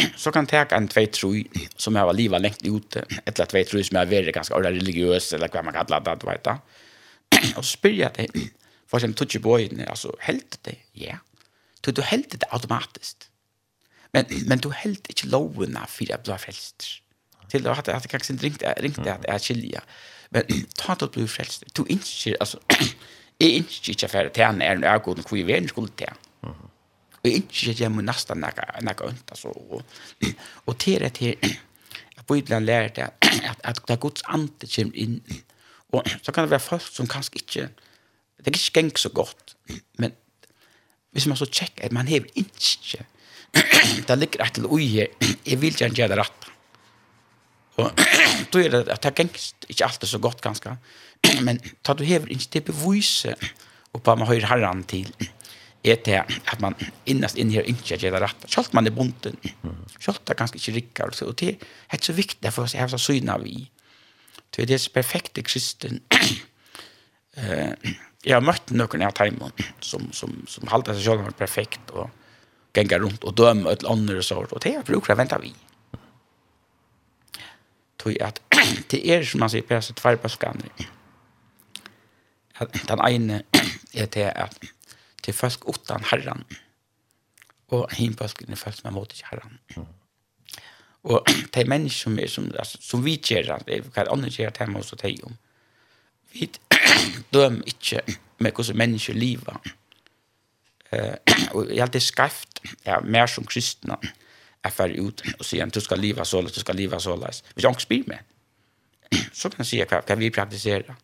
[0.22, 1.42] så kan jeg ta en tvei troi
[1.76, 4.56] som jeg var livet lengt ute, et eller tvei troi som jeg har vært ganske
[4.56, 6.58] ordentlig religiøs, eller hva man kallar det, du vet da.
[7.58, 8.48] Og så spør jeg deg,
[8.88, 11.20] for eksempel tutsi på øynene, altså, helt det, ja.
[11.82, 13.28] Du, du helt det automatisk.
[14.12, 16.88] Men, men du helt ikke lovene for jeg blir frelst.
[17.50, 19.88] Til at jeg kanskje ringte, ringte at jeg er skiljer.
[20.32, 21.64] Men ta det du blir frelst.
[21.76, 22.60] Du innskjer, altså,
[23.42, 26.20] Jeg ønsker ikke for til han er en avgående hvor jeg vil skulle til.
[27.22, 29.50] Og jeg ønsker ikke hjemme nesten noe ønt, altså.
[29.50, 29.82] Og,
[30.66, 31.36] og til det til,
[32.18, 35.20] at Bibelen lærer det, at, at det er Guds ande kommer inn,
[35.92, 37.68] og så kan det være folk som kanskje ikke,
[38.42, 39.56] det er ikke gjenk så godt,
[40.02, 40.14] men
[41.12, 43.04] hvis man så tjekker, at man hever ikke,
[44.08, 45.06] det ligger et eller ui her,
[45.46, 46.48] jeg vil ikke gjøre det rett.
[47.80, 47.90] Og
[48.52, 49.38] då er det at det gjenk
[49.68, 50.74] ikke alltid så godt, kanskje,
[51.46, 53.36] men ta du hever ikke det bevise
[53.92, 55.10] og på man høyre herren til
[55.82, 56.76] er det at man
[57.10, 58.44] innast inn her ikke gjør det rett.
[58.50, 59.34] Selv man er bunten,
[59.98, 61.56] selv det er ganske ikke rikker, og det
[61.90, 63.66] er så viktig for oss jeg har så syne av i.
[64.54, 65.98] Det er det perfekte kristen.
[67.34, 72.10] Jeg har møtt noen av timen som, som, som halter seg selv perfekt, og
[72.76, 75.52] ganger rundt og dømer et andre sort, og det er bruker jeg venter vi.
[77.98, 78.38] Tog at
[78.94, 80.70] det er som man sier, det er så tverrbaskene.
[80.78, 80.92] Ja
[82.60, 83.42] at den ene
[84.02, 84.58] er til at
[85.22, 86.44] til folk utan herran.
[87.68, 89.58] Og hinbøskene folk som er mot ikke herran.
[89.76, 89.86] Mm.
[91.02, 94.84] og de mennesker som, er, som, altså, som vi gjør hva andre gjør til meg
[94.84, 95.32] også til om
[96.32, 96.50] vi
[97.34, 98.04] døm ikke
[98.38, 99.58] med hvordan mennesker lever
[100.92, 101.16] uh,
[101.54, 103.98] og jeg har alltid skreft ja, mer som kristne
[104.62, 107.74] jeg fer ut og sier du skal leva såleis, du skal leva såleis hvis jeg
[107.74, 108.22] ikke spyr meg
[109.32, 110.94] så kan jeg si hva, hva vi praktiserer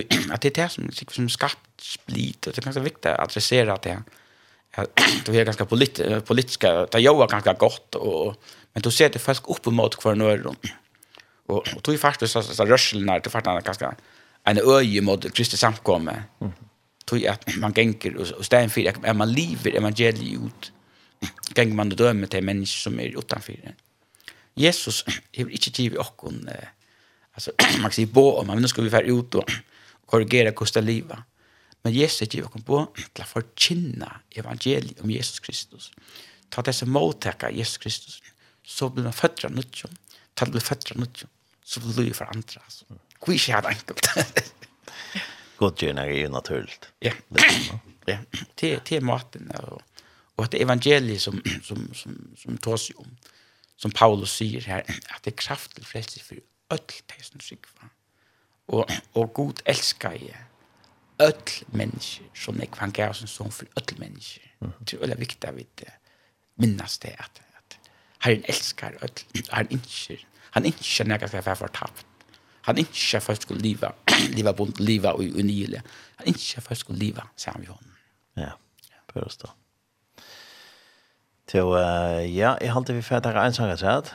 [0.00, 3.72] att det er det som, som skapt split och det är ganske viktigt att adressera
[3.72, 4.02] att det
[5.26, 8.34] du är ganska polit, politiska det gör ganska gott och
[8.72, 10.46] men då ser det faktisk upp emot kvar nøyre.
[11.46, 13.94] och og du er faktisk så så rørselen her, du er faktisk ganska
[14.46, 16.52] en øye mot Kristi samkomme Mm.
[17.12, 20.72] är att man gänker och, og stedet for, att man lever evangeliet ut
[21.56, 23.54] gäng man dömer til mennesker som er utenfor.
[24.56, 25.04] Jesus
[25.36, 26.32] har inte givet och
[27.34, 29.50] alltså man kan säga bo om man nu ska vi vara ut och
[30.12, 31.22] korrigera kosta liva.
[31.82, 35.90] Men Jesus giv kom på til å forkynne evangeliet om Jesus Kristus.
[36.52, 38.18] Ta det som måltekka Jesus Kristus.
[38.62, 39.94] Så blir man født av nødtjom.
[40.36, 41.30] Ta det blir født av nødtjom.
[41.64, 42.60] Så blir det for andre.
[42.62, 43.00] Altså.
[43.22, 44.10] Hvor ikke er det enkelt.
[45.62, 46.90] God gjerne er jo naturligt.
[47.02, 47.14] Ja.
[48.06, 48.18] ja.
[48.60, 49.50] Det, det maten.
[49.62, 49.82] Og,
[50.36, 53.10] og at evangeliet som, som, som, som tas om,
[53.80, 56.42] som Paulus sier her, at det er kraft til frelse for
[56.74, 57.88] ødelt som sikva.
[57.88, 58.01] Mm
[58.68, 60.38] Og, og god elsker jeg
[61.22, 64.46] öll mennesker, som jeg kan gjøre som sånn for öll mennesker.
[64.62, 64.72] Mm.
[64.80, 65.66] Det er veldig viktig at vi
[66.62, 67.76] minnes det, at, at
[68.24, 70.18] Herren elsker öll, Herren ikke,
[70.56, 72.06] han ikke når jeg skal være fortapt.
[72.62, 73.90] Han ikke for at skulle liva,
[74.36, 75.82] liva bunt, liva og unile.
[76.20, 77.96] Han ikke for at skulle liva, sier han vi hånden.
[78.38, 78.54] Ja,
[79.10, 79.50] prøvst da.
[81.52, 84.12] Så, uh, ja, jeg halte vi fyrir at jeg er ensanger sett,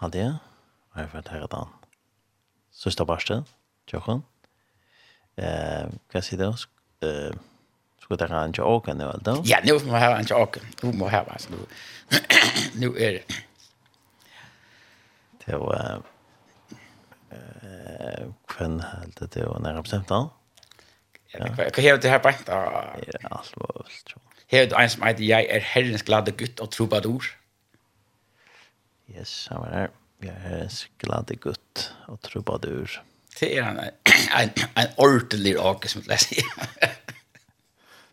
[0.00, 0.32] halte jeg,
[0.90, 1.90] og jeg fyrir at jeg et annet.
[2.74, 3.44] Søster Barsten
[3.90, 4.24] tjokken.
[5.40, 6.50] Hva sier du?
[7.00, 7.38] det?
[8.00, 9.42] Skal du ha en tjokken nå, eller?
[9.46, 10.64] Ja, nå må jeg ha en tjokken.
[10.82, 11.60] Nå må jeg ha, altså.
[12.82, 13.40] Nå er det.
[15.44, 16.02] Det var...
[17.30, 20.32] Eh, kvann held det var nærmere bestemt han?
[21.36, 22.58] Hva hever det her bare?
[23.06, 24.42] Ja, alt var vel, tror jeg.
[24.50, 27.28] Hever du en som heter «Jeg er herrens glade gutt og troubadour»?
[29.14, 29.94] Yes, han var her.
[30.24, 32.98] «Jeg er herrens glade gutt og troubadour».
[33.38, 36.44] Det är en, en, en ordentlig råke som jag säger.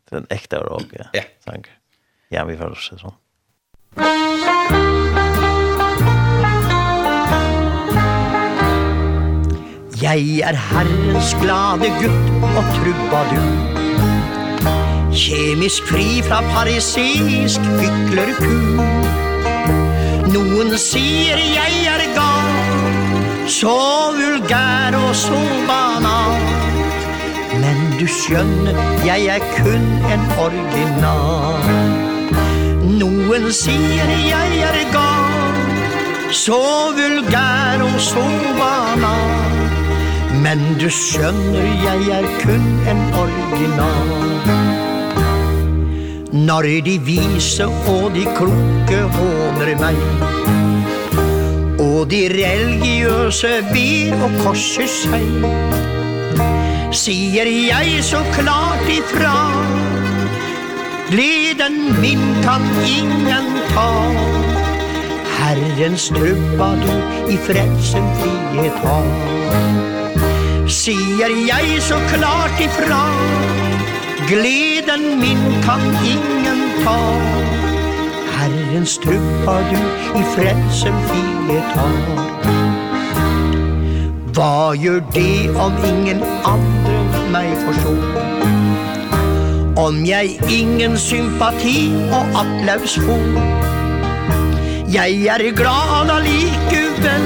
[0.10, 1.10] det är en äkta råke.
[1.14, 1.22] Ja.
[1.46, 1.68] Tack.
[2.30, 3.14] Ja, vi får se så.
[10.02, 13.48] Jeg er herrens glade gutt og trubadur
[15.18, 18.54] Kjemisk fri fra parisisk hyklerku
[20.36, 22.27] Noen sier jeg er gal
[23.48, 23.78] Så
[24.12, 25.38] vulgær og så
[25.68, 26.42] banal
[27.62, 28.76] Men du skjønner,
[29.06, 31.64] jeg er kun en original.
[33.00, 35.64] Noen sier jeg er gal.
[36.32, 36.60] Så
[37.00, 38.26] vulgær og så
[38.60, 39.64] banal
[40.44, 44.12] Men du skjønner, jeg er kun en original.
[46.36, 47.66] Når de vise
[47.96, 50.57] og de kloke håner meg
[52.08, 55.26] Og de religiøse ber og korser seg.
[56.96, 59.34] Sier jeg så klart ifra
[61.10, 63.90] Gleden min kan ingen ta.
[65.36, 66.96] Herrens trubba du
[67.28, 69.12] i frelsen frihet har
[70.80, 73.04] Sier jeg så klart ifra
[74.32, 77.02] Gleden min kan ingen ta.
[78.78, 79.78] Herrens truppa du
[80.20, 81.92] i frälsen filetar
[84.26, 87.98] Vad gör det om ingen andre meg forstår?
[89.76, 93.26] Om jeg ingen sympati og applaus får
[94.94, 97.26] Jeg er glad allikevel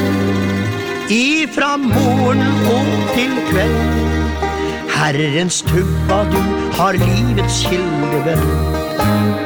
[1.10, 3.76] Ifra morgen og til kveld.
[4.96, 6.40] Herrens tuppa du
[6.80, 9.41] har livets kildevel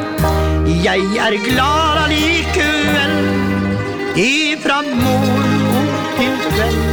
[0.85, 3.13] Jeg er glad allikevel.
[4.17, 6.83] Ifra morgen og til kveld.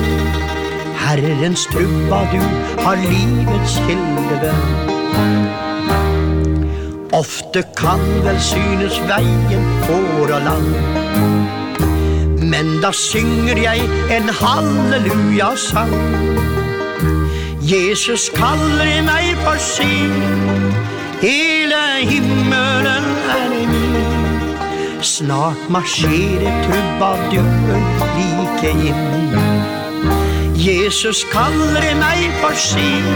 [1.02, 2.52] Herrens trubadur
[2.84, 4.64] har livets kildebønn
[7.12, 10.72] Ofte kan vel synes veien får og land.
[12.54, 13.78] Men da synger jeg
[14.16, 15.92] en halleluja-sang
[17.60, 20.16] Jesus kaller meg for sin.
[25.02, 33.08] Snart marsjerer trubaduren like inn Jesus kaller meg for sin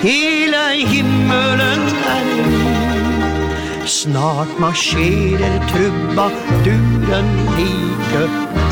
[0.00, 3.52] Hele himmelen er min.
[3.84, 7.28] Snart marsjerer trubaduren
[7.60, 8.26] like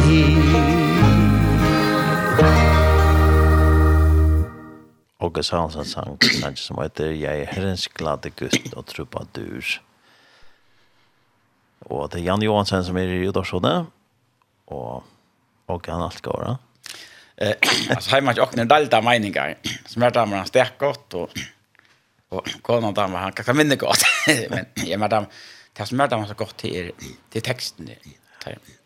[0.08, 0.74] inn
[5.20, 9.80] Og Sansen sang, sang som heter Jeg er herrens glade gutt og trubadur.
[11.90, 13.74] Og det er Jan Johansen som er i Udarsjone.
[14.72, 15.02] Og,
[15.68, 16.56] og han alt går, da.
[17.36, 17.54] Eh,
[17.90, 19.54] alltså hemma jag öknar dalta meningar.
[19.86, 21.30] Som är damer han stäck gott och
[22.28, 24.02] och konan där han kan vinna gott.
[24.50, 25.26] Men jag med dem
[25.72, 26.92] det som jag så gott till
[27.30, 27.98] till texten det.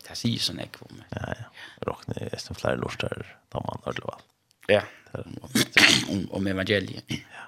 [0.08, 1.02] Det säger sån ek om.
[1.10, 1.44] Ja ja.
[1.80, 4.18] Rockne är som flera lustar damer där då.
[4.66, 4.82] Ja.
[6.30, 7.04] Om evangeliet.
[7.08, 7.47] Ja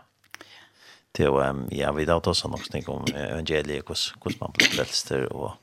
[1.16, 5.26] til um, ja, vi da også nok snakk om evangeliet, hvordan man blir frelst der,
[5.34, 5.56] og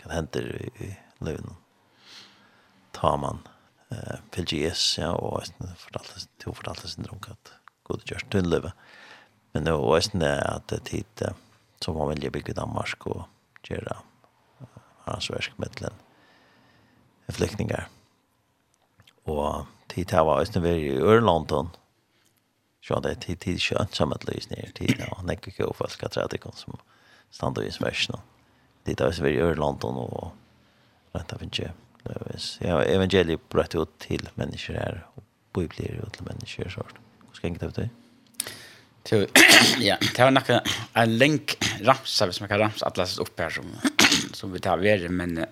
[0.00, 0.90] hva det hender i, i
[1.26, 1.52] livet.
[2.96, 3.42] Tar man
[3.92, 5.44] eh, til Jesus, ja, og
[5.78, 7.52] fortalte, til fortalte sin drunk at
[7.86, 8.72] god gjørs til livet.
[9.52, 11.24] Men det var også det at det tid
[11.82, 13.24] som var veldig velger i Danmark og
[13.66, 13.96] gjøre
[15.06, 17.86] hans versk med til en flyktninger.
[19.30, 21.70] Og tid her var også veldig i Ørlandon,
[22.90, 26.10] så det tid tid skönt som att lösa ner tid och han gick ju folk
[26.10, 26.76] träda kon som
[27.30, 28.16] stannar i smäschen.
[28.84, 30.32] Det där så vi i London och
[31.12, 31.72] rätt av inte.
[32.02, 32.58] Det vis.
[32.60, 35.22] Ja, evangeliet bröt ut till människor här och
[35.54, 36.86] bibler ut till människor så.
[37.26, 37.88] Hur ska inte det?
[39.02, 39.26] Till
[39.78, 40.62] ja, det var några
[40.92, 43.64] en länk ramsa hvis man kan ramsa atlas upp här som
[44.32, 45.46] som vi tar vidare men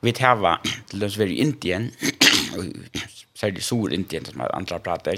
[0.00, 1.90] vi tar va till oss vi i Indien
[2.56, 2.64] och
[3.34, 5.16] särskilt sur Indien som andra pratar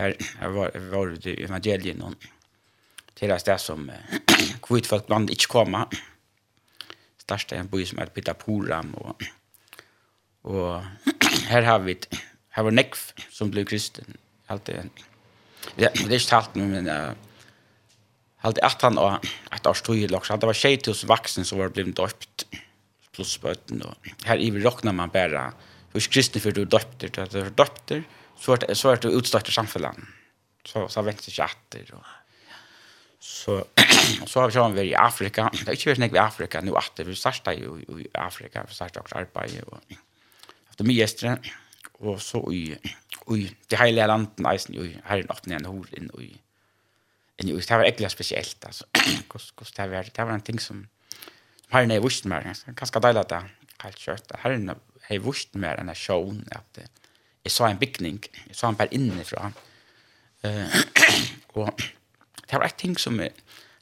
[0.00, 2.14] her var var det evangelien och
[3.16, 3.90] til det som
[4.66, 5.88] kvitt folk bland inte komma.
[7.18, 9.22] Största en by som är Pitapuram och
[10.42, 10.82] och
[11.48, 11.98] här har vi
[12.48, 12.98] här var nekv
[13.30, 14.16] som blev kristen.
[14.46, 14.90] alltid.
[15.76, 17.12] Ja, det är starkt men uh,
[18.36, 20.28] Halt att han och att år stod i lox.
[20.28, 22.46] Det var tjej hos vuxen som var blivit döpt.
[23.12, 23.82] Plus böten.
[23.82, 23.94] Och
[24.24, 25.52] här i rocknar man bara.
[25.92, 27.28] Hur kristne för du döpter.
[27.30, 28.04] Du döpter
[28.40, 29.96] så vart så vart det utstött i samhället.
[30.64, 32.04] Så så vänt sig chatter och
[33.20, 33.64] så
[34.26, 35.50] så har vi sjön i Afrika.
[35.64, 37.04] Det är ju snägg i Afrika nu åter.
[37.04, 39.78] Vi startar ju i Afrika för starta också arbete och
[40.70, 41.38] efter mig gäster
[41.92, 42.78] och så i
[43.36, 46.40] i det hela landet nästan ju här i natten en hor in i
[47.36, 48.84] en ju det var äckligt speciellt alltså.
[49.28, 50.88] Kost kost det var det var en ting som
[51.68, 52.04] har nej nere mer.
[52.04, 52.54] Wustenberg.
[52.66, 53.44] Ganska deilig att det
[53.76, 54.32] kallt kött.
[54.38, 54.76] Här är nere
[55.08, 56.99] i Wustenberg en show att det
[57.44, 59.50] jeg så en bygning, jeg sa en bare innifra.
[60.44, 60.76] Uh,
[61.60, 61.80] og
[62.50, 63.32] det var et ting som, jeg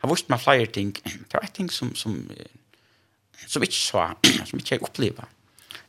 [0.03, 2.19] har vist meg flere ting, det var et ting som, som,
[3.47, 4.09] som ikke så,
[4.49, 5.27] som ikke jeg opplevde.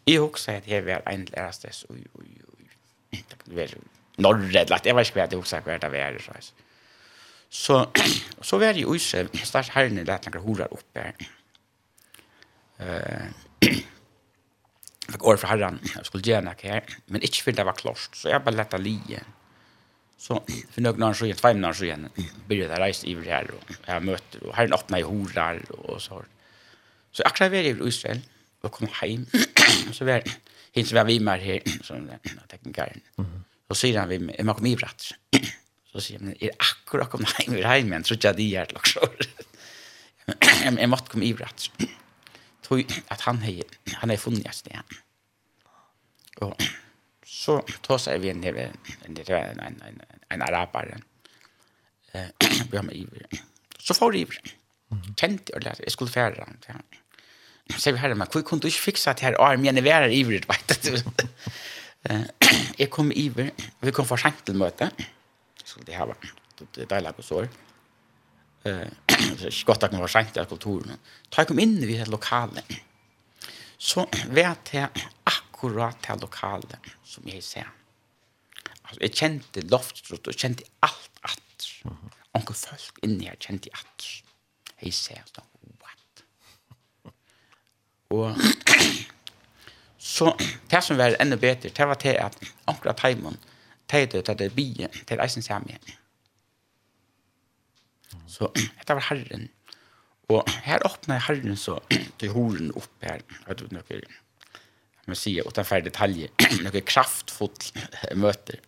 [0.08, 3.76] Jeg husker at jeg var en læreste, og, og, og, det var
[4.18, 6.18] norre, eller jeg vet ikke hva jeg husker hva det var.
[6.22, 6.54] Så,
[7.50, 7.86] så,
[8.48, 11.06] så var jeg i huset, størst herren i lærte noen horer oppe.
[12.80, 13.30] Uh,
[15.14, 18.10] fikk år fra herren, jeg skulle gjøre noe her, men ikke før det var klart,
[18.18, 19.22] så jeg bare lette lije.
[20.20, 22.10] Så for noen år siden, tveim år siden,
[22.50, 26.20] begynte jeg reise iver her, og jeg møter, og herren åpnet i horer, og så.
[27.16, 28.22] Så akkurat var i Israel,
[28.62, 29.26] og kom hjem,
[29.88, 32.06] og så var jeg som var vi med her, som
[32.52, 35.12] teknikeren, og så sier han vi med, jeg må komme i bratt.
[35.90, 38.70] Så sier han, er akkurat kom hjem, er hjem, men tror ikke jeg de her
[38.70, 39.10] til også.
[40.78, 41.70] Jeg måtte komme i bratt
[42.70, 43.64] tog att han hej
[43.94, 44.82] han är funnits det.
[46.38, 46.64] Och
[47.26, 48.70] så tog sig vi en del
[49.06, 50.98] en del en en en arabare.
[52.12, 52.30] Eh
[52.72, 53.26] vi har med
[53.80, 54.26] Så får det.
[55.18, 56.84] Kjente och lærte, jeg skulle fære han.
[57.70, 59.84] Så sier vi herre, men hvor kunde du fixa det här her arm igjen i
[59.84, 60.94] været iver, vet du?
[62.10, 62.24] Eh
[62.80, 64.92] jag kom iver, vi kom för sent till möte.
[65.66, 66.18] Så det här var,
[66.76, 67.48] det er deilig på sår
[69.20, 70.96] det er godt at man var sent i kulturen.
[71.30, 72.64] Da jeg kom inn i det lokale,
[73.80, 77.68] så vet jeg akkurat det lokale som jeg ser.
[78.90, 81.68] Altså, jeg kjente loftstrott og kjente alt at.
[82.38, 84.08] Onkel folk inni her kjente at.
[84.80, 86.24] Jeg ser sånn, what?
[88.16, 88.40] Og
[90.16, 90.32] så
[90.72, 92.38] det som var enda bedre, det var til at
[92.72, 93.38] akkurat heimen,
[93.90, 95.80] det er det byen, det er eisen sammen.
[98.30, 98.52] Så
[98.88, 99.50] det var Herren.
[100.30, 101.80] Og her åpnet Herren så
[102.22, 103.24] til horen opp her.
[103.26, 104.02] Jeg vet ikke noe
[105.10, 106.30] man sier utenfor detaljer,
[106.66, 107.72] noe kraftfullt
[108.20, 108.60] møter.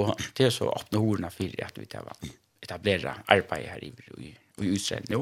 [0.00, 2.08] Og det så åpnet horene for at vi tar
[2.64, 3.90] etablera arbeidet her i,
[4.24, 4.30] i,
[4.64, 5.20] i Israel nå.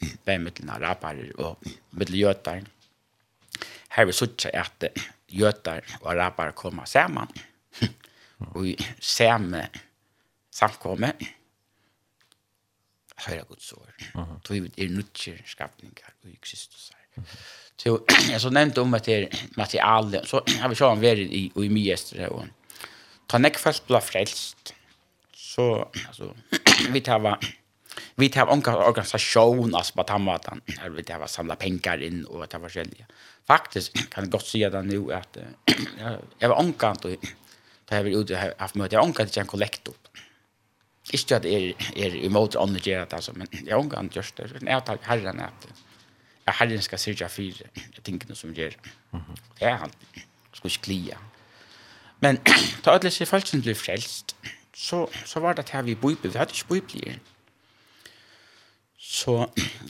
[0.00, 1.62] Det er mittelen araber og
[1.94, 2.66] mittelen jøter.
[3.94, 4.90] Her vil sitte at
[5.30, 7.30] jøter og araber kommer sammen.
[8.50, 9.62] Og i samme
[10.50, 11.12] samkomme
[13.26, 14.04] høyre Guds ord.
[14.44, 17.24] Tog vi er nødtjer skapningar och Kristus her.
[17.80, 17.98] Så
[18.30, 21.70] jeg så nevnte om at det er materiale, så har vi sjåan vært i, i
[21.72, 22.50] mye etter det.
[23.30, 24.74] Ta nekk først ble frelst,
[25.34, 25.72] så,
[26.06, 26.32] altså,
[26.90, 27.38] vi tar var
[28.20, 30.60] vi tar onka organisation as på tamatan.
[30.78, 33.06] här vi tar samla pengar in och ta försälja.
[33.46, 35.36] Faktiskt kan jag gott säga det nu att
[36.38, 37.16] jag var onka då
[37.96, 40.08] har vi ut haft möte onka till en kollekt upp.
[41.12, 44.62] Ikke at jeg er imot ånden gjør det, men jeg har omgang gjørst det.
[44.62, 45.66] Jeg har tatt herren at
[46.46, 48.76] jeg herren skal sørge for tingene som gjør.
[49.58, 49.92] Det er han.
[50.52, 51.18] Skal ikke klia.
[52.20, 52.38] Men
[52.82, 54.36] ta alle disse følelsene ble frelst,
[54.74, 56.30] så, så var det at vi bøybe.
[56.30, 57.18] Vi hadde ikke bøyblier.
[58.98, 59.34] Så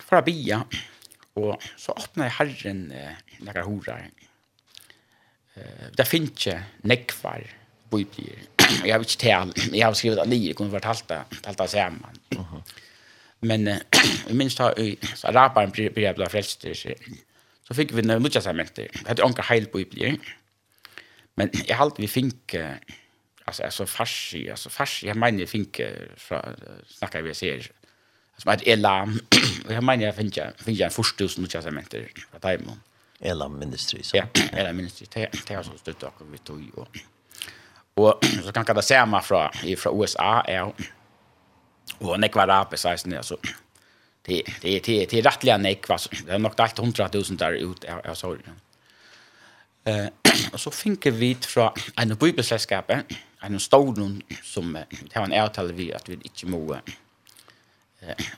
[0.07, 0.63] for å bia,
[1.37, 4.09] og så åpnet herren eh, noen horer.
[5.57, 6.57] Eh, det finnes ikke
[6.89, 7.45] nekvar
[7.93, 8.49] bøyblier
[8.85, 9.53] jag vet inte tal.
[9.73, 12.19] Jag har skrivit att det kunde varit halta halta samman.
[12.29, 12.63] Mhm.
[13.41, 13.69] Men
[14.29, 14.75] i minst har
[15.17, 16.89] så raparen blir blir frälst så
[17.69, 18.79] så fick vi några testament.
[19.07, 20.19] Hade onkel heil på blir.
[21.35, 22.55] Men jag halt vi fick
[23.45, 25.81] alltså alltså farsi alltså farsi jag menar fick
[26.17, 26.57] från
[26.87, 27.71] snackar vi ser
[28.37, 29.21] som ett elam
[29.69, 31.95] jag menar jag fick fick en förstus mot testament
[32.41, 32.49] på
[33.21, 34.15] Elam Ministries.
[34.15, 35.09] Ja, Elam Ministries.
[35.47, 37.01] Det har så stött och vi tog ju.
[38.01, 40.73] Og så kan jeg da se meg fra, fra USA är
[41.99, 43.37] och nekvara precis nu så
[44.23, 48.17] det det det det rättliga nekva det är nog dalt 100 000 där ut jag
[48.17, 48.37] sa
[49.85, 50.07] Eh
[50.53, 52.91] och så finke vi från en bibelsällskap
[53.41, 56.81] en stod som det har en avtal vi att vi inte må eh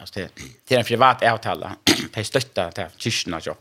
[0.01, 0.31] alltså det
[0.69, 1.67] det är en privat avtal
[2.15, 3.57] det stöttar det kyrkorna jag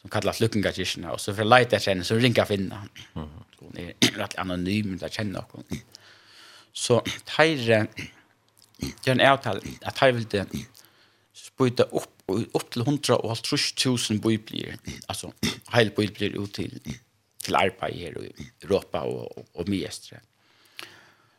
[0.00, 2.82] som kallas luckinga kyrkorna och så för lite sen så ringa finna.
[3.12, 3.28] Mhm.
[3.58, 5.64] Hon är rätt anonym, där känner någon.
[6.72, 7.86] Så Tejre,
[8.76, 10.46] det är en avtal att Tejre det
[11.32, 14.76] spyta upp upp till 150.000 biblir.
[15.06, 15.32] Alltså
[15.72, 16.80] hela biblir ut till
[17.42, 18.06] till arbete i
[18.62, 20.20] Europa och och, och Mestre.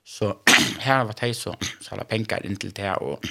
[0.03, 0.37] Så
[0.79, 3.25] här var det så så alla pengar in till det och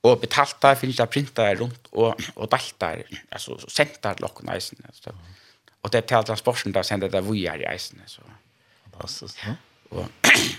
[0.00, 5.10] och betalt där finns det printar runt och och daltar alltså så sentar lockarna så.
[5.10, 5.20] Mm
[5.86, 8.22] Och det tar transporten där sen det där vi är i isen så.
[8.82, 9.38] Fantastiskt.
[9.46, 9.54] Ja.
[9.88, 10.06] Och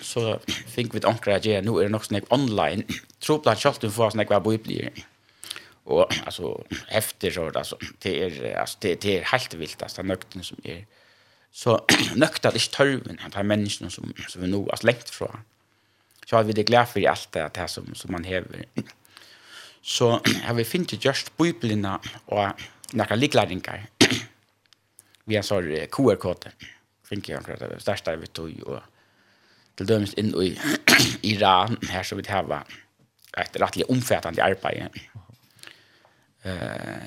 [0.02, 2.84] så fick vi ett ankra ge nu är det nog snack online.
[3.20, 4.90] Tror på att chatten får snack vad vi blir.
[5.84, 10.44] Och alltså efter så alltså det är alltså det det är helt vilt alltså nökten
[10.44, 10.86] som är
[11.52, 11.86] så
[12.16, 15.40] nöktar det törven Det ha människan som som vi nog alltså längt från.
[16.26, 18.66] Så har vi det glad för allt det det som som man häver.
[19.82, 21.86] Så har vi fint just bibeln
[22.26, 22.48] och
[22.94, 23.88] några likläringar
[25.28, 26.52] vi har QR-kode.
[27.08, 28.82] Finke jeg akkurat det største vi tog och
[29.78, 30.52] til dømes inn i
[31.34, 32.66] Iran her så vi har
[33.38, 34.90] et rettelig omfattende arbeid.
[36.46, 37.06] Uh,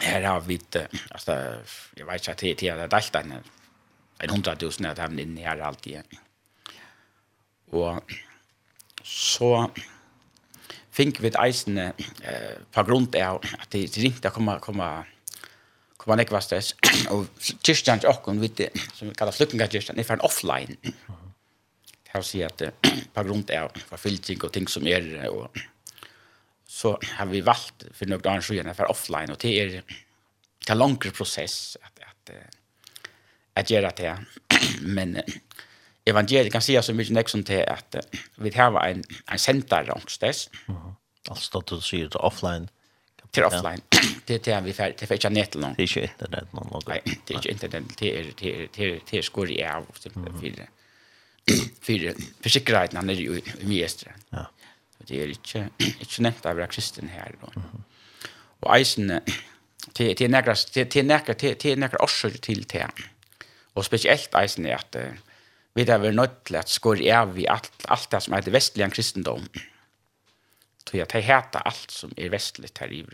[0.00, 1.32] her har vi inte alltså
[1.96, 3.44] jag vet ikke, att det är allt annat.
[4.20, 6.02] En hundratusen att han inn her alltid.
[7.72, 8.02] Og
[9.04, 9.70] så
[10.90, 11.92] fink vi et eisende
[12.24, 15.04] eh på grunn av at det ringte komma komma
[15.98, 16.74] kom han ikke var stress.
[17.12, 17.26] og
[17.66, 18.64] kyrkjans okken, vidt,
[18.94, 20.78] som vi kallar flyktingarkyrkjan, er for en offline.
[20.82, 22.62] Det har å si at
[23.14, 25.50] på grunn av forfylting og ting som er, og
[26.68, 29.78] så har vi valgt for noen annen siden for offline, og det er
[30.68, 33.10] en langere prosess at, at, at,
[33.56, 34.14] at gjøre det.
[34.84, 35.16] Men
[36.08, 37.98] evangeliet kan si så mye nek som til at
[38.40, 40.48] vi har en, en senter angstess.
[40.66, 40.94] Mm -hmm.
[41.30, 42.68] Altså, du sier det offline,
[43.30, 43.80] till offline.
[44.26, 45.74] Det det vi färd till fetcha nät någon.
[45.76, 46.82] Det är inte internet någon låg.
[46.86, 50.10] Nej, det är inte internet det är det är det det skor i av för
[51.80, 54.12] för för säkerheten han är ju mestre.
[54.30, 54.50] Ja.
[54.98, 57.62] Det är inte inte nämnt av kristen här då.
[58.60, 59.20] Och eisen
[59.92, 62.82] till till nägra till nägra till nägra orsak till till.
[63.72, 64.96] Och speciellt eisen är att
[65.74, 68.90] vi där väl nödlat skor i av vi allt allt det som är det västliga
[68.90, 69.38] kristendom.
[69.38, 69.48] Mm
[70.88, 73.06] tror jag det heter allt som är västligt här i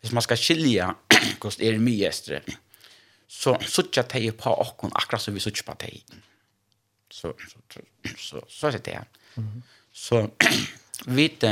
[0.00, 0.94] Hvis man ska skilja
[1.38, 2.42] kost är myestre
[3.28, 6.04] så suttja teg på och akkurat som vi suttja på teg.
[7.10, 7.58] Så så
[8.16, 9.04] så så så det.
[9.34, 9.62] Mhm.
[9.92, 10.30] Så
[11.06, 11.44] vet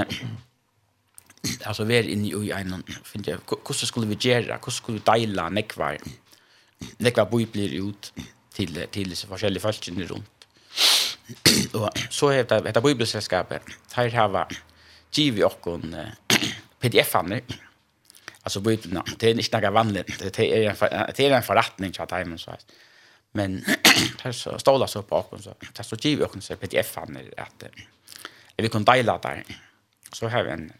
[1.65, 5.05] alltså vi är inne i en finner jag hur skulle vi göra hur skulle vi
[5.12, 5.98] dela nekvar
[6.98, 8.12] nekvar bo blir ut
[8.52, 10.47] till till så olika falskene runt
[11.74, 13.62] och så heter det heter bibelsällskapet
[13.93, 14.47] här har
[15.12, 15.94] givi i okkon
[16.80, 17.43] pdf-anner,
[18.43, 22.76] alltså bøytene, det är inte noe vanlig, det är en forretning til at så vet
[23.32, 23.64] men
[24.22, 27.64] det så ståla så på okkon, så det så giv i okkon så pdf-anner, at
[28.56, 29.43] vi kan dela der,
[30.12, 30.72] så har vi en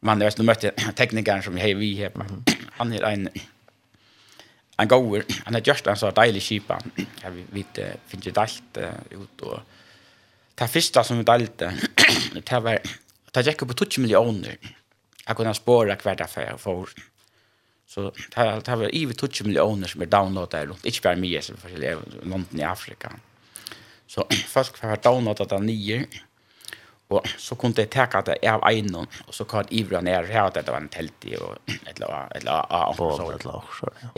[0.00, 2.12] man jag mötte teknikern som hej vi här
[2.70, 3.28] han är en
[4.78, 6.80] en goer han är just en så deilig skipa.
[7.22, 8.78] Jag vet finns ju dalt
[9.10, 9.60] ut och
[10.54, 12.78] det första som vi dalt det var
[13.36, 14.56] det gikk på 20 millioner.
[15.26, 16.88] Jag kunde spåra hver affär för jeg får.
[17.86, 21.68] Så det var ivi 20 millioner som är downloadade runt inte bara mig som för
[22.22, 23.12] London i Afrika.
[24.06, 26.06] Så folk har downloadet det nye.
[27.08, 30.56] Og så kunne jeg teka det av egnom, og så kan Ivra ned her at
[30.58, 32.42] det var en telt i, og et eller annet.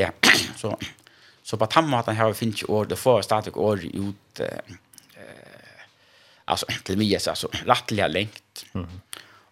[0.01, 0.11] Ja,
[0.57, 0.77] så,
[1.43, 4.77] så på tammaten har vi finnes ikke år, det får stadig år ut, eh,
[6.49, 8.67] alltså till mig så alltså rättliga längt.
[8.75, 8.87] Mm.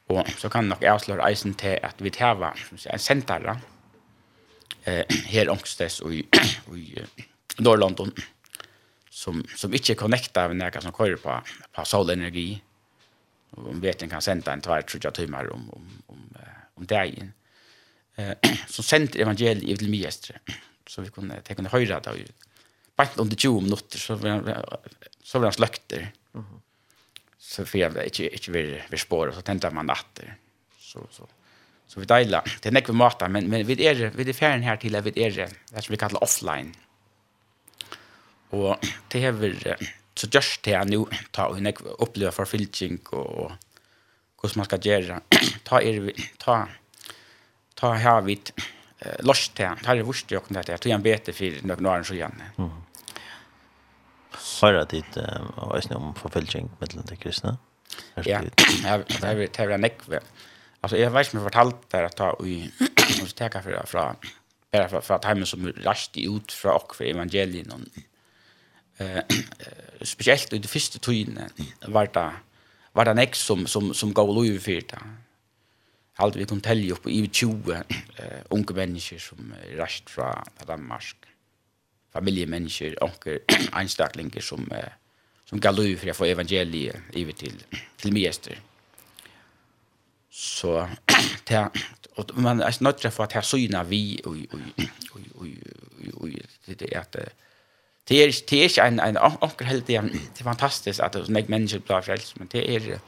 [0.06, 2.54] Och så kan nog avslöja isen till att vi tar va
[2.86, 3.60] en centra.
[4.84, 6.26] Eh här ångstes och i
[6.68, 7.04] och i
[7.58, 8.12] Norrland
[9.10, 11.42] som som inte connectar med några som kör på
[11.72, 12.62] på solenergi.
[13.50, 16.36] Och om vet en kan sända en tvär tror jag timmar om om om
[16.74, 17.32] om dagen.
[18.16, 18.34] Eh
[18.68, 20.38] så sänder evangeliet till Miestre.
[20.86, 22.32] Så vi kunde ta kunde höra det.
[22.96, 24.16] Bara under 20 minuter så
[25.22, 26.06] så var han.
[26.32, 26.60] Mhm
[27.46, 30.20] så fel inte inte vi vi spår så tänkte man att
[30.78, 31.28] så så
[31.86, 32.58] så vi delar.
[32.62, 35.30] Det näck vi matar men men vi är vi är färden här till vi är
[35.70, 36.74] det som vi kallar offline.
[38.50, 38.76] Och
[39.08, 39.76] det är
[40.14, 43.52] så just det nu ta och näck uppleva förfilching och
[44.42, 45.20] hur man ska göra.
[45.64, 46.68] Ta er ta
[47.74, 48.50] ta här vid
[49.20, 51.02] lost har det visste jag kunde det jag tror jag
[51.34, 52.42] för några år sedan.
[52.58, 52.70] Mm
[54.60, 55.18] høyre dit
[55.56, 57.56] og eisne om forfølging mellom de kristne?
[58.16, 60.20] Ja, det är det er nekve.
[60.82, 62.70] Alltså jag vet inte om jeg att der ta i,
[63.22, 64.16] och så för fra,
[64.72, 67.80] bara för att fra som rast ut fra och för evangelien, och
[69.06, 69.22] eh,
[70.02, 71.38] speciellt i de första tiden
[71.86, 72.32] var det,
[72.92, 74.98] var det nek som, som, som gav lov for det.
[76.18, 77.82] Alt vi kunde tälja upp i 20 eh,
[78.50, 81.16] unga människor som rast fra Danmark
[82.16, 83.28] familjemänniskor och
[83.72, 84.92] anstaklingar som eh,
[85.44, 87.64] som gav liv för att få evangeliet över till
[87.96, 88.58] till mester.
[90.30, 90.88] Så
[91.44, 91.70] ta
[92.16, 94.36] och man är snart träffa att här syna vi och
[95.12, 95.46] och och
[96.14, 96.28] och
[96.66, 97.16] det är att
[98.08, 101.48] det er, det er ikke en en onkel helt det är fantastiskt att så nek
[101.48, 102.98] mennesker blir frelst, men det er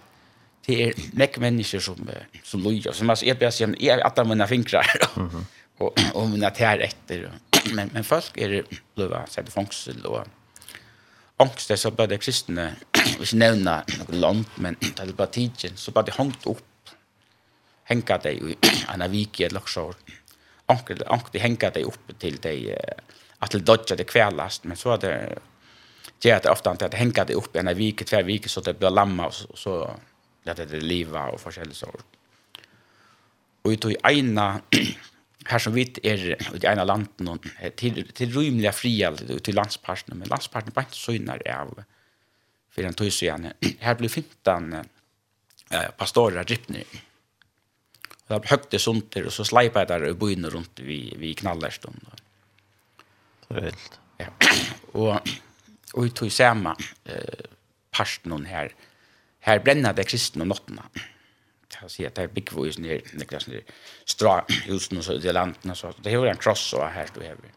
[0.66, 2.08] det er nek mennesker som
[2.44, 4.86] som lyder som alltså är bäst jag att mina fingrar.
[5.16, 5.46] Mhm
[5.78, 7.30] og och mina tär etter
[7.74, 8.64] men men folk det
[8.94, 10.26] blöva så det fångsel och
[11.36, 12.76] angst så bare det kristne
[13.18, 16.64] hvis nevna noe land men det er bare tidgen så bare det hangt opp
[17.84, 18.56] henka det i
[18.94, 19.94] en vik i ett lockshow
[20.66, 22.78] ankel ankel hänga det opp til det
[23.38, 25.38] att det dodge det kvelast men så det
[26.22, 28.90] det ofte ofta att hänga det upp i en vik två veckor så det blir
[28.90, 29.94] lamma och så
[30.44, 31.86] lätt det leva och forskjellig så
[33.62, 34.60] Och i tog ena
[35.48, 36.18] här som vitt är
[36.54, 37.38] i ena landen
[37.76, 41.84] till till rymliga fria till landsparten men landsparten var inte så innar av
[42.70, 44.82] för en tog igen här blev fintan eh
[45.70, 46.84] äh, pastorer ripner
[48.26, 52.06] och där högt det sånt och så slipade där och bojna runt vi vi knallarstund
[53.48, 54.26] då rätt ja.
[54.92, 55.28] Och
[55.92, 57.44] och vi tog samma eh äh,
[57.90, 58.74] parten här
[59.40, 60.80] här brännade kristna natten
[61.80, 63.62] han ser att det er byggvis nere, nekla är
[64.04, 65.92] stra husen og så det landet så.
[66.02, 67.52] Det är en cross och här du hever.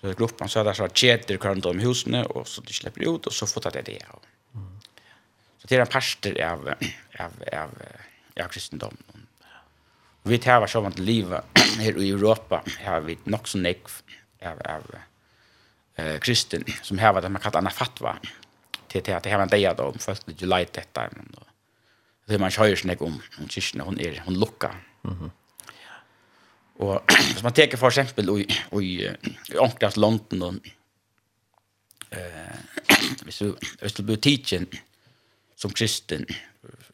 [0.00, 3.26] Så det gruppen så där så cheter kan de husen och så de släpper ut
[3.26, 4.20] och så får det det av.
[5.58, 6.74] Så det är en pastor av,
[7.18, 7.70] av, av,
[8.44, 8.96] av kristendom
[10.22, 11.44] Vi tar var sånn livet
[11.78, 13.86] här i Europa har vi nog så nek
[14.42, 14.82] av, av
[15.94, 18.18] eh, kristen som har vad man kallar anafatva
[18.88, 21.46] till att det har en dag då folk det leit detta men, då
[22.26, 24.72] Det man kjører snakk om, om kyrkene, hun er, hun lukka.
[25.04, 25.30] Mm -hmm.
[26.74, 28.46] Og hvis man teker for eksempel i,
[28.80, 29.04] i,
[29.52, 30.54] i Ankras London, og,
[32.12, 32.58] eh,
[33.24, 34.68] hvis, du, hvis du blir tidsen
[35.56, 36.26] som kristen,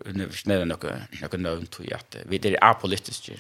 [0.05, 3.39] hvis det er noe, noe nøvn til at vi er apolitiske,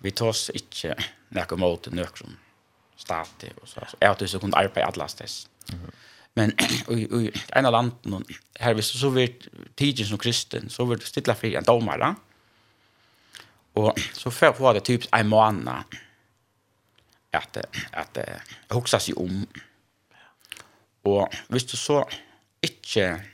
[0.00, 0.94] vi tar oss ikke
[1.30, 2.38] noe måte nøkron
[3.00, 5.48] statig, og så er det så kunne arbeide alle steds.
[5.72, 5.94] Mm -hmm
[6.34, 6.50] men
[6.88, 8.24] i en av landen
[8.58, 12.14] här visst så vart tidgen som kristen så vart stilla för en domare
[13.72, 15.84] och så för på det typ en månad
[17.30, 17.56] att
[17.92, 18.18] att
[18.68, 19.46] huxa sig om
[21.02, 22.08] och visst så
[22.60, 23.24] inte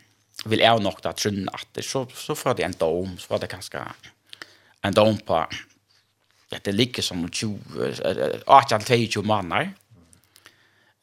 [0.44, 3.50] vill jag nog att trunna att så så för det en dom så var det
[3.50, 3.94] ganska
[4.80, 5.46] en dom på
[6.50, 7.58] att det ligger som 20
[8.46, 9.72] 18 22 månader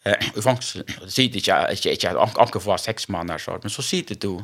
[0.04, 4.42] i fangsen, sitter ikke, ikke, ikke, anker for seks måneder, så, men så sitter du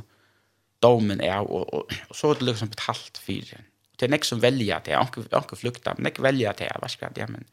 [0.84, 3.66] domen er, og, og, og så er det liksom betalt for det.
[4.00, 7.12] Det er nek som velger det, anker, anker flukta men nek velger det, hva skal
[7.16, 7.44] det men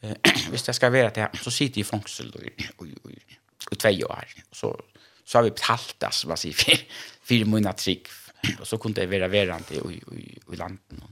[0.00, 0.16] eh,
[0.52, 2.54] hvis det skal være det, så sitter i fangsel i,
[2.86, 3.18] i, i,
[3.72, 4.72] i tve år, så,
[5.24, 6.86] så har vi betalt det, som man sier, for,
[7.28, 8.08] for måneder trygg,
[8.60, 11.04] og så kunne det være verande i, i, i landet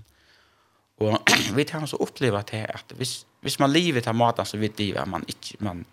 [1.05, 1.21] Og
[1.57, 4.79] vi tar oss og opplever det, at hvis, hvis man lever til maten, så vet
[4.79, 5.87] de at man ikke, man, man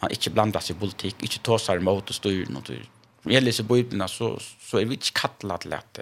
[0.00, 2.78] man inte blandar sig i ikke tar seg imot og styr noe.
[3.24, 5.98] Når jeg leser Bibeln så, så er vi inte kallade till att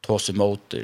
[0.00, 0.74] ta seg imot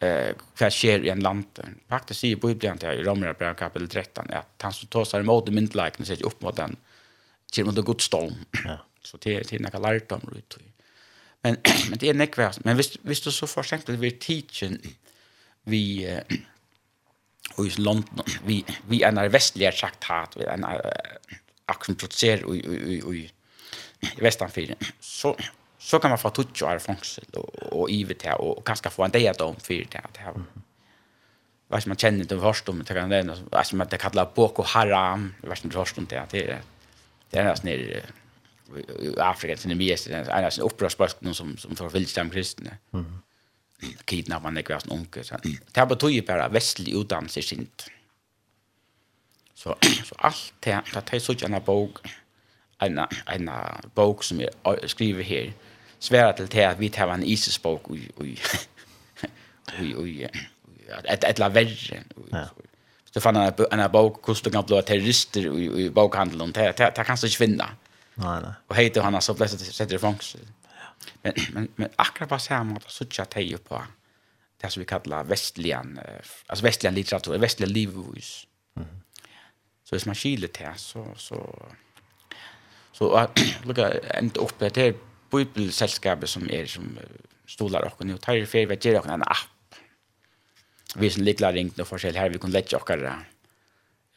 [0.00, 1.60] eh, hva skjer i en land.
[1.88, 5.48] Faktisk sier Bibeln til i Romera brev kapitel 13 at han som tar tosar emot
[5.48, 6.76] i myndelagen sätter opp mot den
[7.52, 8.44] til mot en god storm.
[8.64, 8.80] Ja.
[9.02, 10.58] Så det er är lært om det.
[11.42, 11.56] Men,
[11.90, 12.64] men det er nekvärt.
[12.64, 14.78] Men hvis, hvis du så for eksempel vil teachen
[15.64, 16.06] vi
[17.54, 18.24] och i London.
[18.44, 20.66] Vi vi är när västliga traktat hat vi en
[21.66, 23.30] action producer och i i
[24.00, 25.36] i västanfilm så
[25.78, 29.10] så kan man få tutsch och fångsel och och ivet här och kanske få en
[29.10, 30.34] det om för det här
[31.68, 35.34] vad man känner det först om det kan det alltså man det kallar Boko Haram
[35.40, 36.58] vad man först om det det
[37.30, 38.02] det är nästan nere
[39.00, 43.06] i Afrika till den mest en upprörsbörsten som som förföljs av kristne Mm.
[43.06, 43.31] -hmm
[44.04, 45.22] kidnappa en ekvast onke.
[45.72, 47.90] Det här betyder bara vestlig utdannelse är sint.
[49.54, 51.98] Så, så allt det här, det här är sådana bok,
[52.78, 53.50] en, en
[53.94, 55.52] bok som jag skriver här,
[55.98, 57.96] svära till det att vi tar en ISIS-bok och
[61.04, 62.04] ett eller värre.
[63.14, 67.16] Så fann en en bok, hur du kan bli terrorister i bokhandeln, det här kan
[67.20, 67.68] du inte finna.
[68.14, 68.52] Nej, nej.
[68.66, 70.36] Och heter han så plötsligt sätter i fångst.
[71.22, 73.80] Men, men, men akkurat på samme måte så tja teg på
[74.62, 75.96] det som vi kallar vestlian,
[76.46, 78.46] altså vestlian litteratur, vestlian livvus.
[78.76, 79.00] Mm -hmm.
[79.84, 81.68] Så hvis man skiler til, så, så,
[82.92, 83.28] så
[83.64, 84.92] lukka enda opp det her
[85.30, 86.98] bibelselskapet som er som
[87.46, 89.76] stolar okken, og tar i ferie, vi gjør en app.
[90.96, 93.14] Vi som liklar ringt og forskjell her, vi kunne lette okkar det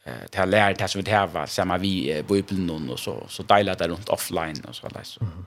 [0.06, 3.74] eh ta lär det som vi det var samma vi bibeln och så så dela
[3.74, 5.20] det runt offline och så där så.
[5.20, 5.46] Mm.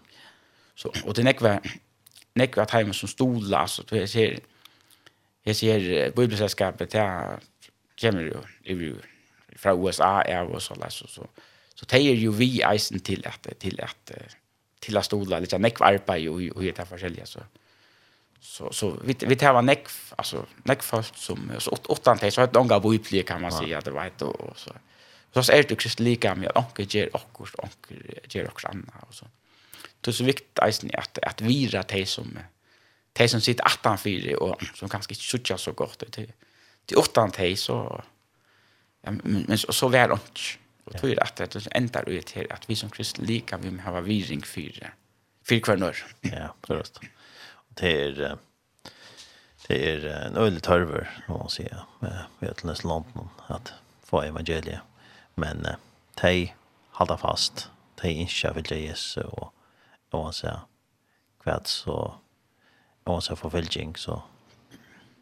[0.79, 1.57] Så, och det nekva,
[2.39, 4.39] nekva tajmen som stola, alltså, det ser,
[5.43, 7.39] jag ser bibelsällskapet, där
[8.01, 8.95] kommer ju
[9.55, 11.27] fra USA, är och så, så, så,
[11.75, 14.11] så tejer ju vi isen till att, till att,
[14.79, 17.39] till att stola, lite nekva ju och det är så.
[18.41, 22.31] Så så vi vi tar var neck alltså neck fast som så åt åt han
[22.31, 24.71] så ett långa bibel kan man säga det vet och så.
[25.31, 29.13] Så är det ju just lika med onkel ger och onkel ger och annat och
[29.13, 29.25] så
[30.01, 32.39] det är så viktigt eisen att att vira te som
[33.13, 36.25] te som sitter attan fyra och som kanske inte sutja så gott det
[36.85, 38.03] det åttan te så
[39.01, 40.39] ja, men, men så, så väl ont
[40.83, 44.43] och tror att det ändar ut här att vi som kristna lika vi har viring
[44.43, 44.87] fyra
[45.49, 46.99] fyra kvarnor ja först
[47.69, 48.37] det är
[49.67, 53.73] det är en öl törver man säger med vetlens lampan att
[54.03, 54.79] få evangeliet.
[55.35, 55.67] Men
[56.15, 56.55] tej
[56.91, 59.53] hålla fast tej inte vill Jesus och
[60.11, 60.67] og man ser
[61.43, 61.95] kvart så
[63.05, 64.19] om man ser forfølging så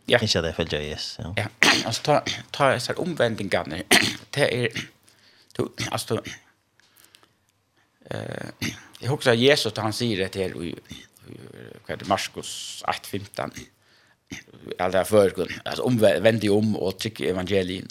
[0.07, 0.19] ja.
[0.21, 1.31] ikke det følger yes ja.
[1.37, 1.47] ja,
[1.87, 2.19] altså ta,
[2.53, 3.83] ta disse omvendingene
[4.35, 4.67] det er
[5.57, 6.21] du, altså du
[8.11, 8.51] eh,
[9.01, 13.65] jeg husker at Jesus han sier det til hva er det Markus 8.15
[14.79, 15.29] alle er før
[15.65, 17.87] altså omvendig om og trykker evangelien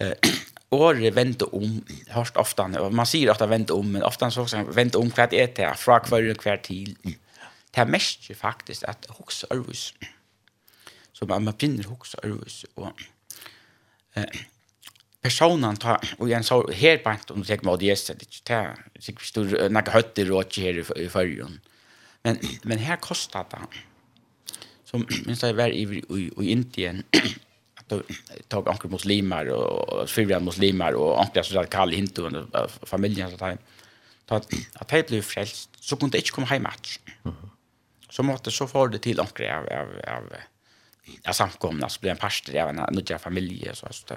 [0.00, 0.14] eh,
[0.74, 1.78] året vente om,
[2.10, 5.40] hørst ofte, man sier ofte vente om, men ofte så også vente om hva det
[5.42, 6.96] er til, fra hver og hver til.
[7.04, 9.92] Det er mest faktisk at hoks ørvis,
[11.12, 12.90] så man, man finner hoks ørvis, og
[14.16, 14.44] eh,
[15.22, 18.78] personen tar, og jeg sa her på en, om du tenker meg å det er
[18.98, 21.60] sikkert stor, nekka høtter og ikke her i førjen,
[22.26, 23.84] men, men her kostet det,
[24.86, 27.04] som minst jeg var i, i, i Indien,
[28.48, 33.36] tog onkel muslimer och fyra muslimer och onkel så där kall hindu och familjen så
[33.36, 33.58] där.
[34.28, 36.98] Att att det blev frälst så kunde inte komma hem match.
[38.10, 40.24] Så måste så få det till onkel av av av
[41.28, 44.14] av samkomna så blev en pastor av en nya familj så så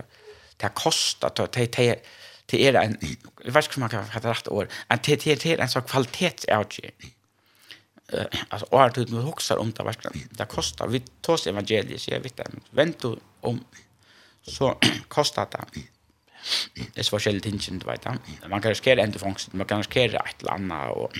[0.58, 2.04] det kostar att det det
[2.46, 2.98] det är en
[3.44, 5.82] jag vet inte hur man kan ha rätt år en det det är en så
[5.82, 6.82] kvalitetsoutage
[8.50, 12.20] alltså och att du huxar om det verkligen det kostar vi tar evangeliet så jag
[12.20, 13.66] vet inte vänta om,
[14.42, 14.76] så
[15.08, 15.84] kostar det
[16.76, 18.06] det är forskjellige ting du vet.
[18.50, 21.14] Man kan riskere enda fangsten, man kan riskere et eller annet, og,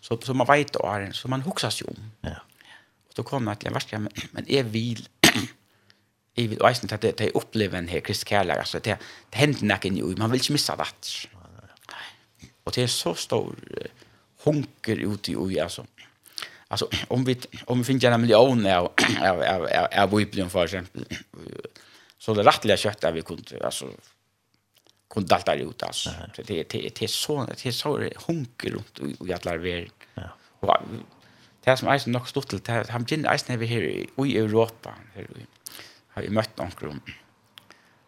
[0.00, 2.10] så, så man vet och er, så man huxas jo om.
[2.24, 2.38] Ja.
[3.08, 5.08] Og så kommer jag til en verste, men, men jeg vil,
[6.36, 8.96] jeg vil eisen til at jeg, jeg opplever en her krist kærlighet, altså det,
[9.32, 11.28] det hender nok inn i man vil ikke missa det.
[12.64, 13.54] Og det er så stor
[14.44, 15.84] hunker ute i ui, altså
[16.72, 18.92] alltså om vi om vi finner en miljon av
[19.30, 21.04] av av av av Bibeln för exempel
[22.18, 23.86] så det rättliga köttet vi kunde alltså
[25.10, 26.10] kunde dalta ut alltså.
[26.36, 29.90] Så det det det är så det är så hunker runt och jag lär väl
[30.14, 30.28] ja.
[30.60, 30.76] Och
[31.64, 33.82] det som är så nog stort till han ginn isen över här
[34.26, 35.26] i Europa här
[36.08, 36.88] har vi mött onkel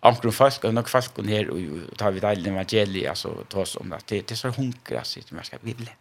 [0.01, 4.01] Ankrum folk och några folk här och tar vi det evangeliet alltså oss om det.
[4.07, 5.93] Det är så hunker alltså det man ska vilja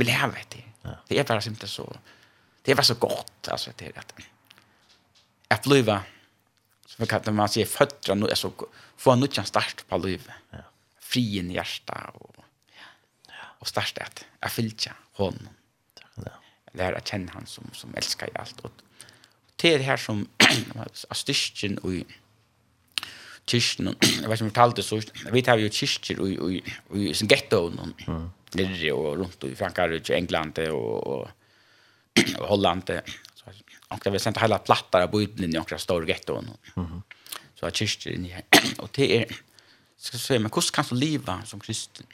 [0.00, 0.64] vill ha ha det.
[1.08, 1.96] Det är bara inte så.
[2.62, 4.12] Det var så gott alltså det är att
[5.48, 6.02] att bliva
[6.86, 8.52] så man kan man säga fötter nu så
[8.96, 10.34] få en nytt start på livet.
[10.50, 10.58] Ja.
[11.00, 12.36] Frien hjärta och
[13.26, 13.46] ja.
[13.60, 15.48] Och starta att jag fyllde hon.
[16.14, 16.32] Ja.
[16.72, 18.72] Lära att känna han som som älskar i allt och
[19.56, 20.28] det är det här som
[21.08, 21.92] astyrken och
[23.50, 25.00] kyrkjen, jeg vet ikke om jeg talte så,
[25.32, 26.60] vi tar jo kyrkjer i, i,
[27.10, 31.28] i sin ghetto, mm nere och runt i Frankrike, England och, och,
[32.38, 32.82] och Holland.
[33.34, 33.50] Så
[33.88, 36.50] och det vill säga hela plattar på utlinjen i några stora getton.
[36.74, 37.02] Mhm.
[37.54, 38.42] Så att kyrkor inne her.
[38.82, 39.24] Og det er,
[39.98, 42.06] skal ska säga men hvordan kan du leve som kristen?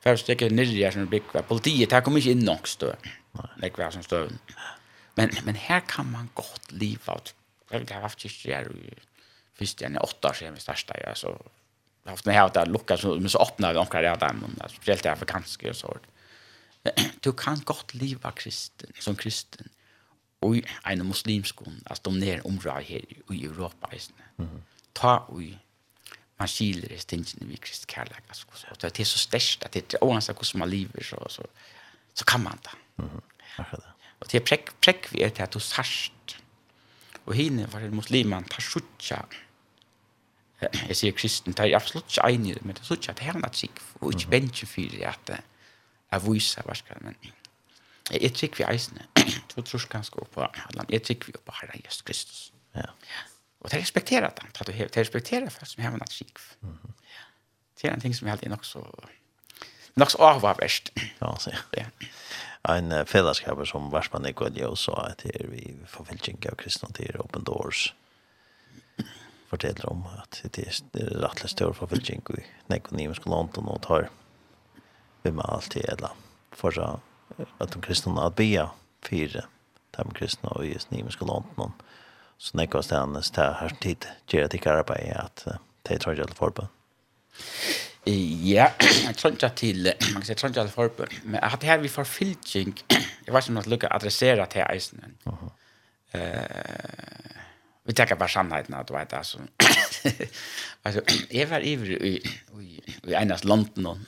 [0.00, 1.42] För att stäcka nere som blir kvar.
[1.42, 3.42] Politiet her kommer ikke inn nok någonstans då.
[3.56, 4.30] Nej, kvar som står.
[5.14, 7.20] Men men her kan man godt leve.
[7.70, 8.94] Jeg har haft kyrkor her i
[9.58, 11.08] jag är åtta år sedan vi startade.
[11.08, 11.38] Alltså,
[12.10, 15.02] haft med här att lucka så men så öppnar vi omkring det där men speciellt
[15.02, 15.96] det afrikanska och så.
[17.20, 19.68] Du kan gott leva kristen som kristen
[20.40, 23.02] och en muslimsk alltså de ner område här
[23.32, 24.38] i Europa istället.
[24.38, 24.62] Mm.
[24.92, 25.40] Ta och
[26.36, 29.94] man skiljer det stingen vi krist kärlek alltså så det är så störst att det
[30.00, 31.46] oavsett hur som man lever så så
[32.14, 33.02] så kan man det.
[33.02, 33.20] Mhm.
[33.58, 33.64] Ja.
[34.18, 36.36] Och det präck präck vi är det att du särskilt.
[37.24, 39.26] Och hinne var det musliman tar sjutja
[40.60, 43.20] jeg sier kristen, det er absolutt ikke enig i det, men det er sånn at
[43.20, 47.18] det er en trygg, og ikke bensje for at jeg viser hva skal men
[48.06, 49.04] jeg trygg vi eisene,
[49.52, 52.40] så tror jeg ganske opp på Adlan, jeg trygg vi opp på Herre Jesus Kristus.
[52.76, 52.88] Ja.
[53.60, 56.40] Og det respekterer at han, det respekterer folk som har en trygg.
[57.76, 58.84] Det er en ting som jeg alltid er nok så,
[59.98, 60.92] nok så avvarverst.
[61.20, 61.90] Ja, så ja.
[62.70, 67.44] En fellesskap som Varsman Nikolaj sa, at det er vi forfølging av kristne, til open
[67.44, 67.88] doors.
[67.90, 68.05] Ja
[69.50, 74.08] forteller om at det er rettelig større forfølging i nekonimiske London og tar
[75.22, 76.16] vi med alt i eller
[76.56, 76.96] for så
[77.60, 78.68] at de kristne at bia
[79.06, 79.46] fire
[79.96, 81.74] de kristne og i nekonimiske London
[82.38, 86.38] så nekva stedene det her tid gjør at ikke arbeid at de tar ikke alle
[86.38, 86.72] forbund
[88.06, 88.68] Ja,
[89.08, 91.80] jeg tror ikke til, man kan si, jeg tror ikke til forbund, men at her
[91.82, 92.76] vi får fylking,
[93.26, 95.02] jeg vet ikke om jeg lukker adressere til eisen.
[95.26, 95.50] Uh -huh.
[97.86, 99.38] Vi tänker bara sannheten att vet alltså.
[100.82, 101.00] alltså
[101.30, 102.22] jag var i i
[103.06, 103.98] i enas landen och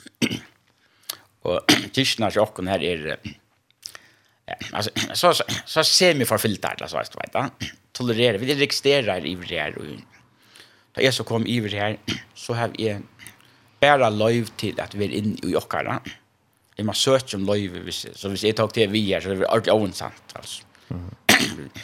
[1.42, 1.60] och
[1.92, 3.18] tystnar jag här är
[4.46, 7.66] ja, alltså så så, så ser mig förfyllt filter alltså vet du.
[7.92, 9.84] Tolererar vi det registrerar i det här och
[11.02, 11.98] jag så kom i det här
[12.34, 13.02] så har jag
[13.80, 16.00] bara live till att vi är inne i jockara.
[16.76, 19.50] Jag måste söka om live så vi ser tag till vi är så det är
[19.50, 20.62] ordentligt oinsamt alltså.
[20.90, 21.10] Mm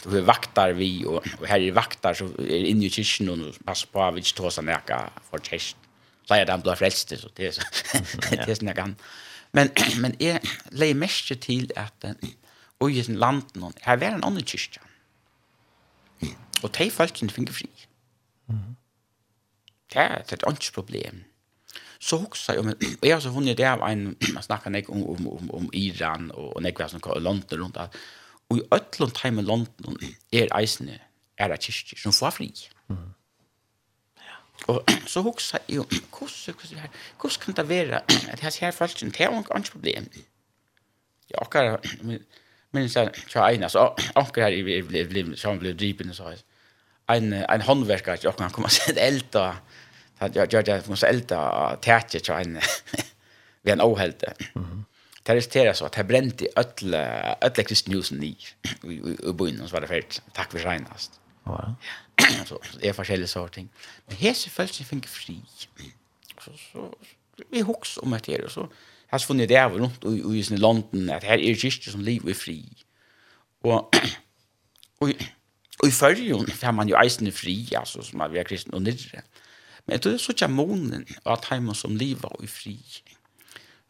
[0.03, 4.03] har vaktar vi och här är vaktar så är inne i kyrkan och pass på
[4.03, 5.79] att vi inte tar sig näka för kyrkan.
[6.27, 7.61] Så är det blir frälst så det är så
[8.29, 8.95] det är sån kan.
[9.51, 9.69] Men
[10.01, 12.05] men är lägger mest till att
[12.77, 14.81] och i sin land någon här var en annan kyrka.
[16.63, 17.69] Och tej folken fick fri.
[18.49, 18.75] Mm.
[19.93, 21.23] Det är ett ont problem.
[21.99, 25.27] Så också jag men jag så hon det av en man snackar nek om om
[25.27, 27.95] om, om Iran och nek vad som kallar London runt att
[28.49, 29.97] Og i ötlun time i London
[30.33, 30.99] er eisne
[31.37, 32.47] er a kyrkir som får fri.
[32.87, 33.01] Mm.
[34.21, 34.37] Ja.
[34.71, 36.89] Og så hugsa jeg jo, hvordan, hvordan, her,
[37.21, 38.01] hvordan kan det være
[38.31, 40.09] at hans her falskjen, det er jo ikke problem.
[41.31, 41.79] Ja, akkar,
[42.71, 46.35] men så tja eina, så akkar her, jeg ble, så han ble dripen, så
[47.09, 49.47] en, en håndverkar, jeg han komme og sette elda,
[50.19, 51.39] så jeg gjør det, jeg må sette elda,
[51.81, 52.59] tætje, tja en,
[53.63, 54.35] vi er en åhelte.
[54.53, 54.83] Mhm
[55.27, 57.01] det resulterer så at jeg brente ødle,
[57.45, 58.47] ødle kristenhusen i,
[58.83, 58.93] i,
[59.29, 60.21] i byen, og så var det ferdig.
[60.35, 61.19] Takk for regnast.
[61.47, 61.57] Ja.
[62.49, 63.71] så det er forskjellige sånne ting.
[64.07, 65.39] Men hese følelsen finner fri.
[66.41, 66.89] Så, så,
[67.51, 68.67] vi huks om dette her, og så
[69.09, 72.05] har jeg funnet det av rundt i, i, i London, at her er kyrkje som
[72.05, 72.59] liv er fri.
[73.65, 73.89] Og,
[75.01, 75.09] og,
[75.81, 78.85] og i førjen får man jo eisende fri, altså, som er vi er kristen og
[78.85, 79.25] nidre.
[79.87, 82.77] Men det er så ikke månen at heimen som livet er fri.
[83.09, 83.14] Ja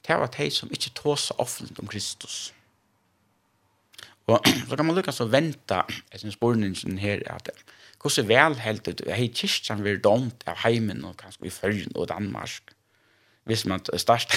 [0.08, 2.54] det var de som ikke tåsa offentlig om Kristus.
[4.28, 7.50] Og så kan man lukka så venta jeg synes borningen her at
[8.02, 8.58] hvordan
[8.88, 9.02] ut.
[9.10, 12.76] hei kyrkjan vil domt av heimen og kanskje i Førgen og Danmark
[13.46, 14.34] hvis man størst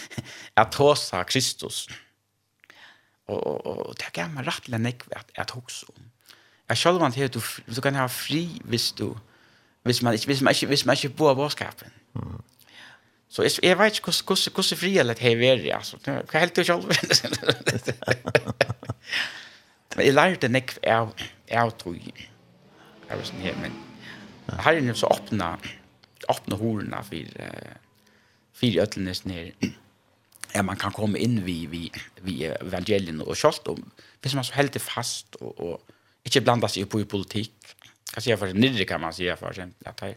[0.60, 1.88] at tåsa Kristus.
[3.26, 5.86] Og, og, og det kan man rett eller nekve at jeg tok så.
[6.68, 7.40] Jeg selv vant her, du,
[7.76, 9.16] du kan ha fri hvis du
[9.82, 11.90] hvis man ikke, hvis man ikke, hvis man ikke bor av vårskapen.
[12.14, 12.42] Mm.
[13.32, 15.18] Så jeg, jeg vet ikke hvordan, hvordan hur hur frihet det
[15.70, 15.96] är alltså.
[16.04, 16.84] Hva helt du selv?
[19.96, 21.12] Men jeg lærte nek av,
[21.50, 22.12] av tog.
[23.08, 23.72] Jeg var sånn her, men
[24.64, 25.58] her er det så öppna
[27.04, 27.74] for, uh,
[28.56, 29.48] for för sånn her.
[30.52, 31.86] Ja, man kan komme inn vi vi
[32.20, 33.80] vi evangelien og kjølt, om.
[34.20, 37.56] Hvis man så helt er fast og, og ikke blanda seg på i politik.
[38.12, 40.16] Kanske jag för nirre kan man säga för exempel att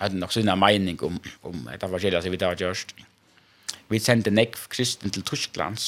[0.00, 2.94] hade nog sina mening om om det var varje som vi där just.
[3.88, 5.78] Vi sände nek kristen till Tyskland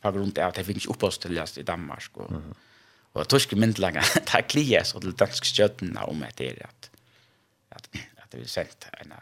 [0.00, 2.32] på grund av att det finns uppehållstillstånd i Danmark och
[3.12, 6.90] och tyska myndlaga ta klias och till dansk sjötten om att det är att
[7.68, 7.88] att
[8.22, 9.12] att det vill sent en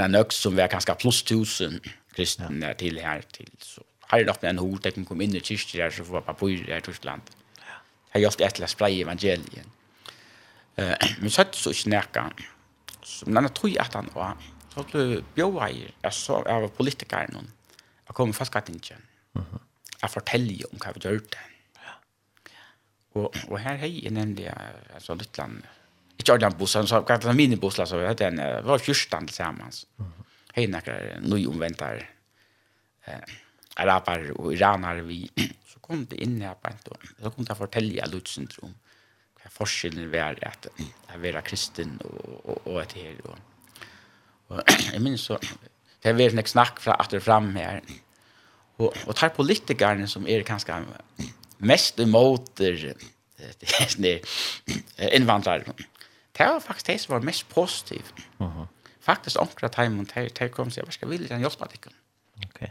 [0.00, 1.80] en nöx som var ganska plus 1000
[2.14, 2.74] kristen ja.
[2.74, 6.02] till här till så har det en hot hottecken kom in i kyrkan där så
[6.02, 7.22] var på i Tyskland.
[7.56, 7.74] Ja.
[8.10, 9.66] Har gjort ett läs spray evangelien.
[10.76, 12.32] Eh men så så snärkan
[13.06, 14.34] som den tror jeg at han var,
[14.74, 17.52] så ble bjøveier, jeg så av politikeren,
[18.06, 19.04] jeg kom med fastgattingen,
[19.96, 21.44] jeg forteller om hva vi gjør det.
[23.16, 24.50] Og, og her hei er nemlig,
[24.92, 25.62] altså land,
[26.20, 27.56] ikke Ørland bussen, så hva er det mine
[27.88, 28.30] så det
[28.64, 29.72] var fyrstand sammen.
[30.56, 32.00] Hei nekker nøyomventar
[33.06, 33.34] eh,
[33.76, 35.22] araber og iraner vi,
[35.68, 36.80] så kom det inn her på en
[37.20, 38.74] så kom det å fortelle jeg Lutsyndrom
[39.52, 43.20] forskjellen var at jeg være kristen og, og, og et her.
[43.24, 43.38] Og,
[44.48, 44.62] og
[44.92, 47.80] jeg minns så, det har vært nek snakk fra at det fram her.
[48.78, 50.82] Og, og tar politikerne som er kanskje
[51.64, 52.60] mest imot
[55.16, 55.76] innvandrere.
[56.36, 58.14] Det var faktisk det som var mest positivt.
[58.38, 58.66] Uh -huh.
[59.00, 61.92] Faktisk omkring timen, det kom og sa, hva skal vi lite hjelpe deg?
[62.46, 62.68] Okay.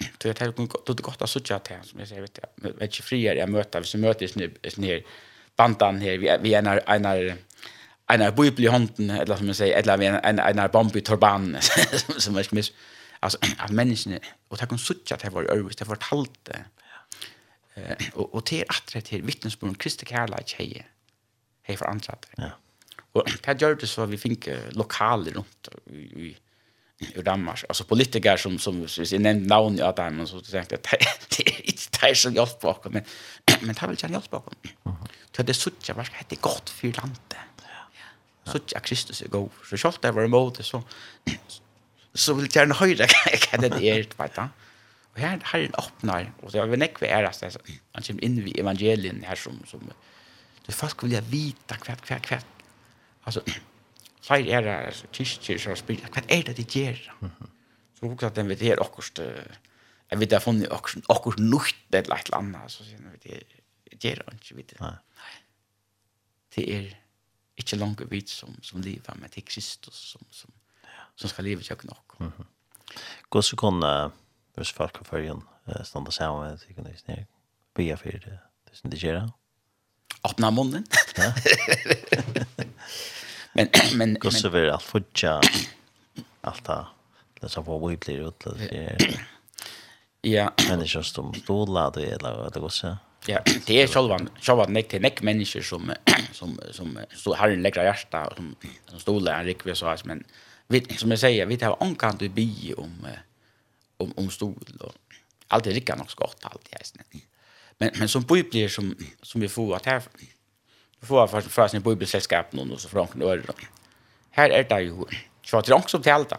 [0.00, 3.36] Så jeg tenkte, det er godt å sitte til som jeg sier, vet ikke friere
[3.38, 5.02] jeg møter, hvis jeg møter sånne her
[5.60, 9.74] bandan här vi vi är en en en bibel i handen eller som man säger
[9.78, 11.56] eller vi en en bombi turban
[12.24, 12.72] som är smiss
[13.24, 14.18] alltså att människan
[14.50, 16.60] och ta kon sucha att det var övis det fortalt det
[17.74, 20.86] eh och och till att det till vittnesbörd om Kristi kärlek hej
[21.66, 22.50] hej för andra ja
[23.12, 26.36] och det gör det så vi fick lokaler runt i
[27.18, 30.82] i Danmark alltså politiker som som vi nämnde namn i men så tänkte jag
[32.02, 33.06] det som hjelper oss, men,
[33.66, 34.74] men det vil ikke hjelpe oss.
[35.30, 37.38] Så det er sånn at det er godt for landet.
[38.50, 39.50] Så ikke Kristus er god.
[39.68, 40.80] Så selv det var imot det, så,
[42.14, 44.66] så vil jeg gjerne høre hva det er, vet du.
[45.10, 47.50] Og her, her er en åpner, og det er vel ikke hva er det,
[47.94, 49.82] han kommer inn i evangelien her som, som
[50.66, 52.38] så folk vil vite hva, hva, hva,
[53.26, 53.42] altså,
[54.26, 54.76] flere er det,
[55.16, 57.00] kyrkjer som spiller, hva er det de gjør?
[57.98, 59.22] Så hva at den de gjør akkurat,
[60.10, 63.42] jeg vet jag funnit också också nukt et eller annet, så sen vet jag
[64.00, 64.96] det är ikke, vet nej
[66.56, 66.96] det er
[67.56, 70.50] ikke langt vidt som som livet, men det er Kristus som som
[71.16, 72.46] som ska leva jag nog mhm.
[73.30, 73.82] Går så kon
[74.56, 75.42] hvis folk för igen
[75.84, 77.26] stanna sammen med sig kunde snär
[77.74, 78.38] be for det
[78.70, 79.30] det som det gör
[80.24, 80.84] öppna munnen.
[81.16, 81.32] Ja.
[83.52, 85.40] Men men går så alt fortja,
[86.40, 86.86] alt da,
[87.40, 88.96] det som vad vi blir ut det er...
[90.20, 90.52] Ja.
[90.68, 92.96] Människor som stola det eller vad det går så.
[93.26, 95.92] Ja, det är själva själva näck till näck människor som
[96.32, 98.56] som som står har en läckra hjärta och som
[98.86, 100.24] som stolar en rikvis så här men
[100.66, 103.06] vi som jag säger vi tar ankan du bi om
[103.96, 104.94] om om stol och
[105.48, 107.02] allt är lika nog skott allt i hästen.
[107.78, 110.02] Men men som boi blir som som vi får att här
[111.02, 113.52] får för för sin boi blir sällskap någon och så från då.
[114.30, 115.04] Här är det ju
[115.42, 116.32] så att det också till allt.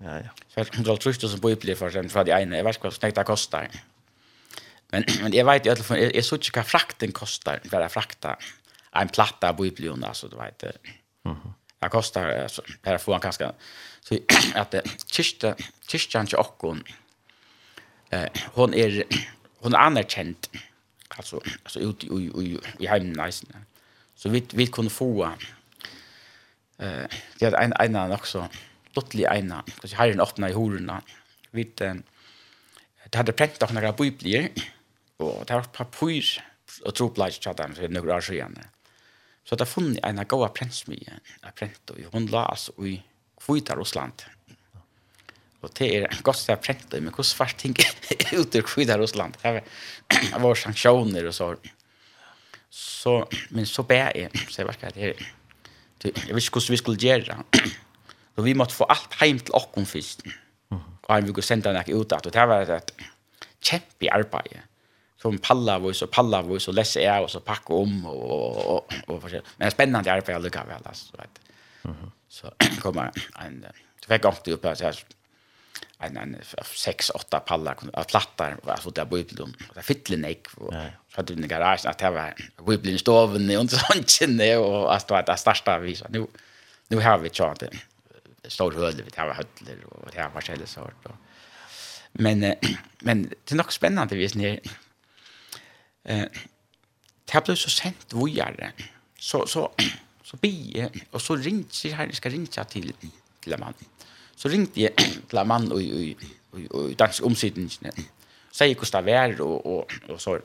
[0.00, 0.32] Ja, ja.
[0.52, 2.98] Selv om det trust trusht som bøybli for sen fra de ene, jeg vet vad
[3.16, 3.68] hva kostar.
[4.92, 7.92] Men, men jeg vet i alle fall, jeg, så ikke hva frakten kostar, hva det
[7.94, 8.36] frakta.
[8.96, 10.68] En platta bøybli, så du vet.
[11.24, 11.54] Mhm.
[11.76, 13.50] Det kostar, altså, per får han kanskje,
[14.00, 14.16] så
[14.56, 14.74] at
[15.12, 15.52] kyrkja,
[15.88, 16.80] kista han ikke okkon,
[18.16, 19.02] eh, hon er,
[19.62, 20.48] hon er anerkjent,
[21.18, 22.08] altså, altså ut i,
[22.42, 23.20] i, i heimen.
[24.16, 25.28] Så vi, vi kunne få,
[26.80, 28.26] eh, det er en, en av nok
[28.96, 31.00] dottli eina, og så herren åpna i horena.
[31.56, 31.68] Vi
[33.06, 34.48] det hadde prent av noen biblier,
[35.22, 36.32] og det var papur
[36.82, 38.56] og troplaj tjadam, så noen år siden.
[39.46, 42.96] Så det funnet eina gaua prentsmye, a prent, og hun la altså i
[43.44, 44.26] kvita Russland.
[45.62, 47.76] Og det er godt det er prent, men hvordan svart ting
[48.38, 49.38] ut ur kvita Russland?
[49.42, 51.54] Det var sanksjoner og så.
[52.70, 53.14] Så,
[53.54, 54.98] men så ber jeg, så jeg var ikke at
[56.02, 57.38] det er, jeg visste hvordan vi skulle gjøre
[58.36, 60.20] Så vi måtte få allt hem till Ockum först.
[60.70, 60.82] Mm.
[61.02, 62.94] Och han ville sända den ut att det var ett
[63.60, 64.60] kämpe arbete.
[65.22, 68.92] Som palla var så palla var så läsa är och så packa om och och
[69.06, 71.40] och för Men spännande arbete lucka väl alltså vet.
[71.82, 72.10] Mhm.
[72.28, 73.10] Så kommer
[73.44, 73.66] en
[74.00, 74.98] så fick jag också upp så här
[75.98, 80.72] en en sex åtta pallar att plattar alltså där på det där fyllen ek och
[81.12, 82.34] så hade den garasjen, att det var
[82.66, 84.20] wibbling stoven och sånt
[84.58, 86.26] och att det starta vi så nu
[86.88, 87.70] nu har vi chartet
[88.52, 91.08] stor høle, vi tar hødler, og det er forskjellig sort.
[91.10, 91.14] Og.
[92.12, 92.44] Men,
[93.06, 94.76] men det er nok spennende vis nere.
[96.04, 96.26] Eh,
[97.26, 98.70] det ble så sent vujere,
[99.18, 99.68] så, så,
[100.28, 102.92] så bie, och så ringte, sier här, jeg skal ringe till,
[103.42, 103.74] til en man.
[104.36, 104.96] Så ringte jag
[105.28, 107.92] till en mann och, och, och, og dansk omsidningene.
[108.52, 110.40] Så hur det var, och, och, och så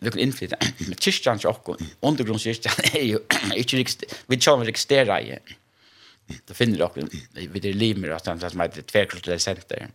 [0.00, 0.56] vi kan inflytta
[0.88, 3.20] med kyrkjan til okkur, undergrunnskyrkjan, er jo
[3.56, 5.34] ikke rikst, vi kjører registrera i
[6.46, 6.90] då finner jag
[7.32, 9.88] vid det limer att det som heter Tvärkulturell Center.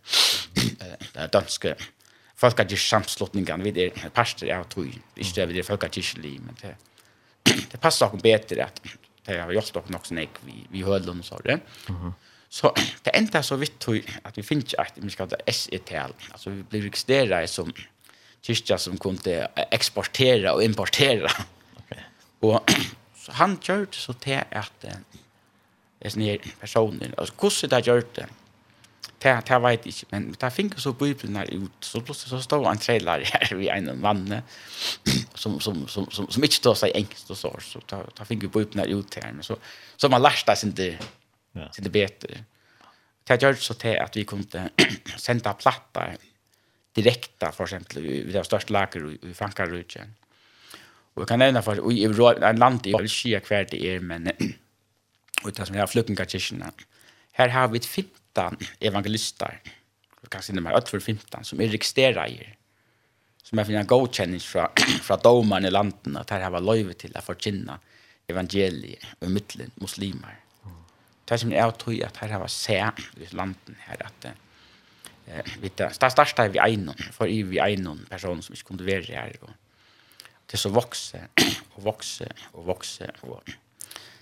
[1.12, 1.74] Det är danska
[2.36, 6.76] folkakirke samslutningen vid det pastor jag tror inte vid det folkakirke liv men det
[7.70, 8.82] det passar också bättre att
[9.24, 11.60] det har gjort också också nek vi vi höll och så det.
[12.48, 13.88] Så det enda så vitt
[14.22, 16.12] att vi finns att vi ska ta SETL.
[16.30, 17.72] Alltså vi blir registrerade som
[18.40, 21.30] kyrkja som kunde exportera och importera.
[21.76, 22.02] Okay.
[22.40, 22.70] Och
[23.16, 24.84] så han körde så till att
[26.00, 27.14] är sån här personer.
[27.16, 28.26] Alltså hur det har gjort det.
[29.18, 32.70] Det det vet inte men det finns så bibeln här ut så plötsligt så står
[32.70, 34.42] en trailer här vid en man
[35.34, 38.40] som som som som som inte står sig engst och så så ta det finns
[38.40, 39.56] bibeln här ut här men så
[39.96, 40.98] så man lär sig inte
[41.52, 41.64] ja.
[41.64, 42.44] inte det bättre.
[43.24, 44.70] Det gör så till att vi kunde
[45.18, 46.16] sända plattar
[46.92, 50.06] direkta för exempel vid det största lager i Frankrike.
[51.14, 54.32] Och jag kan nämna för i en land i Belgien kvar det är men
[55.42, 56.72] och det som jag flyttar kyrkorna.
[57.32, 59.60] Här har vi 15 evangelister.
[60.22, 62.56] Vi kan se nummer 1 för 15 som är registrerade
[63.42, 64.68] som är finna godkänning från
[65.02, 67.78] från domarna i landet att här har varit till att förkynna
[68.26, 70.36] evangeliet och mittlen muslimer.
[71.24, 74.32] Det som är tror att här har varit se i landet här att eh
[75.60, 79.02] vet du, det största vi en för i vi en person som inte kunde vara
[79.02, 79.50] här och
[80.46, 81.28] det så växer
[81.70, 83.42] och växer och växer och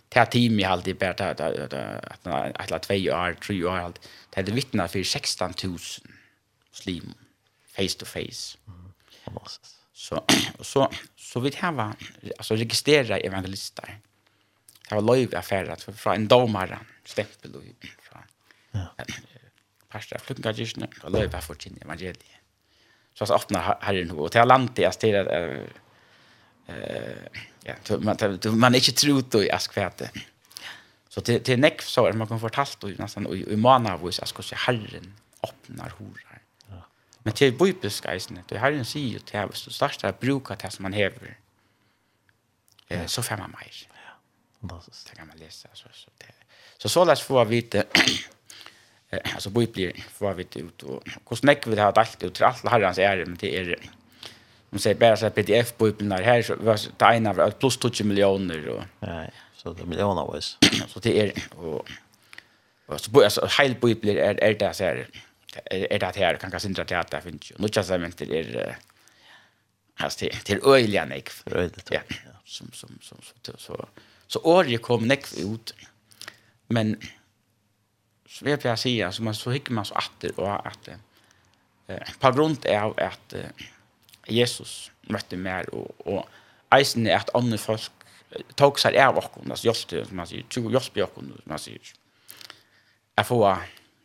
[0.08, 4.08] det här teamet har alltid bara att att att två år, tre år allt.
[4.30, 5.78] Det hade vittnat för 16 000
[6.72, 7.14] slim
[7.76, 8.58] face to face.
[9.92, 10.24] Så
[10.60, 11.94] så så vi har
[12.38, 13.98] alltså registrera evangelister.
[14.88, 17.62] Det var live affärer att från en domare stämpel och
[18.02, 18.22] från.
[18.70, 19.04] Ja.
[19.88, 20.86] Pastor flyttar just nu.
[21.08, 22.24] Live affärer evangeliet.
[23.14, 25.68] Så så öppnar herren och till landet jag stirrar
[27.62, 30.10] ja, man, man är inte då i askväte.
[31.08, 34.02] Så till, till nekv så är man kan fortalt och nästan i, i mana av
[34.02, 36.42] jag ska i herren öppnar horar.
[37.22, 41.36] Men till bojbeskaisen, då herren säger ju till att starta bruka det som man häver.
[42.88, 43.88] Eh, så får man mer.
[44.60, 44.82] Ja.
[45.10, 45.68] Det kan man läsa.
[45.72, 46.32] Så, så, det.
[46.78, 47.84] så så läs får vi inte
[49.10, 52.44] alltså bojblir för vi inte ut och hur snäck vi det här dalt ut till
[52.44, 53.78] alla herrans ära men det är
[54.70, 58.68] man säger bara så här pdf-bibeln där, här var det ena var plus 20 miljoner.
[58.68, 60.58] Och, nej så det är miljoner vis.
[60.88, 61.88] Så det är, och,
[62.86, 65.08] och så, alltså, heilbibeln är, är det så här,
[65.64, 67.54] är det här, kan kanske inte att det finns ju.
[67.58, 68.78] Nu känns det inte, det är,
[69.96, 71.30] alltså, till till öliga öjliga nek.
[71.46, 72.00] Öjligt, ja.
[72.44, 73.88] Som, som, som, så, så,
[74.26, 75.74] så året kom nek ut.
[76.66, 77.00] Men,
[78.28, 80.88] så vet jag säga, så, man, så hickar man så åter och att,
[81.86, 83.50] eh, på grund av att, eh,
[84.32, 87.90] Jesus møtte mer, og, og eisen er at andre folk
[88.60, 91.92] tok seg av okken, altså hjelpte, som man sier, tog hjelpte okken, som man sier.
[93.18, 93.62] Jeg får,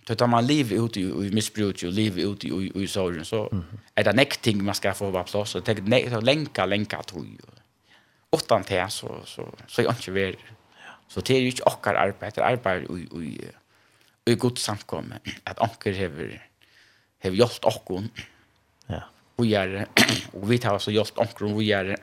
[0.07, 3.27] så tar man livet ut i, i misbruk, og livet ut i, i, i sorgen,
[3.27, 3.45] så
[3.95, 7.01] er det nekk ting man skal få på plass, og tenk, nek, så lenka, lenka,
[7.09, 10.59] tog, og åttan til, så, så, så, så er jeg ikke verre.
[11.11, 14.57] Så det er jo ikke okkar arbeid, det er arbeid i, i, i, i god
[14.57, 16.37] samkomme, at anker hever,
[17.21, 18.07] hever hjelpt okken,
[18.89, 19.03] ja
[19.35, 19.87] vi gör
[20.31, 21.97] och vi tar så hjälp omkring vi gör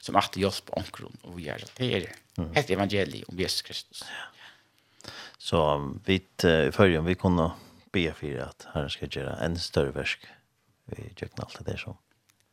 [0.00, 2.60] som att hjälp omkring och gör det är det.
[2.60, 4.04] Ett evangelium om Jesus Kristus.
[5.38, 7.50] Så vi i förrjun vi kunde
[7.92, 10.26] be för att Herren ska göra en större verk
[10.84, 11.96] Vi gick allt det så.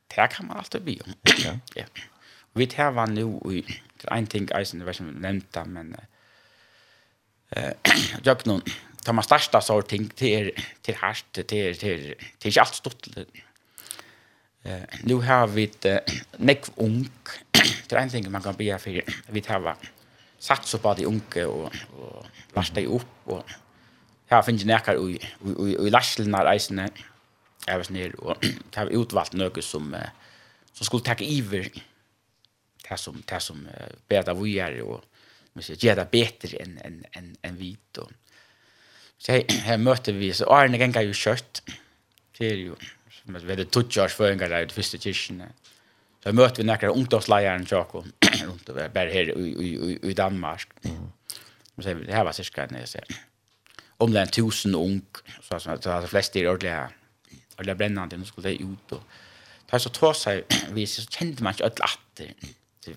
[0.08, 1.14] Det kan man alltid be om.
[1.46, 1.60] Ja.
[1.76, 1.84] ja.
[2.54, 5.08] Vi tar var nu i en ting eisen, det var som
[5.66, 5.96] men
[7.50, 7.74] eh
[8.24, 8.62] jökna
[9.04, 10.52] tar man största så ting till
[10.82, 11.46] till härst till
[11.78, 13.08] till till inte allt stort
[14.64, 15.98] Eh, nu har vi ett eh,
[16.38, 17.10] neck ung.
[17.88, 19.76] Det är en ting man kan be för vi har
[20.64, 23.44] så på de unge och och lasta upp och
[24.28, 25.10] här finns näkar och
[25.80, 26.90] och lastlarna isen
[27.68, 28.46] Jag vet ner och
[28.76, 29.96] har utvalt något som
[30.74, 31.70] som skulle ta iver
[32.90, 33.68] det som det som
[34.08, 35.02] bättre vi är och
[35.54, 38.12] man ska det bättre än än än än vit och
[39.18, 41.62] så här möter vi så Arne gänga ju kött.
[42.38, 42.76] Det är ju
[43.30, 45.52] men vi hade tutsjars føringar där i första kyrkene.
[46.24, 48.04] Så møtte vi nekkere ungdomsleieren Tjako
[48.44, 50.68] runt och bare här i, i, i, i Danmark.
[50.84, 51.12] Mm.
[51.80, 53.04] Så, det här var cirka en jeg
[53.98, 55.02] Om det är en tusen ung,
[55.42, 57.76] så, så, så, så, de flesta er ordentlig her.
[57.76, 58.92] brännande, nu skulle det ut.
[58.92, 59.04] Och,
[59.66, 62.34] det da så två sig, vi, så kände man inte alle atter.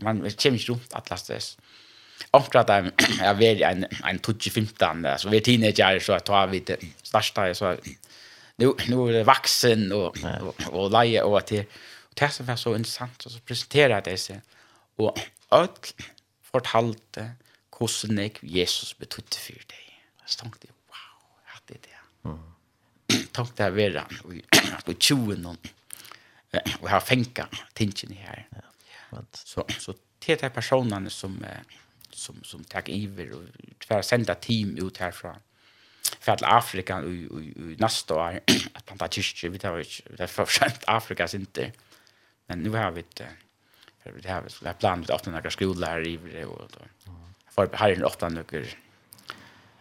[0.01, 1.59] Man kommer inte runt att steds.
[2.33, 6.47] Omkring at jeg, jeg var en, en 20-15, så vi er teenager, så jeg tar
[6.47, 6.79] vidt, det
[7.37, 7.77] jeg, så
[8.57, 11.67] nu nu är det vuxen och och, och leje och att det
[12.09, 14.41] och det som var så intressant och så presentera det sig
[14.97, 15.19] och
[15.49, 15.95] allt
[16.43, 17.37] fortalte
[17.83, 19.89] hvordan jeg Jesus betydde for deg.
[20.27, 21.19] Så tenkte jeg, wow,
[21.55, 22.01] hade det det.
[22.25, 23.27] Mm.
[23.37, 24.05] tenkte jeg vera,
[24.87, 25.59] på vi någon noen,
[26.81, 27.41] og har fengt
[27.75, 28.45] tingene her.
[28.53, 29.23] Ja.
[29.35, 31.45] Så, så till de personerna som,
[32.11, 33.45] som, som tar iver och
[33.79, 35.41] tver sända team ut härifrån
[36.23, 37.41] för att Afrika och
[37.79, 38.41] nästa år
[38.73, 39.77] att planta kyrkor vi tar
[40.11, 40.85] vi tar sent.
[40.87, 41.73] Afrika är inte.
[42.47, 43.29] Men nu har vi det
[44.03, 47.13] för det har vi så plan med att några skolor här i det och då.
[47.51, 48.67] För här är det åtta några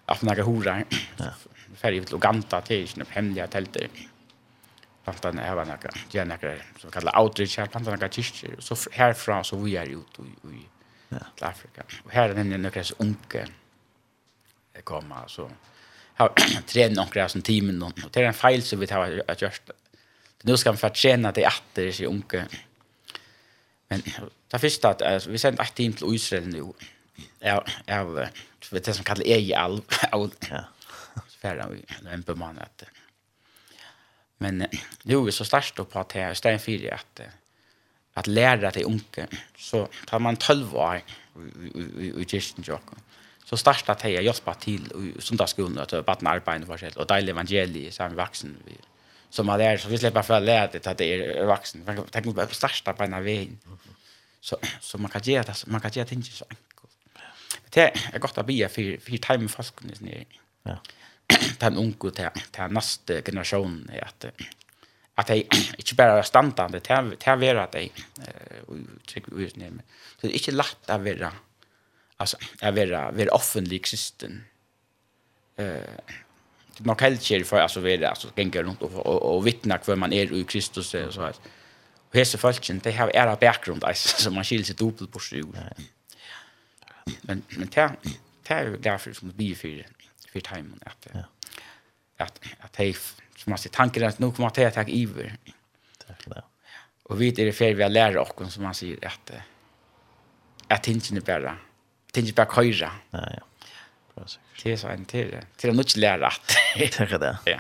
[0.06, 0.86] att några horar.
[1.76, 3.90] Färg ut Uganda till sina hemliga tälter.
[5.04, 5.78] Planta en här några
[6.12, 8.56] ja några så kallade outreach här planta några kyrkor.
[8.60, 10.68] Så härifrån så vi är ut i i
[11.42, 11.84] Afrika.
[12.04, 13.48] Och här är det några så unga
[14.84, 15.50] kommer så
[16.16, 16.34] har
[16.66, 19.54] tränat några som teamen någon och det är en fel så vi tar att göra.
[20.42, 22.46] Nu ska man få tjäna det att det är så unge.
[23.88, 24.02] Men
[24.48, 26.74] det första att alltså, vi sent ett team till Israel nu.
[27.40, 28.04] Ja ja
[28.72, 29.82] vet det som kallar EJ all
[30.12, 30.64] ja.
[31.42, 32.84] Färdan vi en på att
[34.38, 34.68] men
[35.04, 37.22] nu är vi så starkt på att det är sten fyra att
[38.14, 39.28] att lära till unge.
[39.58, 41.02] Så tar man 12 år
[42.00, 42.72] i i i
[43.46, 47.30] så starta det jag hjälpa till i söndagsskolan att barn arbeta och så och dela
[47.32, 48.78] evangeliet som vuxen vi
[49.30, 52.32] som har lärt så vi släpper för lärt det att det är vuxen man tänker
[52.32, 53.58] på starta på en väg
[54.42, 56.46] så så man kan göra det man kan göra ting så
[57.70, 60.26] det är gott att be för för time fast ni
[60.64, 60.78] ja.
[61.60, 64.26] Den unge til, til neste generasjon er at
[65.18, 65.44] at de
[65.80, 68.76] ikke bare er standande til, til å være at jeg uh,
[69.12, 71.32] så det er ikke lett å være
[72.22, 74.44] alltså är vara vara offentlig kristen.
[75.56, 76.00] Eh
[76.78, 80.14] man kan inte för alltså vara alltså gänga runt och och, och vittna för man
[80.14, 81.36] är i Kristus och så här.
[82.10, 85.44] Och hese folken, de har era bakgrund alltså så man skiljer sig dubbelt på sig.
[87.22, 87.96] Men men det
[88.48, 89.86] det är därför som det blir för
[90.32, 91.24] för timen att ja.
[92.18, 92.94] att att hej
[93.38, 95.38] som man ser tanken att nu kommer att jag ta över.
[96.08, 96.42] Tack då.
[97.04, 99.32] Och vi det är för vi har lärt oss som man säger att
[100.68, 101.58] att tingen är bara
[102.12, 102.92] tänker bara köra.
[103.12, 103.44] Ja, ja.
[104.16, 104.64] Bra säkert.
[104.64, 105.38] Det är så en till.
[105.56, 106.58] Till att inte lära att.
[106.92, 107.40] Tack det.
[107.46, 107.60] Ja.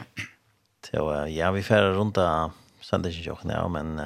[0.91, 2.51] Så ja, vi färrar runt där
[2.81, 3.99] sen det jag nu men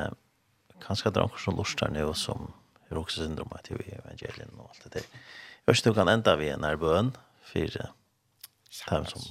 [0.87, 2.53] kanske drar också lustar nu som
[2.89, 5.03] är också syndrom att vi evangelien och allt det där.
[5.65, 9.21] Jag tror kan ända vi när bön för dem som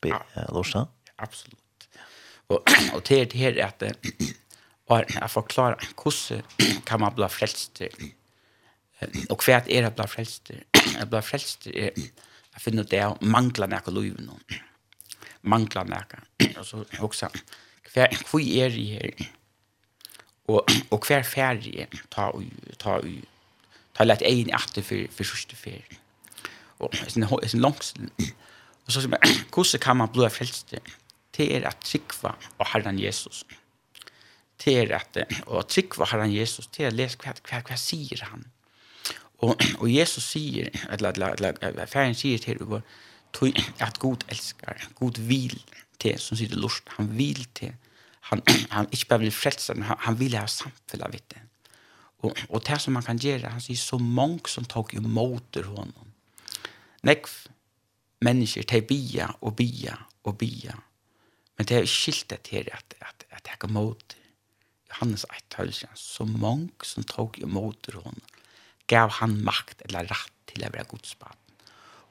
[0.00, 0.86] be lustar.
[1.16, 1.58] Absolut.
[2.46, 2.62] Och
[2.94, 3.82] och det det här är att
[4.86, 6.42] och att förklara hur
[6.84, 7.82] kan man bli frälst
[9.30, 10.62] Og hva er det blant frelster?
[10.74, 11.96] Det blant frelster er
[12.52, 14.38] å finne det å mangle noe liv nå.
[15.48, 16.22] Mangle noe.
[16.52, 17.30] Og så også,
[17.92, 19.28] hva er det her?
[20.50, 22.46] Og, og hva er ferdig ta og
[22.82, 23.10] ta og
[23.96, 26.00] ta lett en etter for, for sørste ferien.
[26.82, 27.92] Og sin, sin langs.
[27.96, 29.22] Og så sier man,
[29.54, 30.74] hvordan kan man bli frelst?
[31.32, 33.44] Det er at trykva og Herren Jesus.
[34.62, 35.16] Det er at,
[35.46, 38.44] og trykva Herren Jesus, det er å lese hva, hva, hva sier han?
[39.42, 42.58] Och och Jesus säger eller, eller, eller færen sier til
[43.32, 44.24] till at att god
[44.94, 45.50] Gud god
[45.98, 47.72] til, som som sitter lust, han vill til,
[48.20, 51.40] han han ikke bara vill frelse, men han, han vill ha samfunnet, vet du.
[52.18, 56.12] Och och det som man kan gjøre, han säger så mange som tog emot honom.
[57.02, 57.48] Nekv
[58.20, 60.74] mennesker till bia och bia och bia.
[61.56, 64.16] Men det är skiltet det at, att att jeg ta emot
[64.88, 65.26] Johannes
[65.58, 68.20] 1 så mange som tog emot honom
[68.92, 71.38] gav han makt eller rett til å være Guds barn.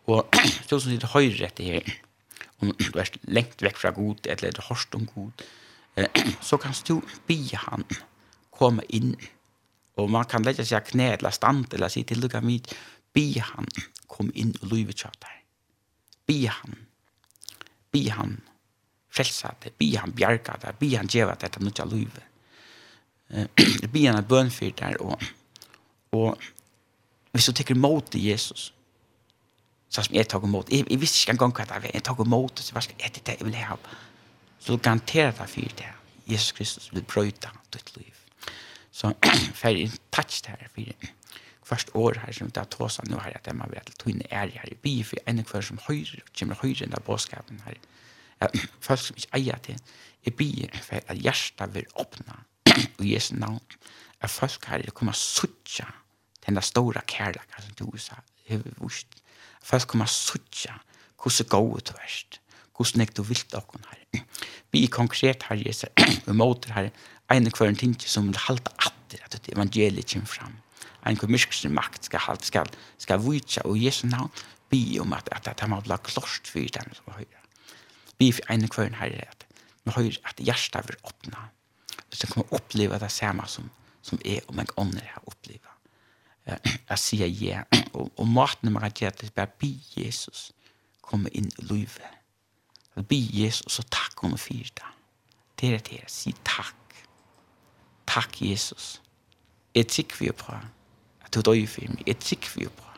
[0.09, 0.37] Og
[0.67, 1.97] så som det høyre etter her,
[2.61, 5.45] om du er lengt vekk fra Gud, eller du har om Gud,
[6.47, 7.85] så kan du be han
[8.53, 9.15] komme inn.
[9.99, 12.73] Og man kan legge seg knæ eller stand, eller si til lukka mitt,
[13.13, 13.67] be han
[14.11, 15.37] kom inn og løyve kjøter.
[16.27, 16.77] Be han,
[17.91, 18.39] be han
[19.11, 22.23] frelsa det, be han bjerga det, be han djeva det, det er nødja løyve.
[23.91, 25.23] Be han er bønfyrt der, og,
[26.15, 26.39] og
[27.31, 28.73] hvis du tekker mot Jesus,
[29.91, 32.23] så som jeg tar mot, jeg, jeg visste ikke engang hva det var, jeg tar
[32.23, 33.77] mot det, så var det det jeg vil ha.
[34.59, 35.89] Så du garanterer deg for det,
[36.29, 38.21] Jesus Kristus vil brøyta ditt liv.
[38.91, 39.13] Så
[39.59, 43.35] fer jeg touch det her, for først år her som det er tåsa nå her,
[43.39, 46.23] at jeg må være til tøyne er her i by, for en kvar som høyre,
[46.37, 47.79] kommer høyre enn av bådskapen her,
[48.39, 48.55] at
[48.85, 49.79] folk som ikke eier til,
[50.25, 50.49] jeg by,
[50.83, 52.37] for at hjertet vil åpne,
[52.99, 53.63] og Jesu navn,
[54.21, 55.87] at folk her kommer suttja,
[56.45, 58.15] den där stora kärleken som du sa
[58.45, 59.07] huvudvurst.
[59.61, 60.79] Först kommer suttja
[61.23, 62.39] hur så gå ut värst.
[62.77, 64.23] Hur snägt du vilt och hon här.
[64.71, 65.89] Vi konkret här Jesus
[66.25, 66.91] Vi måter här
[67.27, 68.91] en kvar en ting som halta att
[69.25, 70.57] att det evangeliet kommer fram.
[71.03, 72.65] En komisk makt ska halt ska
[72.97, 74.29] ska vitcha och Jesu namn
[74.69, 77.41] bi om att att att han blir klost för dem som höjer.
[78.17, 79.45] Vi för en kvar här att
[79.83, 81.37] vi har att hjärtat vill öppna.
[82.09, 83.69] Så kommer uppleva det samma som
[84.01, 85.70] som är om en ånder har uppleva
[86.45, 87.63] jeg sier ja.
[87.93, 90.51] Og, og maten man kan gjøre det, bare be Jesus
[91.11, 92.19] komme inn i livet.
[93.07, 94.91] Be Jesus, og så takk henne for det.
[95.59, 96.77] Det er det si takk.
[98.07, 99.01] Takk, Jesus.
[99.75, 100.55] Jeg tykker vi på
[101.21, 102.03] at du døg for meg.
[102.07, 102.89] Jeg tykker vi på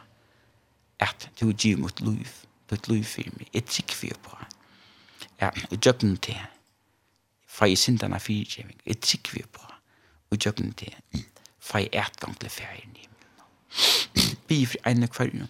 [1.04, 2.30] at du gir mot liv.
[2.70, 3.50] Du er liv for meg.
[3.54, 4.38] Jeg tykker vi på
[5.42, 6.38] Ja, og gjør til
[7.48, 8.80] fra i sindene fyrtjeving.
[8.86, 9.66] Jeg tykker vi på
[10.32, 10.94] og gjør til
[11.60, 13.08] fra i etgang til ferien i
[14.54, 15.50] bi for ene kvarjon.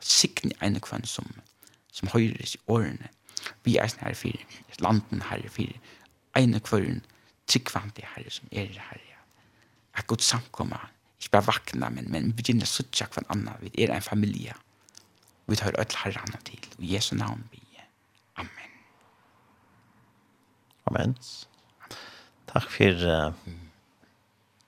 [0.00, 1.28] Sikne ene kvarjon som,
[1.94, 3.10] som høyres i årene.
[3.64, 7.02] Vi er sånn her for landen her for en ene kvarjon,
[7.50, 9.18] tryggvante her som er herre.
[9.98, 10.78] Er godt samkomma,
[11.18, 13.56] ikke bare vakna, men, men vi begynne å suttja hver annen.
[13.60, 14.54] vi er en familie.
[15.50, 17.60] Vi tar ødel herrene til, og Jesu navn vi.
[18.40, 18.76] Amen.
[20.86, 21.16] Amen.
[22.50, 23.56] Takk for, uh,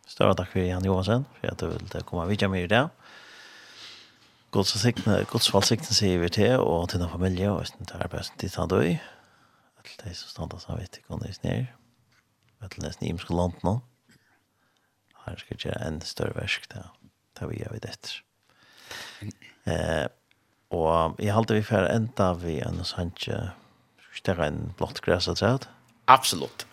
[0.06, 2.90] større takk for Jan Johansen, for at du ville komme videre med i dag.
[4.52, 8.28] Guds sikne, Guds valsikne sier vi til, og til noen familie, og til den arbeids
[8.36, 8.90] til han døy.
[9.86, 11.64] Til de som standa som vet ikke om det er snir.
[12.68, 13.78] Til nesten imenske land nå.
[15.24, 16.84] Her skal jeg gjøre en større versk, da.
[17.38, 18.20] Det vi gjør vi etter.
[19.72, 20.06] Eh,
[20.74, 23.40] og jeg halte vi for enda vi en sannsje
[24.12, 25.68] større en blått græs og træd.
[26.12, 26.66] Absolutt.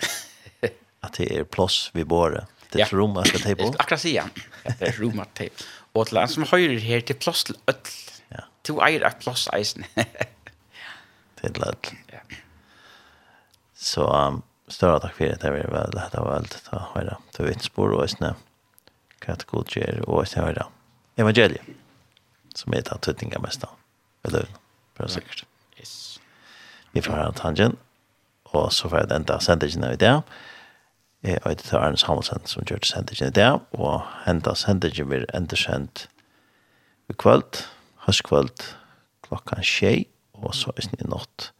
[1.05, 2.49] At det er plåss vi båret.
[2.69, 2.97] Det er ja.
[2.97, 3.71] rom at det er på.
[3.81, 4.33] Akkurat sier han.
[4.67, 5.78] Det er rom at det er på.
[5.97, 7.95] Og til han som høyrer her til plass til ødel.
[8.33, 8.45] Ja.
[8.67, 9.87] To eier av plass eisen.
[11.39, 11.97] til ødel.
[12.13, 12.21] Ja.
[13.79, 15.41] Så um, større takk for det.
[15.41, 17.17] Det var veldig lett av alt å høre.
[17.33, 18.35] Det var innspor og eisene.
[19.19, 20.69] Hva er det god gjør og eisene høre.
[21.19, 21.75] Evangeliet.
[22.55, 23.75] Som er tatt tøtninga mest av.
[24.27, 24.49] Eller,
[24.97, 25.45] for sikkert.
[25.79, 26.19] Yes.
[26.93, 27.77] Vi får ha tangen.
[28.49, 30.15] Og så får jeg den da sendingen i det.
[30.19, 30.21] Ja
[31.23, 35.25] Jeg vet til Arne Samuelsen som gjør det sendt i det, og enda sendingen blir
[35.25, 36.05] enda endersendt
[37.09, 37.65] i kvöld,
[38.05, 38.63] høstkvöld,
[39.27, 41.51] klokkan tjej, og så er det nått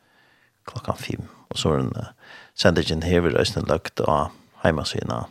[0.70, 1.28] klokkan fem.
[1.50, 2.14] Og så er den uh,
[2.56, 4.32] sendingen her vil reisende lagt av
[4.64, 5.26] heimasina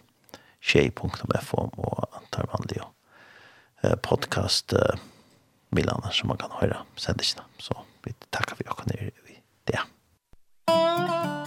[0.61, 2.83] tjej.fm og tar vanlig
[4.03, 4.99] podcast uh,
[5.71, 7.47] Milana som man kan høre sendingen.
[7.59, 7.73] Så
[8.05, 9.41] vi takkar vi akkurat nere i
[9.71, 9.81] det.
[10.69, 11.38] Thank.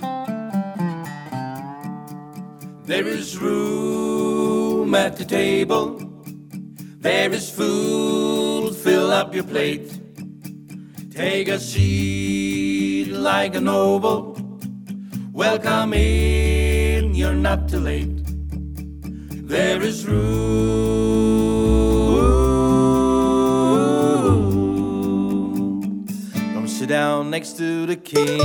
[2.91, 5.97] There is room at the table.
[6.99, 9.97] There is food, fill up your plate.
[11.09, 14.35] Take a seat like a noble.
[15.31, 18.25] Welcome in, you're not too late.
[19.47, 20.41] There is room.
[26.53, 28.41] Come sit down next to the king.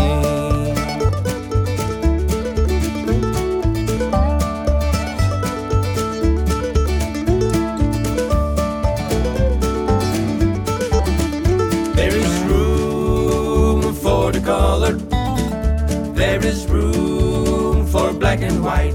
[16.47, 18.95] is room for black and white.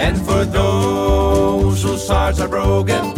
[0.00, 3.14] And for those whose hearts are broken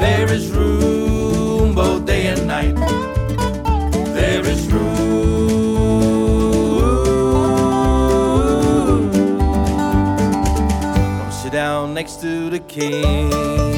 [0.00, 2.76] There is room both day and night.
[4.14, 5.10] There is room.
[11.18, 13.77] Come sit down next to the king.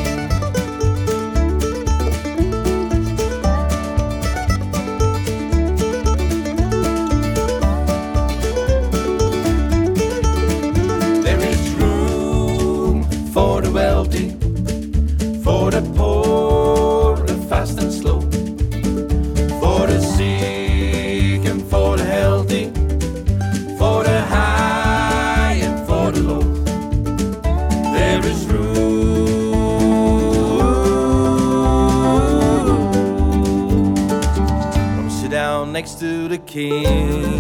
[36.51, 37.40] king.